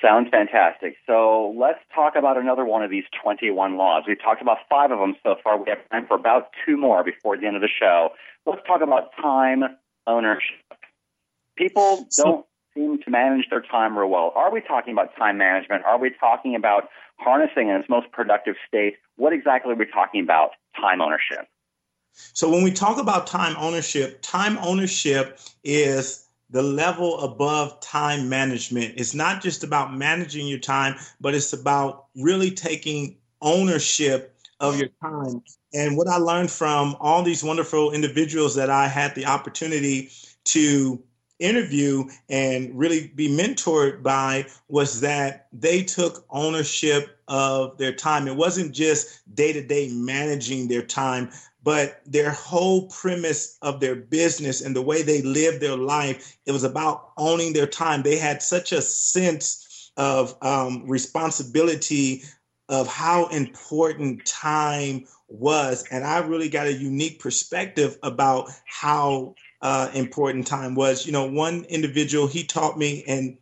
Sounds 0.00 0.28
fantastic. 0.30 0.96
So 1.06 1.52
let's 1.58 1.80
talk 1.92 2.14
about 2.14 2.36
another 2.36 2.64
one 2.64 2.84
of 2.84 2.90
these 2.90 3.04
21 3.20 3.76
laws. 3.76 4.04
We've 4.06 4.20
talked 4.20 4.40
about 4.40 4.58
five 4.70 4.92
of 4.92 5.00
them 5.00 5.16
so 5.24 5.34
far. 5.42 5.58
We 5.60 5.68
have 5.70 5.78
time 5.90 6.06
for 6.06 6.14
about 6.14 6.50
two 6.64 6.76
more 6.76 7.02
before 7.02 7.36
the 7.36 7.46
end 7.46 7.56
of 7.56 7.62
the 7.62 7.68
show. 7.68 8.10
Let's 8.46 8.64
talk 8.64 8.80
about 8.80 9.10
time 9.20 9.64
ownership. 10.06 10.54
People 11.56 12.06
don't 12.16 12.46
seem 12.74 12.98
to 13.02 13.10
manage 13.10 13.46
their 13.50 13.62
time 13.62 13.96
real 13.96 14.08
well. 14.08 14.32
Are 14.34 14.52
we 14.52 14.60
talking 14.60 14.92
about 14.92 15.16
time 15.16 15.38
management? 15.38 15.84
Are 15.84 15.98
we 15.98 16.10
talking 16.20 16.54
about 16.54 16.88
harnessing 17.16 17.68
in 17.68 17.76
its 17.76 17.88
most 17.88 18.10
productive 18.12 18.56
state? 18.66 18.94
What 19.16 19.32
exactly 19.32 19.72
are 19.72 19.76
we 19.76 19.86
talking 19.86 20.22
about 20.22 20.50
time 20.80 21.00
ownership? 21.00 21.48
So, 22.12 22.50
when 22.50 22.62
we 22.62 22.72
talk 22.72 22.98
about 22.98 23.26
time 23.26 23.54
ownership, 23.58 24.20
time 24.22 24.58
ownership 24.58 25.38
is 25.62 26.26
the 26.50 26.62
level 26.62 27.20
above 27.20 27.78
time 27.80 28.28
management. 28.28 28.94
It's 28.96 29.14
not 29.14 29.42
just 29.42 29.62
about 29.62 29.94
managing 29.94 30.48
your 30.48 30.58
time, 30.58 30.96
but 31.20 31.34
it's 31.34 31.52
about 31.52 32.06
really 32.16 32.50
taking 32.50 33.18
ownership 33.40 34.34
of 34.60 34.78
your 34.78 34.88
time. 35.02 35.42
And 35.74 35.96
what 35.96 36.08
I 36.08 36.16
learned 36.16 36.50
from 36.50 36.96
all 37.00 37.22
these 37.22 37.44
wonderful 37.44 37.92
individuals 37.92 38.54
that 38.56 38.70
I 38.70 38.88
had 38.88 39.14
the 39.14 39.26
opportunity 39.26 40.10
to 40.46 41.02
interview 41.38 42.04
and 42.28 42.76
really 42.76 43.12
be 43.14 43.28
mentored 43.28 44.02
by 44.02 44.46
was 44.68 45.00
that 45.00 45.46
they 45.52 45.82
took 45.82 46.24
ownership 46.30 47.18
of 47.28 47.76
their 47.78 47.92
time. 47.92 48.26
It 48.26 48.36
wasn't 48.36 48.74
just 48.74 49.20
day 49.34 49.52
to 49.52 49.62
day 49.62 49.88
managing 49.92 50.68
their 50.68 50.82
time, 50.82 51.30
but 51.62 52.00
their 52.06 52.30
whole 52.30 52.88
premise 52.88 53.58
of 53.62 53.80
their 53.80 53.94
business 53.94 54.60
and 54.60 54.74
the 54.74 54.82
way 54.82 55.02
they 55.02 55.22
lived 55.22 55.60
their 55.60 55.76
life, 55.76 56.36
it 56.46 56.52
was 56.52 56.64
about 56.64 57.12
owning 57.16 57.52
their 57.52 57.66
time. 57.66 58.02
They 58.02 58.16
had 58.16 58.42
such 58.42 58.72
a 58.72 58.82
sense 58.82 59.92
of 59.96 60.36
um, 60.42 60.88
responsibility 60.88 62.22
of 62.68 62.86
how 62.86 63.26
important 63.26 64.24
time 64.24 65.06
was. 65.28 65.84
And 65.90 66.04
I 66.04 66.18
really 66.18 66.48
got 66.48 66.66
a 66.66 66.72
unique 66.72 67.18
perspective 67.18 67.98
about 68.02 68.50
how 68.66 69.34
uh, 69.60 69.90
important 69.94 70.46
time 70.46 70.74
was. 70.74 71.06
You 71.06 71.12
know, 71.12 71.26
one 71.26 71.64
individual 71.64 72.26
he 72.26 72.44
taught 72.44 72.78
me 72.78 73.04
and 73.06 73.38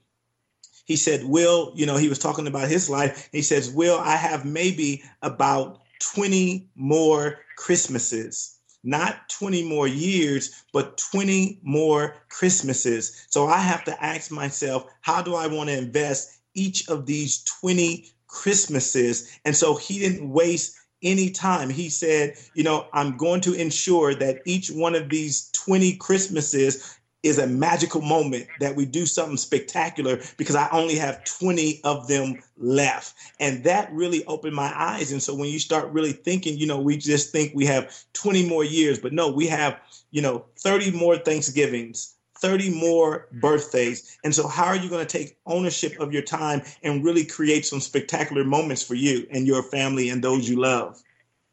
he 0.85 0.97
said, 0.97 1.25
Will, 1.25 1.73
you 1.75 1.85
know, 1.85 1.97
he 1.97 2.09
was 2.09 2.19
talking 2.19 2.47
about 2.47 2.69
his 2.69 2.89
life. 2.89 3.29
He 3.33 3.43
says, 3.43 3.71
Will, 3.71 3.99
I 3.99 4.17
have 4.17 4.45
maybe 4.45 5.03
about 5.23 5.81
20 6.01 6.69
more 6.77 7.41
Christmases. 7.57 8.53
Not 8.85 9.29
20 9.31 9.65
more 9.65 9.89
years, 9.89 10.63
but 10.73 10.97
20 10.97 11.59
more 11.65 12.15
Christmases. 12.29 13.27
So 13.31 13.49
I 13.49 13.59
have 13.59 13.83
to 13.85 14.05
ask 14.05 14.31
myself, 14.31 14.87
how 15.01 15.23
do 15.23 15.35
I 15.35 15.49
want 15.49 15.71
to 15.71 15.77
invest 15.77 16.39
each 16.55 16.89
of 16.89 17.05
these 17.05 17.43
20 17.61 18.09
Christmases? 18.29 19.39
And 19.45 19.57
so 19.57 19.75
he 19.75 19.99
didn't 19.99 20.31
waste 20.31 20.77
anytime. 21.03 21.71
He 21.71 21.89
said, 21.89 22.35
you 22.55 22.65
know, 22.65 22.87
I'm 22.93 23.17
going 23.17 23.41
to 23.43 23.55
ensure 23.55 24.15
that 24.15 24.43
each 24.45 24.71
one 24.71 24.95
of 24.95 25.09
these 25.09 25.51
20 25.53 25.97
Christmases 25.97 26.99
is 27.23 27.39
a 27.39 27.47
magical 27.47 28.01
moment 28.01 28.47
that 28.61 28.77
we 28.77 28.85
do 28.85 29.05
something 29.05 29.37
spectacular 29.37 30.21
because 30.37 30.55
I 30.55 30.69
only 30.71 30.95
have 30.97 31.25
20 31.25 31.81
of 31.83 32.07
them 32.07 32.43
left. 32.57 33.15
And 33.41 33.65
that 33.65 33.93
really 33.93 34.25
opened 34.27 34.55
my 34.55 34.73
eyes. 34.75 35.13
And 35.13 35.23
so 35.23 35.35
when 35.35 35.49
you 35.49 35.59
start 35.59 35.91
really 35.91 36.13
thinking, 36.13 36.57
you 36.57 36.67
know, 36.67 36.81
we 36.81 36.97
just 36.97 37.33
think 37.33 37.53
we 37.55 37.67
have 37.67 37.93
20 38.13 38.49
more 38.49 38.65
years, 38.65 38.99
but 38.99 39.13
no, 39.13 39.31
we 39.31 39.47
have, 39.49 39.81
you 40.11 40.23
know, 40.23 40.45
30 40.61 40.93
more 40.93 41.17
Thanksgivings, 41.17 42.15
30 42.47 42.71
more 42.71 43.27
birthdays. 43.33 44.19
And 44.23 44.35
so, 44.35 44.47
how 44.47 44.67
are 44.67 44.77
you 44.77 44.89
going 44.89 45.05
to 45.05 45.19
take 45.19 45.37
ownership 45.47 45.99
of 45.99 46.13
your 46.13 46.23
time 46.23 46.63
and 46.83 47.05
really 47.05 47.25
create 47.25 47.67
some 47.67 47.81
spectacular 47.81 48.45
moments 48.45 48.83
for 48.83 48.95
you 48.95 49.27
and 49.31 49.47
your 49.47 49.63
family 49.65 50.09
and 50.11 50.23
those 50.23 50.49
you 50.49 50.61
love? 50.61 51.03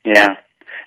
Yeah. 0.06 0.36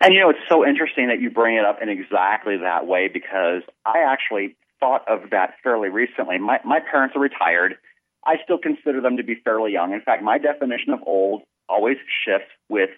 And 0.01 0.15
you 0.15 0.21
know, 0.21 0.31
it's 0.31 0.39
so 0.49 0.67
interesting 0.67 1.09
that 1.09 1.21
you 1.21 1.31
bring 1.31 1.57
it 1.57 1.65
up 1.65 1.79
in 1.83 1.89
exactly 1.89 2.57
that 2.59 2.87
way 2.87 3.09
because 3.09 3.63
I 3.85 4.01
actually 4.07 4.57
thought 4.79 5.09
of 5.09 5.31
that 5.31 5.55
fairly 5.63 5.89
recently. 5.89 6.39
My, 6.39 6.61
my 6.65 6.81
parents 6.81 7.17
are 7.17 7.21
retired. 7.21 7.77
I 8.25 8.37
still 8.45 8.59
consider 8.59 9.01
them 9.01 9.17
to 9.17 9.25
be 9.25 9.37
fairly 9.43 9.73
young. 9.73 9.93
In 9.93 10.03
fact, 10.03 10.23
my 10.23 10.39
definition 10.39 10.93
of 10.93 11.01
old 11.07 11.43
always 11.69 11.97
shifts 12.25 12.51
with 12.69 12.91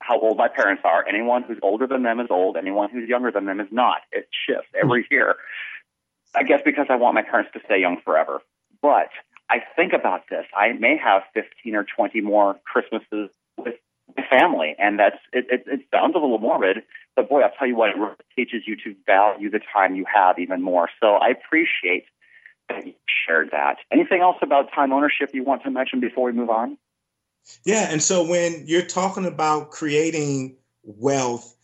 how 0.00 0.20
old 0.20 0.36
my 0.36 0.48
parents 0.48 0.82
are. 0.84 1.06
Anyone 1.08 1.42
who's 1.42 1.58
older 1.62 1.86
than 1.86 2.02
them 2.02 2.20
is 2.20 2.26
old. 2.30 2.56
Anyone 2.56 2.90
who's 2.90 3.08
younger 3.08 3.30
than 3.30 3.46
them 3.46 3.60
is 3.60 3.68
not. 3.70 3.98
It 4.12 4.28
shifts 4.46 4.68
every 4.80 5.06
year. 5.10 5.36
I 6.34 6.42
guess 6.42 6.60
because 6.64 6.86
I 6.88 6.96
want 6.96 7.14
my 7.14 7.22
parents 7.22 7.50
to 7.54 7.60
stay 7.64 7.80
young 7.80 7.98
forever. 8.04 8.42
But 8.82 9.08
I 9.48 9.58
think 9.76 9.92
about 9.92 10.24
this. 10.28 10.44
I 10.56 10.72
may 10.72 10.96
have 10.96 11.22
15 11.34 11.74
or 11.74 11.84
20 11.84 12.20
more 12.20 12.58
Christmases 12.64 13.30
with 13.56 13.74
my 14.16 14.24
family, 14.28 14.74
and 14.78 14.98
that's 14.98 15.18
it, 15.32 15.46
it, 15.50 15.64
it 15.66 15.80
sounds 15.92 16.14
a 16.14 16.18
little 16.18 16.38
morbid, 16.38 16.82
but 17.14 17.28
boy, 17.28 17.40
I'll 17.40 17.52
tell 17.58 17.66
you 17.66 17.76
what, 17.76 17.90
it 17.90 17.96
really 17.96 18.14
teaches 18.36 18.62
you 18.66 18.76
to 18.76 18.94
value 19.06 19.50
the 19.50 19.60
time 19.72 19.94
you 19.96 20.04
have 20.12 20.38
even 20.38 20.62
more. 20.62 20.88
So 21.00 21.14
I 21.14 21.28
appreciate 21.28 22.04
that 22.68 22.86
you 22.86 22.94
shared 23.26 23.50
that. 23.52 23.78
Anything 23.90 24.20
else 24.20 24.36
about 24.42 24.72
time 24.72 24.92
ownership 24.92 25.30
you 25.32 25.42
want 25.42 25.62
to 25.64 25.70
mention 25.70 26.00
before 26.00 26.24
we 26.24 26.32
move 26.32 26.50
on? 26.50 26.76
Yeah, 27.64 27.88
and 27.90 28.02
so 28.02 28.26
when 28.26 28.64
you're 28.66 28.82
talking 28.82 29.24
about 29.24 29.70
creating 29.70 30.56
wealth, 30.82 31.55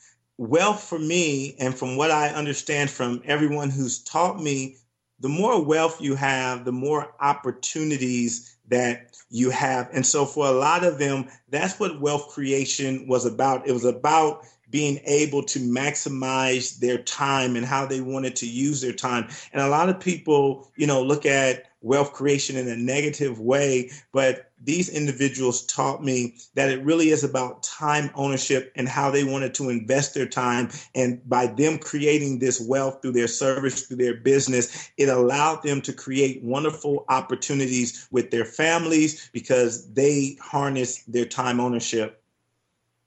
wealth 0.43 0.83
for 0.83 0.99
me, 0.99 1.55
and 1.61 1.75
from 1.75 1.97
what 1.97 2.11
I 2.11 2.29
understand 2.29 2.91
from 2.91 3.23
everyone 3.25 3.71
who's 3.71 4.01
taught 4.01 4.43
me, 4.43 4.77
the 5.21 5.29
more 5.29 5.63
wealth 5.65 6.01
you 6.01 6.17
have, 6.17 6.65
the 6.65 6.73
more 6.73 7.15
opportunities 7.21 8.57
that 8.69 9.17
you 9.31 9.51
have. 9.51 9.89
And 9.93 10.05
so 10.05 10.27
for 10.27 10.47
a 10.47 10.53
lot 10.53 10.85
of 10.85 10.99
them, 10.99 11.29
that's 11.49 11.79
what 11.79 12.01
wealth 12.01 12.29
creation 12.29 13.07
was 13.07 13.25
about. 13.25 13.69
It 13.69 13.73
was 13.73 13.85
about 13.85 14.45
being 14.69 14.99
able 15.05 15.45
to 15.45 15.61
maximize 15.61 16.79
their 16.79 16.99
time 16.99 17.55
and 17.55 17.65
how 17.65 17.87
they 17.87 18.01
wanted 18.01 18.35
to 18.37 18.49
use 18.49 18.81
their 18.81 18.93
time. 18.93 19.29
And 19.53 19.63
a 19.63 19.69
lot 19.69 19.91
of 19.91 20.01
people, 20.01 20.73
you 20.77 20.87
know, 20.87 21.03
look 21.03 21.25
at 21.25 21.67
wealth 21.83 22.15
creation 22.15 22.57
in 22.57 22.67
a 22.69 22.77
negative 22.77 23.39
way, 23.39 23.91
but 24.13 24.51
these 24.65 24.89
individuals 24.89 25.65
taught 25.67 26.03
me 26.03 26.37
that 26.55 26.71
it 26.71 26.85
really 26.85 27.11
is 27.11 27.25
about 27.25 27.63
time 27.63 28.11
ownership 28.15 28.73
and 28.77 28.89
how 28.89 29.11
they 29.11 29.25
wanted 29.25 29.55
to 29.55 29.71
invest 29.71 30.15
their 30.15 30.27
time. 30.27 30.71
And 30.95 31.21
by 31.29 31.47
them 31.47 31.79
creating 31.79 32.39
this 32.39 32.61
wealth 32.61 33.03
through 33.03 33.13
their 33.13 33.29
service, 33.29 33.87
through 33.87 33.99
their 33.99 34.15
business, 34.15 34.91
it 34.97 35.09
allowed 35.09 35.63
them 35.63 35.81
to 35.83 35.93
create 35.93 36.43
wonderful 36.43 37.05
opportunities 37.09 38.07
with 38.11 38.31
their 38.31 38.45
families 38.45 39.31
because 39.33 39.93
they 39.93 40.37
harness 40.41 41.03
their 41.05 41.27
time 41.27 41.61
ownership. 41.61 42.23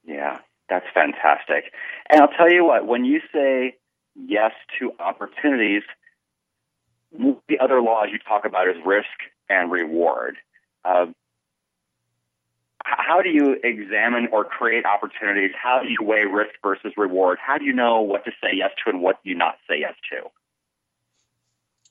Yeah. 0.03 0.39
That's 0.69 0.85
fantastic. 0.93 1.73
And 2.09 2.21
I'll 2.21 2.27
tell 2.29 2.51
you 2.51 2.65
what, 2.65 2.87
when 2.87 3.05
you 3.05 3.21
say 3.31 3.77
yes 4.15 4.51
to 4.79 4.91
opportunities, 4.99 5.83
the 7.11 7.59
other 7.59 7.81
laws 7.81 8.07
you 8.11 8.19
talk 8.19 8.45
about 8.45 8.67
is 8.67 8.75
risk 8.85 9.07
and 9.49 9.71
reward. 9.71 10.37
Uh, 10.83 11.07
how 12.85 13.19
do 13.21 13.29
you 13.29 13.57
examine 13.63 14.27
or 14.31 14.45
create 14.45 14.85
opportunities? 14.85 15.51
How 15.61 15.81
do 15.81 15.89
you 15.89 15.97
weigh 16.01 16.25
risk 16.25 16.51
versus 16.61 16.93
reward? 16.95 17.39
How 17.45 17.57
do 17.57 17.65
you 17.65 17.73
know 17.73 17.99
what 18.01 18.23
to 18.25 18.31
say 18.41 18.49
yes 18.53 18.71
to 18.83 18.91
and 18.91 19.01
what 19.01 19.19
you 19.23 19.35
not 19.35 19.55
say 19.67 19.79
yes 19.79 19.95
to? 20.11 20.29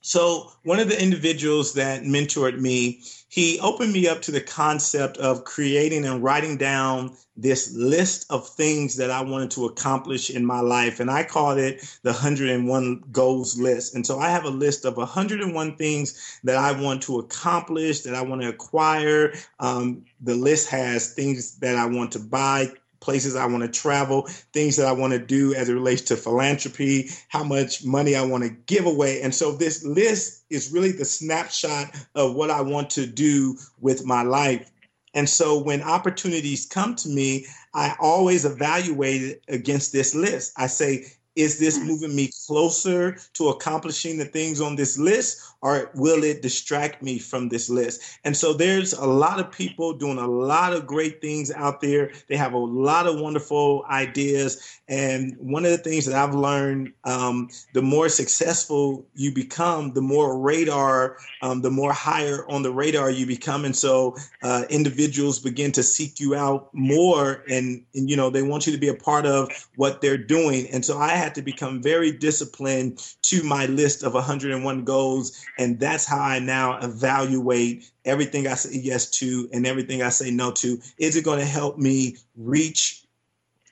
So, 0.07 0.51
one 0.61 0.79
of 0.79 0.87
the 0.87 1.01
individuals 1.01 1.73
that 1.73 2.03
mentored 2.03 2.59
me, 2.59 3.01
he 3.27 3.59
opened 3.59 3.91
me 3.91 4.07
up 4.07 4.21
to 4.21 4.31
the 4.31 4.39
concept 4.39 5.17
of 5.17 5.45
creating 5.45 6.05
and 6.05 6.21
writing 6.23 6.57
down 6.57 7.17
this 7.35 7.73
list 7.73 8.27
of 8.29 8.47
things 8.47 8.97
that 8.97 9.09
I 9.09 9.23
wanted 9.23 9.49
to 9.51 9.65
accomplish 9.65 10.29
in 10.29 10.45
my 10.45 10.59
life. 10.59 10.99
And 10.99 11.09
I 11.09 11.23
called 11.23 11.57
it 11.57 11.81
the 12.03 12.11
101 12.11 13.05
goals 13.11 13.57
list. 13.59 13.95
And 13.95 14.05
so 14.05 14.19
I 14.19 14.29
have 14.29 14.45
a 14.45 14.49
list 14.51 14.85
of 14.85 14.95
101 14.95 15.75
things 15.75 16.39
that 16.43 16.57
I 16.57 16.79
want 16.79 17.01
to 17.03 17.17
accomplish, 17.17 18.01
that 18.01 18.13
I 18.13 18.21
want 18.21 18.43
to 18.43 18.49
acquire. 18.49 19.33
Um, 19.59 20.05
the 20.21 20.35
list 20.35 20.69
has 20.69 21.15
things 21.15 21.57
that 21.57 21.75
I 21.75 21.87
want 21.87 22.11
to 22.11 22.19
buy, 22.19 22.71
places 23.05 23.35
I 23.35 23.45
want 23.45 23.61
to 23.63 23.69
travel, 23.69 24.23
things 24.51 24.75
that 24.77 24.87
I 24.87 24.91
want 24.91 25.13
to 25.13 25.19
do 25.19 25.53
as 25.53 25.69
it 25.69 25.73
relates 25.73 26.01
to 26.03 26.17
philanthropy, 26.17 27.09
how 27.29 27.43
much 27.43 27.85
money 27.85 28.15
I 28.15 28.25
want 28.25 28.43
to 28.43 28.49
give 28.49 28.87
away. 28.87 29.21
And 29.21 29.33
so 29.33 29.51
this 29.51 29.85
list 29.85 30.43
is 30.49 30.73
really 30.73 30.91
the 30.91 31.05
snapshot 31.05 31.95
of 32.15 32.33
what 32.33 32.49
I 32.49 32.61
want 32.61 32.89
to 32.91 33.05
do 33.05 33.57
with 33.79 34.05
my 34.05 34.23
life. 34.23 34.71
And 35.13 35.29
so 35.29 35.59
when 35.59 35.83
opportunities 35.83 36.65
come 36.65 36.95
to 36.95 37.09
me, 37.09 37.45
I 37.75 37.95
always 37.99 38.43
evaluate 38.43 39.21
it 39.21 39.43
against 39.47 39.93
this 39.93 40.15
list. 40.15 40.53
I 40.57 40.65
say, 40.67 41.05
is 41.35 41.59
this 41.59 41.77
mm. 41.77 41.85
moving 41.85 42.15
me 42.15 42.31
closer 42.47 43.17
to 43.33 43.49
accomplishing 43.49 44.17
the 44.17 44.25
things 44.25 44.61
on 44.61 44.75
this 44.75 44.97
list 44.97 45.41
or 45.61 45.91
will 45.95 46.23
it 46.23 46.41
distract 46.41 47.01
me 47.01 47.19
from 47.19 47.49
this 47.49 47.69
list? 47.69 48.01
And 48.23 48.35
so 48.35 48.53
there's 48.53 48.93
a 48.93 49.05
lot 49.05 49.39
of 49.39 49.51
people 49.51 49.93
doing 49.93 50.17
a 50.17 50.27
lot 50.27 50.73
of 50.73 50.85
great 50.85 51.21
things 51.21 51.51
out 51.51 51.81
there. 51.81 52.11
They 52.29 52.37
have 52.37 52.53
a 52.53 52.57
lot 52.57 53.07
of 53.07 53.19
wonderful 53.19 53.85
ideas. 53.89 54.79
And 54.87 55.35
one 55.39 55.65
of 55.65 55.71
the 55.71 55.77
things 55.77 56.05
that 56.05 56.15
I've 56.15 56.35
learned 56.35 56.93
um, 57.03 57.49
the 57.73 57.81
more 57.81 58.09
successful 58.09 59.05
you 59.15 59.33
become, 59.33 59.93
the 59.93 60.01
more 60.01 60.37
radar, 60.37 61.17
um, 61.41 61.61
the 61.61 61.71
more 61.71 61.93
higher 61.93 62.45
on 62.49 62.61
the 62.61 62.71
radar 62.71 63.09
you 63.09 63.25
become. 63.25 63.65
And 63.65 63.75
so 63.75 64.15
uh, 64.43 64.65
individuals 64.69 65.39
begin 65.39 65.71
to 65.73 65.83
seek 65.83 66.19
you 66.19 66.35
out 66.35 66.69
more 66.73 67.43
and, 67.49 67.83
and, 67.95 68.09
you 68.09 68.15
know, 68.15 68.29
they 68.29 68.43
want 68.43 68.67
you 68.67 68.73
to 68.73 68.79
be 68.79 68.89
a 68.89 68.95
part 68.95 69.25
of 69.25 69.49
what 69.75 70.01
they're 70.01 70.17
doing. 70.17 70.67
And 70.71 70.85
so 70.85 70.97
I 70.97 71.09
had 71.09 71.33
to 71.35 71.41
become 71.41 71.81
very 71.81 72.11
disciplined 72.11 72.99
to 73.23 73.43
my 73.43 73.65
list 73.65 74.03
of 74.03 74.13
101 74.13 74.83
goals 74.83 75.44
and 75.57 75.79
that's 75.79 76.05
how 76.05 76.19
I 76.19 76.39
now 76.39 76.79
evaluate 76.79 77.89
everything 78.03 78.47
I 78.47 78.55
say 78.55 78.77
yes 78.77 79.09
to 79.19 79.49
and 79.53 79.65
everything 79.65 80.01
I 80.01 80.09
say 80.09 80.31
no 80.31 80.51
to. 80.51 80.79
Is 80.97 81.15
it 81.15 81.23
going 81.23 81.39
to 81.39 81.45
help 81.45 81.77
me 81.77 82.17
reach 82.35 83.03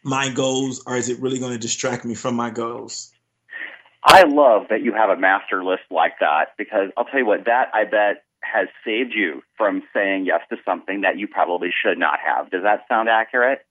my 0.04 0.30
goals 0.30 0.84
or 0.86 0.98
is 0.98 1.10
it 1.10 1.20
really 1.20 1.40
going 1.40 1.54
to 1.54 1.60
distract 1.60 2.06
me 2.06 2.16
from 2.16 2.36
my 2.36 2.50
goals? 2.50 3.12
I 4.04 4.24
love 4.24 4.68
that 4.70 4.82
you 4.82 4.94
have 4.94 5.10
a 5.10 5.16
master 5.16 5.64
list 5.64 5.84
like 5.90 6.20
that 6.20 6.50
because 6.58 6.90
I'll 6.98 7.06
tell 7.06 7.20
you 7.20 7.26
what, 7.26 7.46
that 7.46 7.70
I 7.74 7.86
bet 7.86 8.24
has 8.42 8.68
saved 8.84 9.14
you 9.14 9.42
from 9.58 9.82
saying 9.94 10.26
yes 10.26 10.42
to 10.50 10.58
something 10.66 11.02
that 11.02 11.18
you 11.18 11.28
probably 11.28 11.70
should 11.72 11.98
not 11.98 12.20
have. 12.20 12.52
Does 12.52 12.64
that 12.64 12.86
sound 12.90 13.08
accurate? 13.08 13.66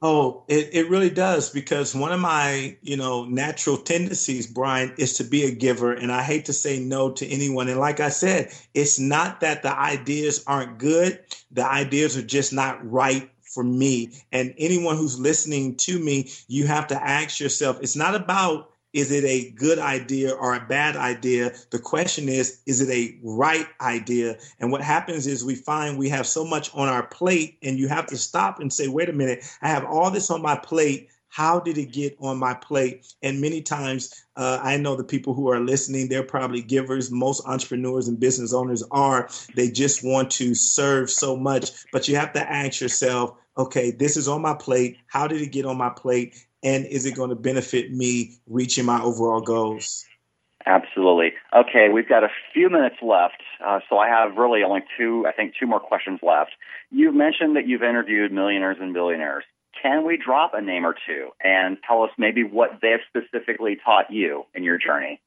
Oh, 0.00 0.44
it, 0.46 0.70
it 0.72 0.90
really 0.90 1.10
does 1.10 1.50
because 1.50 1.92
one 1.94 2.12
of 2.12 2.20
my, 2.20 2.76
you 2.82 2.96
know, 2.96 3.24
natural 3.24 3.76
tendencies, 3.76 4.46
Brian, 4.46 4.94
is 4.96 5.14
to 5.14 5.24
be 5.24 5.44
a 5.44 5.50
giver. 5.50 5.92
And 5.92 6.12
I 6.12 6.22
hate 6.22 6.44
to 6.44 6.52
say 6.52 6.78
no 6.78 7.10
to 7.12 7.26
anyone. 7.26 7.66
And 7.68 7.80
like 7.80 7.98
I 7.98 8.10
said, 8.10 8.52
it's 8.74 9.00
not 9.00 9.40
that 9.40 9.64
the 9.64 9.76
ideas 9.76 10.44
aren't 10.46 10.78
good. 10.78 11.20
The 11.50 11.66
ideas 11.66 12.16
are 12.16 12.22
just 12.22 12.52
not 12.52 12.88
right 12.88 13.28
for 13.42 13.64
me. 13.64 14.12
And 14.30 14.54
anyone 14.56 14.96
who's 14.96 15.18
listening 15.18 15.74
to 15.78 15.98
me, 15.98 16.30
you 16.46 16.68
have 16.68 16.86
to 16.88 17.02
ask 17.02 17.40
yourself, 17.40 17.78
it's 17.80 17.96
not 17.96 18.14
about 18.14 18.70
is 18.92 19.12
it 19.12 19.24
a 19.24 19.50
good 19.50 19.78
idea 19.78 20.32
or 20.32 20.54
a 20.54 20.66
bad 20.66 20.96
idea? 20.96 21.52
The 21.70 21.78
question 21.78 22.28
is, 22.28 22.60
is 22.66 22.80
it 22.80 22.88
a 22.90 23.18
right 23.22 23.66
idea? 23.80 24.38
And 24.60 24.72
what 24.72 24.80
happens 24.80 25.26
is 25.26 25.44
we 25.44 25.54
find 25.54 25.98
we 25.98 26.08
have 26.08 26.26
so 26.26 26.44
much 26.44 26.74
on 26.74 26.88
our 26.88 27.06
plate, 27.06 27.58
and 27.62 27.78
you 27.78 27.88
have 27.88 28.06
to 28.06 28.16
stop 28.16 28.60
and 28.60 28.72
say, 28.72 28.88
wait 28.88 29.08
a 29.08 29.12
minute, 29.12 29.44
I 29.62 29.68
have 29.68 29.84
all 29.84 30.10
this 30.10 30.30
on 30.30 30.42
my 30.42 30.56
plate. 30.56 31.08
How 31.30 31.60
did 31.60 31.76
it 31.76 31.92
get 31.92 32.16
on 32.20 32.38
my 32.38 32.54
plate? 32.54 33.12
And 33.22 33.40
many 33.40 33.60
times, 33.60 34.24
uh, 34.36 34.60
I 34.62 34.78
know 34.78 34.96
the 34.96 35.04
people 35.04 35.34
who 35.34 35.50
are 35.50 35.60
listening, 35.60 36.08
they're 36.08 36.22
probably 36.22 36.62
givers. 36.62 37.10
Most 37.10 37.46
entrepreneurs 37.46 38.08
and 38.08 38.18
business 38.18 38.54
owners 38.54 38.82
are. 38.90 39.28
They 39.54 39.70
just 39.70 40.02
want 40.02 40.30
to 40.32 40.54
serve 40.54 41.10
so 41.10 41.36
much. 41.36 41.70
But 41.92 42.08
you 42.08 42.16
have 42.16 42.32
to 42.32 42.50
ask 42.50 42.80
yourself, 42.80 43.34
okay, 43.58 43.90
this 43.90 44.16
is 44.16 44.26
on 44.26 44.40
my 44.40 44.54
plate. 44.54 44.96
How 45.06 45.28
did 45.28 45.42
it 45.42 45.52
get 45.52 45.66
on 45.66 45.76
my 45.76 45.90
plate? 45.90 46.46
And 46.62 46.86
is 46.86 47.06
it 47.06 47.14
going 47.14 47.30
to 47.30 47.36
benefit 47.36 47.92
me 47.92 48.36
reaching 48.46 48.84
my 48.84 49.00
overall 49.00 49.40
goals? 49.40 50.04
Absolutely. 50.66 51.32
Okay, 51.56 51.88
we've 51.88 52.08
got 52.08 52.24
a 52.24 52.28
few 52.52 52.68
minutes 52.68 52.96
left, 53.00 53.42
uh, 53.64 53.80
so 53.88 53.96
I 53.96 54.08
have 54.08 54.36
really 54.36 54.62
only 54.62 54.82
two, 54.98 55.24
I 55.26 55.32
think, 55.32 55.54
two 55.58 55.66
more 55.66 55.80
questions 55.80 56.20
left. 56.22 56.50
You 56.90 57.12
mentioned 57.12 57.56
that 57.56 57.66
you've 57.66 57.82
interviewed 57.82 58.32
millionaires 58.32 58.76
and 58.80 58.92
billionaires. 58.92 59.44
Can 59.80 60.04
we 60.04 60.16
drop 60.16 60.52
a 60.54 60.60
name 60.60 60.84
or 60.84 60.94
two 61.06 61.28
and 61.42 61.78
tell 61.86 62.02
us 62.02 62.10
maybe 62.18 62.42
what 62.42 62.80
they've 62.82 63.00
specifically 63.08 63.78
taught 63.82 64.10
you 64.10 64.44
in 64.54 64.64
your 64.64 64.78
journey? 64.78 65.20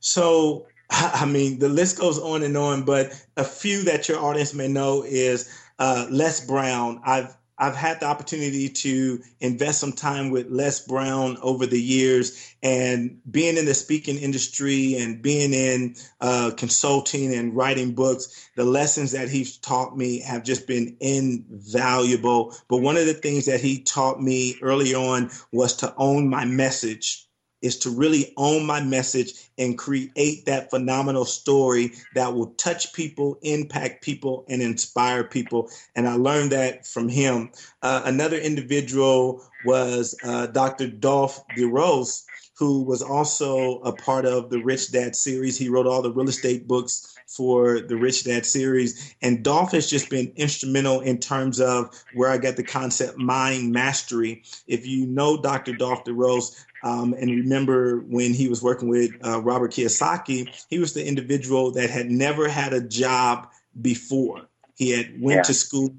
So, 0.00 0.66
I 0.90 1.26
mean, 1.26 1.58
the 1.58 1.68
list 1.68 1.98
goes 1.98 2.18
on 2.18 2.42
and 2.42 2.56
on, 2.56 2.84
but 2.84 3.12
a 3.36 3.44
few 3.44 3.84
that 3.84 4.08
your 4.08 4.18
audience 4.18 4.54
may 4.54 4.68
know 4.68 5.04
is 5.04 5.48
uh, 5.78 6.06
Les 6.10 6.44
Brown. 6.46 7.00
I've 7.04 7.36
I've 7.58 7.76
had 7.76 8.00
the 8.00 8.06
opportunity 8.06 8.68
to 8.68 9.22
invest 9.40 9.78
some 9.78 9.92
time 9.92 10.30
with 10.30 10.50
Les 10.50 10.84
Brown 10.86 11.36
over 11.40 11.66
the 11.66 11.80
years, 11.80 12.54
and 12.62 13.20
being 13.30 13.56
in 13.56 13.64
the 13.64 13.74
speaking 13.74 14.18
industry 14.18 14.96
and 14.96 15.22
being 15.22 15.52
in 15.52 15.94
uh, 16.20 16.50
consulting 16.56 17.32
and 17.34 17.54
writing 17.54 17.94
books, 17.94 18.48
the 18.56 18.64
lessons 18.64 19.12
that 19.12 19.28
he's 19.28 19.56
taught 19.58 19.96
me 19.96 20.20
have 20.20 20.42
just 20.42 20.66
been 20.66 20.96
invaluable. 21.00 22.56
But 22.68 22.78
one 22.78 22.96
of 22.96 23.06
the 23.06 23.14
things 23.14 23.46
that 23.46 23.60
he 23.60 23.82
taught 23.82 24.20
me 24.20 24.56
early 24.60 24.94
on 24.94 25.30
was 25.52 25.76
to 25.76 25.94
own 25.96 26.28
my 26.28 26.44
message 26.44 27.23
is 27.64 27.78
to 27.78 27.90
really 27.90 28.32
own 28.36 28.66
my 28.66 28.82
message 28.82 29.32
and 29.56 29.78
create 29.78 30.44
that 30.44 30.68
phenomenal 30.68 31.24
story 31.24 31.92
that 32.14 32.34
will 32.34 32.48
touch 32.58 32.92
people, 32.92 33.38
impact 33.40 34.04
people, 34.04 34.44
and 34.50 34.60
inspire 34.60 35.24
people. 35.24 35.70
And 35.96 36.06
I 36.06 36.14
learned 36.16 36.52
that 36.52 36.86
from 36.86 37.08
him. 37.08 37.50
Uh, 37.82 38.02
another 38.04 38.36
individual 38.36 39.42
was 39.64 40.14
uh, 40.22 40.46
Dr. 40.48 40.88
Dolph 40.88 41.42
de 41.56 41.64
Roos, 41.64 42.26
who 42.58 42.82
was 42.82 43.00
also 43.00 43.80
a 43.80 43.92
part 43.92 44.26
of 44.26 44.50
the 44.50 44.62
Rich 44.62 44.92
Dad 44.92 45.16
series. 45.16 45.56
He 45.56 45.70
wrote 45.70 45.86
all 45.86 46.02
the 46.02 46.12
real 46.12 46.28
estate 46.28 46.68
books 46.68 47.13
for 47.36 47.80
the 47.80 47.96
Rich 47.96 48.24
Dad 48.24 48.46
series. 48.46 49.14
And 49.22 49.42
Dolph 49.42 49.72
has 49.72 49.88
just 49.88 50.10
been 50.10 50.32
instrumental 50.36 51.00
in 51.00 51.18
terms 51.18 51.60
of 51.60 51.90
where 52.14 52.30
I 52.30 52.38
got 52.38 52.56
the 52.56 52.62
concept 52.62 53.18
mind 53.18 53.72
mastery. 53.72 54.42
If 54.66 54.86
you 54.86 55.06
know 55.06 55.36
Dr. 55.36 55.72
Dolph 55.72 56.04
de 56.04 56.12
Roos, 56.12 56.64
um, 56.82 57.14
and 57.14 57.30
remember 57.30 58.00
when 58.00 58.34
he 58.34 58.48
was 58.48 58.62
working 58.62 58.88
with 58.88 59.10
uh, 59.24 59.40
Robert 59.40 59.72
Kiyosaki, 59.72 60.48
he 60.68 60.78
was 60.78 60.92
the 60.92 61.06
individual 61.06 61.70
that 61.72 61.90
had 61.90 62.10
never 62.10 62.46
had 62.46 62.72
a 62.72 62.80
job 62.80 63.48
before. 63.80 64.48
He 64.74 64.90
had 64.90 65.20
went 65.20 65.38
yeah. 65.38 65.42
to 65.42 65.54
school, 65.54 65.94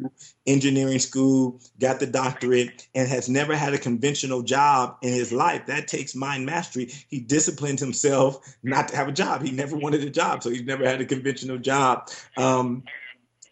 engineering 0.46 1.00
school, 1.00 1.62
got 1.80 2.00
the 2.00 2.08
doctorate, 2.08 2.88
and 2.94 3.08
has 3.08 3.30
never 3.30 3.56
had 3.56 3.74
a 3.74 3.78
conventional 3.78 4.42
job 4.42 4.98
in 5.02 5.14
his 5.14 5.32
life. 5.32 5.66
That 5.68 5.88
takes 5.88 6.14
mind 6.14 6.46
mastery. 6.46 6.92
He 7.08 7.22
disciplined 7.22 7.80
himself 7.80 8.46
not 8.64 8.90
to 8.90 8.96
have 8.98 9.08
a 9.08 9.14
job. 9.14 9.44
He 9.44 9.52
never 9.52 9.78
wanted 9.78 10.04
a 10.04 10.10
job, 10.10 10.44
so 10.44 10.50
he's 10.50 10.64
never 10.64 10.86
had 10.86 11.00
a 11.00 11.06
conventional 11.06 11.58
job. 11.58 12.10
Um, 12.38 12.84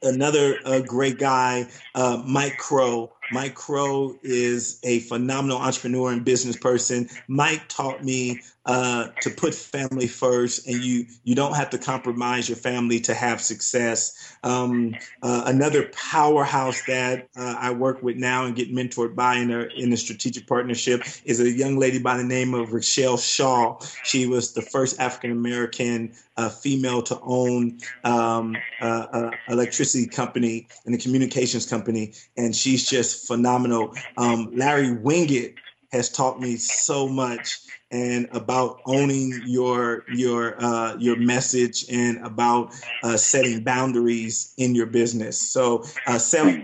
another 0.01 0.59
uh, 0.65 0.81
great 0.81 1.17
guy, 1.17 1.67
uh, 1.95 2.21
Mike 2.25 2.57
Crow. 2.57 3.13
Mike 3.31 3.55
Crow 3.55 4.17
is 4.23 4.79
a 4.83 4.99
phenomenal 5.01 5.57
entrepreneur 5.57 6.11
and 6.11 6.23
business 6.23 6.57
person. 6.57 7.09
Mike 7.27 7.67
taught 7.67 8.03
me 8.03 8.41
uh, 8.65 9.09
to 9.19 9.29
put 9.29 9.53
family 9.53 10.07
first, 10.07 10.67
and 10.67 10.81
you 10.81 11.05
you 11.23 11.35
don't 11.35 11.55
have 11.55 11.69
to 11.69 11.77
compromise 11.77 12.47
your 12.47 12.55
family 12.55 12.99
to 13.01 13.13
have 13.13 13.41
success. 13.41 14.35
Um, 14.43 14.95
uh, 15.21 15.43
another 15.45 15.89
powerhouse 15.93 16.81
that 16.87 17.27
uh, 17.35 17.55
I 17.59 17.71
work 17.71 18.01
with 18.01 18.15
now 18.15 18.45
and 18.45 18.55
get 18.55 18.73
mentored 18.73 19.15
by 19.15 19.35
in 19.35 19.51
a 19.51 19.67
in 19.75 19.91
a 19.91 19.97
strategic 19.97 20.47
partnership 20.47 21.03
is 21.25 21.41
a 21.41 21.49
young 21.49 21.77
lady 21.77 21.99
by 21.99 22.15
the 22.15 22.23
name 22.23 22.53
of 22.53 22.69
Rachelle 22.69 23.21
Shaw. 23.21 23.79
She 24.03 24.27
was 24.27 24.53
the 24.53 24.61
first 24.61 24.99
African 24.99 25.31
American 25.31 26.13
uh, 26.37 26.49
female 26.49 27.01
to 27.03 27.19
own 27.21 27.79
um, 28.05 28.55
uh, 28.79 29.31
electricity 29.49 30.07
company 30.07 30.67
and 30.85 30.95
a 30.95 30.97
communications 30.97 31.65
company, 31.65 32.13
and 32.37 32.55
she's 32.55 32.89
just 32.89 33.12
just 33.13 33.27
phenomenal. 33.27 33.93
Um, 34.17 34.51
Larry 34.53 34.89
Winget 34.89 35.55
has 35.91 36.09
taught 36.09 36.39
me 36.39 36.55
so 36.55 37.07
much 37.07 37.59
and 37.91 38.27
about 38.31 38.81
owning 38.85 39.39
your 39.45 40.03
your 40.11 40.61
uh, 40.61 40.95
your 40.97 41.15
message 41.15 41.85
and 41.91 42.17
about 42.25 42.73
uh, 43.03 43.15
setting 43.15 43.63
boundaries 43.63 44.53
in 44.57 44.73
your 44.73 44.87
business. 44.87 45.39
So 45.39 45.85
uh, 46.07 46.19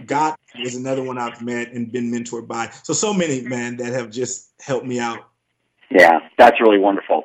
Godin 0.06 0.36
is 0.56 0.76
another 0.76 1.04
one 1.04 1.20
I've 1.20 1.42
met 1.42 1.72
and 1.72 1.92
been 1.92 2.12
mentored 2.12 2.48
by. 2.48 2.72
So 2.84 2.94
so 2.94 3.14
many 3.14 3.42
man 3.42 3.78
that 3.78 3.94
have 3.94 4.10
just 4.10 4.52
helped 4.60 4.88
me 4.88 5.00
out. 5.00 5.20
Yeah, 5.92 6.20
that's 6.38 6.60
really 6.60 6.80
wonderful. 6.80 7.24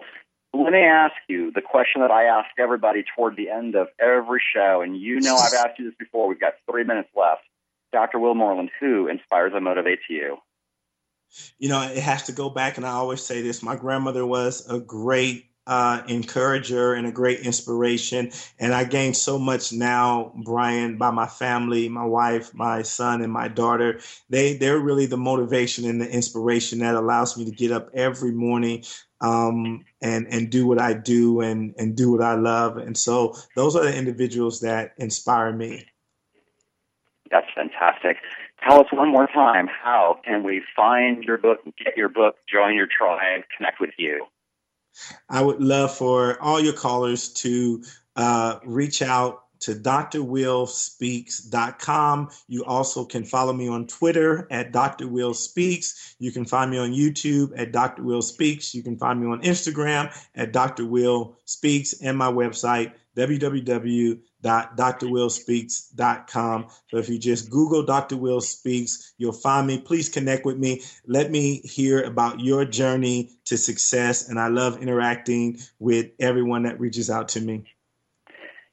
Let 0.53 0.73
me 0.73 0.81
ask 0.81 1.15
you 1.29 1.51
the 1.53 1.63
question 1.63 2.03
that 2.03 2.11
I 2.11 2.25
ask 2.25 2.49
everybody 2.59 3.05
toward 3.17 3.37
the 3.37 3.51
end 3.51 3.75
of 3.75 3.89
every 3.99 4.41
show, 4.55 4.83
and 4.83 4.97
you 4.97 5.21
know 5.21 5.37
I've 5.37 5.55
asked 5.55 5.79
you 5.79 5.87
this 5.87 5.97
before. 5.99 6.29
We've 6.29 6.39
got 6.39 6.53
three 6.71 6.85
minutes 6.85 7.09
left. 7.17 7.43
Dr. 7.95 8.19
Will 8.19 8.35
Moreland, 8.35 8.71
who 8.81 9.09
inspires 9.09 9.53
and 9.55 9.65
motivates 9.65 10.05
you? 10.11 10.39
you 11.59 11.69
know, 11.69 11.83
it 11.83 12.03
has 12.03 12.25
to 12.25 12.33
go 12.33 12.51
back, 12.51 12.77
and 12.77 12.87
I 12.87 12.91
always 12.91 13.23
say 13.23 13.43
this 13.43 13.63
my 13.63 13.77
grandmother 13.77 14.27
was 14.27 14.69
a 14.69 14.79
great 14.81 15.51
uh, 15.67 16.03
encourager 16.09 16.93
and 16.93 17.07
a 17.07 17.13
great 17.13 17.41
inspiration. 17.41 18.31
And 18.59 18.75
I 18.75 18.85
gained 18.85 19.17
so 19.17 19.39
much 19.39 19.73
now, 19.73 20.33
Brian, 20.45 20.99
by 20.99 21.11
my 21.11 21.27
family, 21.27 21.89
my 21.89 22.05
wife, 22.05 22.53
my 22.55 22.83
son, 22.83 23.23
and 23.23 23.33
my 23.33 23.49
daughter. 23.49 24.01
They 24.29 24.57
they're 24.57 24.79
really 24.79 25.07
the 25.07 25.17
motivation 25.17 25.89
and 25.89 26.01
the 26.01 26.11
inspiration 26.11 26.81
that 26.81 26.95
allows 26.95 27.37
me 27.37 27.45
to 27.47 27.51
get 27.51 27.73
up 27.73 27.89
every 27.95 28.33
morning 28.33 28.85
um, 29.21 29.85
and 30.03 30.27
and 30.29 30.51
do 30.51 30.67
what 30.67 30.79
I 30.79 30.93
do 30.93 31.41
and 31.41 31.75
and 31.79 31.97
do 31.97 32.13
what 32.13 32.23
I 32.23 32.35
love. 32.35 32.77
And 32.77 32.97
so 32.97 33.35
those 33.57 33.75
are 33.75 33.85
the 33.85 33.97
individuals 33.97 34.61
that 34.61 34.93
inspire 34.99 35.53
me. 35.53 35.87
That's 37.31 37.47
fantastic. 37.55 38.19
Tell 38.67 38.81
us 38.81 38.87
one 38.93 39.11
more 39.11 39.27
time 39.27 39.67
how 39.67 40.21
can 40.25 40.43
we 40.43 40.63
find 40.77 41.25
your 41.25 41.39
book, 41.39 41.61
get 41.83 41.97
your 41.97 42.09
book, 42.09 42.37
join 42.51 42.75
your 42.75 42.87
tribe, 42.87 43.43
connect 43.57 43.81
with 43.81 43.91
you? 43.99 44.27
I 45.29 45.43
would 45.43 45.61
love 45.61 45.97
for 45.97 46.41
all 46.41 46.61
your 46.61 46.73
callers 46.73 47.33
to 47.35 47.83
uh, 48.17 48.59
reach 48.65 49.03
out 49.03 49.41
to 49.61 49.75
drwillspeaks.com. 49.75 52.31
You 52.49 52.65
also 52.65 53.05
can 53.05 53.25
follow 53.25 53.53
me 53.55 53.69
on 53.69 53.87
Twitter 53.87 54.49
at 54.51 54.73
Dr. 54.73 55.07
Will 55.09 55.33
Speaks. 55.33 56.17
You 56.19 56.33
can 56.33 56.45
find 56.45 56.71
me 56.71 56.77
on 56.79 56.93
YouTube 56.93 57.59
at 57.59 57.73
Dr. 57.73 58.03
Will 58.03 58.21
Speaks. 58.21 58.75
You 58.75 58.83
can 58.83 58.99
find 58.99 59.19
me 59.21 59.27
on 59.27 59.41
Instagram 59.43 60.15
at 60.35 60.53
Dr. 60.53 60.85
Will 60.85 61.39
Speaks 61.47 61.95
and 62.03 62.19
my 62.19 62.31
website, 62.31 62.93
www.drwillspeaks.com. 64.45 66.67
So 66.91 66.99
if 66.99 67.09
you 67.09 67.19
just 67.19 67.51
Google 67.51 67.83
Dr. 67.83 68.17
Will 68.17 68.41
Speaks, 68.41 69.15
you'll 69.19 69.33
find 69.33 69.67
me. 69.67 69.79
Please 69.79 70.09
connect 70.09 70.45
with 70.45 70.59
me. 70.59 70.83
Let 71.07 71.31
me 71.31 71.61
hear 71.65 72.03
about 72.03 72.41
your 72.41 72.65
journey 72.65 73.31
to 73.47 73.57
success. 73.57 74.29
And 74.29 74.39
I 74.39 74.49
love 74.49 74.83
interacting 74.83 75.59
with 75.79 76.11
everyone 76.21 76.65
that 76.65 76.79
reaches 76.79 77.11
out 77.11 77.29
to 77.31 77.41
me. 77.41 77.65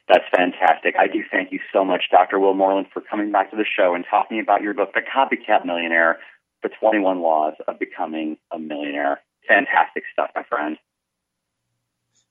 That's 0.08 0.24
fantastic. 0.36 0.94
I 0.98 1.06
do 1.06 1.22
thank 1.30 1.52
you 1.52 1.60
so 1.72 1.84
much, 1.84 2.04
Dr. 2.10 2.38
Will 2.38 2.54
Moreland, 2.54 2.88
for 2.92 3.00
coming 3.00 3.32
back 3.32 3.50
to 3.50 3.56
the 3.56 3.64
show 3.64 3.94
and 3.94 4.04
talking 4.08 4.40
about 4.40 4.60
your 4.60 4.74
book, 4.74 4.92
The 4.94 5.00
Copycat 5.00 5.64
Millionaire 5.64 6.18
The 6.62 6.68
21 6.68 7.20
Laws 7.20 7.54
of 7.66 7.78
Becoming 7.78 8.36
a 8.50 8.58
Millionaire. 8.58 9.20
Fantastic 9.48 10.02
stuff, 10.12 10.30
my 10.34 10.42
friend. 10.42 10.76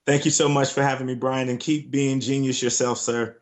Thank 0.06 0.24
you 0.24 0.30
so 0.30 0.48
much 0.48 0.72
for 0.72 0.82
having 0.82 1.06
me, 1.06 1.14
Brian, 1.14 1.48
and 1.48 1.60
keep 1.60 1.90
being 1.90 2.20
genius 2.20 2.62
yourself, 2.62 2.98
sir. 2.98 3.36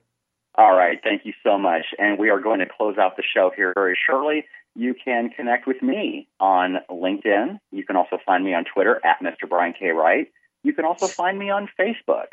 All 0.57 0.77
right. 0.77 1.01
Thank 1.03 1.25
you 1.25 1.33
so 1.43 1.57
much. 1.57 1.87
And 1.99 2.19
we 2.19 2.29
are 2.29 2.41
going 2.41 2.59
to 2.59 2.67
close 2.67 2.99
out 2.99 3.17
the 3.17 3.23
show 3.23 3.51
here 3.55 3.73
very 3.75 3.99
shortly. 4.07 4.45
You 4.75 4.95
can 4.95 5.31
connect 5.31 5.67
with 5.67 5.83
me 5.83 6.29
on 6.39 6.79
LinkedIn. 6.91 7.59
You 7.73 7.85
can 7.85 7.97
also 7.97 8.19
find 8.25 8.45
me 8.45 8.53
on 8.55 8.65
Twitter 8.65 9.01
at 9.05 9.21
Mr. 9.21 9.49
Brian 9.49 9.73
K. 9.73 9.89
Wright. 9.91 10.31
You 10.63 10.75
can 10.75 10.85
also 10.85 11.07
find 11.07 11.39
me 11.39 11.49
on 11.49 11.69
Facebook. 11.79 12.29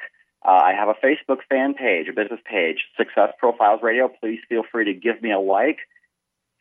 Uh, 0.46 0.52
I 0.52 0.74
have 0.74 0.90
a 0.90 0.94
Facebook 0.94 1.40
fan 1.50 1.74
page, 1.74 2.08
a 2.10 2.14
business 2.14 2.40
page, 2.46 2.86
Success 2.98 3.32
Profiles 3.40 3.82
Radio. 3.82 4.10
Please 4.10 4.40
feel 4.50 4.64
free 4.70 4.86
to 4.86 4.94
give 4.94 5.22
me 5.22 5.32
a 5.32 5.40
like, 5.40 5.80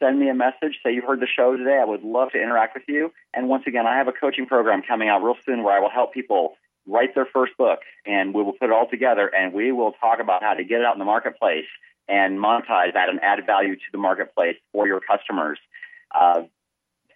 send 0.00 0.18
me 0.18 0.28
a 0.28 0.34
message, 0.34 0.78
say 0.84 0.92
you 0.92 1.02
heard 1.02 1.20
the 1.20 1.26
show 1.26 1.56
today. 1.56 1.78
I 1.80 1.84
would 1.84 2.02
love 2.02 2.30
to 2.32 2.40
interact 2.40 2.74
with 2.74 2.84
you. 2.88 3.12
And 3.34 3.48
once 3.48 3.64
again, 3.66 3.86
I 3.86 3.96
have 3.96 4.08
a 4.08 4.12
coaching 4.12 4.46
program 4.46 4.82
coming 4.82 5.08
out 5.08 5.22
real 5.22 5.36
soon 5.44 5.62
where 5.62 5.76
I 5.76 5.80
will 5.80 5.90
help 5.90 6.14
people 6.14 6.56
write 6.86 7.14
their 7.14 7.26
first 7.26 7.56
book, 7.56 7.80
and 8.04 8.34
we 8.34 8.42
will 8.42 8.52
put 8.52 8.66
it 8.66 8.72
all 8.72 8.88
together, 8.88 9.28
and 9.28 9.52
we 9.52 9.72
will 9.72 9.92
talk 9.92 10.20
about 10.20 10.42
how 10.42 10.54
to 10.54 10.64
get 10.64 10.80
it 10.80 10.86
out 10.86 10.94
in 10.94 10.98
the 10.98 11.04
marketplace 11.04 11.66
and 12.08 12.38
monetize 12.38 12.94
that 12.94 13.08
and 13.08 13.20
add 13.22 13.44
value 13.46 13.74
to 13.74 13.82
the 13.92 13.98
marketplace 13.98 14.56
for 14.72 14.86
your 14.86 15.00
customers. 15.00 15.58
Uh, 16.14 16.42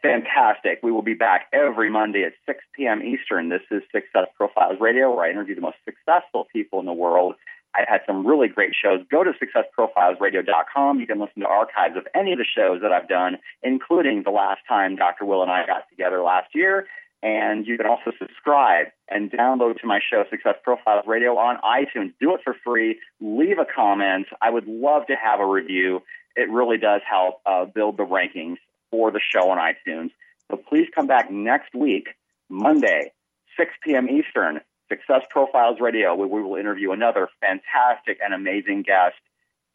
fantastic. 0.03 0.81
We 0.83 0.91
will 0.91 1.03
be 1.03 1.15
back 1.15 1.47
every 1.53 1.91
Monday 1.91 2.25
at 2.25 2.33
6 2.47 2.59
p.m. 2.75 3.03
Eastern. 3.03 3.49
This 3.49 3.63
is 3.71 3.83
Success 3.93 4.27
Profiles 4.37 4.81
Radio, 4.81 5.15
where 5.15 5.27
I 5.27 5.31
interview 5.31 5.55
the 5.55 5.61
most 5.61 5.77
successful 5.85 6.47
people 6.53 6.81
in 6.81 6.87
the 6.87 6.93
world. 6.93 7.35
I've 7.75 7.87
had 7.87 8.01
some 8.05 8.27
really 8.27 8.49
great 8.49 8.73
shows. 8.75 9.01
Go 9.11 9.23
to 9.23 9.31
successprofilesradio.com. 9.33 10.99
You 10.99 11.07
can 11.07 11.21
listen 11.21 11.43
to 11.43 11.49
archives 11.49 11.97
of 11.97 12.07
any 12.17 12.33
of 12.33 12.39
the 12.39 12.45
shows 12.45 12.81
that 12.83 12.91
I've 12.91 13.09
done, 13.09 13.39
including 13.63 14.25
the 14.25 14.31
last 14.31 14.63
time 14.67 14.97
Dr. 14.97 15.25
Will 15.25 15.43
and 15.43 15.51
I 15.53 15.67
got 15.67 15.89
together 15.89 16.21
last 16.21 16.49
year, 16.53 16.89
and 17.23 17.67
you 17.67 17.77
can 17.77 17.87
also 17.87 18.13
subscribe 18.19 18.87
and 19.09 19.31
download 19.31 19.79
to 19.81 19.87
my 19.87 20.01
show, 20.01 20.25
Success 20.31 20.55
Profiles 20.65 21.07
Radio, 21.07 21.37
on 21.37 21.59
iTunes. 21.59 22.15
Do 22.21 22.35
it 22.35 22.41
for 22.43 22.57
free. 22.65 22.99
Leave 23.21 23.59
a 23.59 23.67
comment. 23.67 24.27
I 24.41 24.51
would 24.51 24.67
love 24.67 25.07
to 25.09 25.15
have 25.23 25.41
a 25.41 25.47
review. 25.47 26.01
It 26.37 26.49
really 26.51 26.79
does 26.79 27.03
help 27.09 27.41
uh, 27.45 27.67
build 27.67 27.99
the 27.99 28.05
rankings 28.05 28.57
for 28.91 29.11
the 29.11 29.21
show 29.21 29.51
on 29.51 29.59
iTunes. 29.59 30.11
So 30.51 30.57
please 30.57 30.89
come 30.95 31.07
back 31.07 31.31
next 31.31 31.75
week, 31.75 32.09
Monday, 32.49 33.13
6 33.59 33.71
p.m. 33.85 34.09
Eastern, 34.09 34.61
Success 34.89 35.23
Profiles 35.29 35.79
Radio, 35.81 36.15
where 36.15 36.27
we 36.27 36.43
will 36.43 36.57
interview 36.57 36.93
another 36.93 37.29
fantastic 37.41 38.19
and 38.25 38.33
amazing 38.33 38.83
guest. 38.83 39.17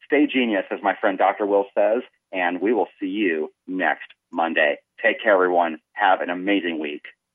Stay 0.04 0.26
genius, 0.26 0.64
as 0.70 0.80
my 0.82 0.94
friend 1.00 1.16
Dr. 1.16 1.46
Will 1.46 1.66
says, 1.74 2.02
and 2.32 2.60
we 2.60 2.72
will 2.72 2.88
see 3.00 3.06
you 3.06 3.52
next 3.66 4.06
Monday. 4.30 4.76
Take 5.02 5.22
care, 5.22 5.34
everyone. 5.34 5.78
Have 5.92 6.20
an 6.20 6.30
amazing 6.30 6.78
week. 6.78 7.02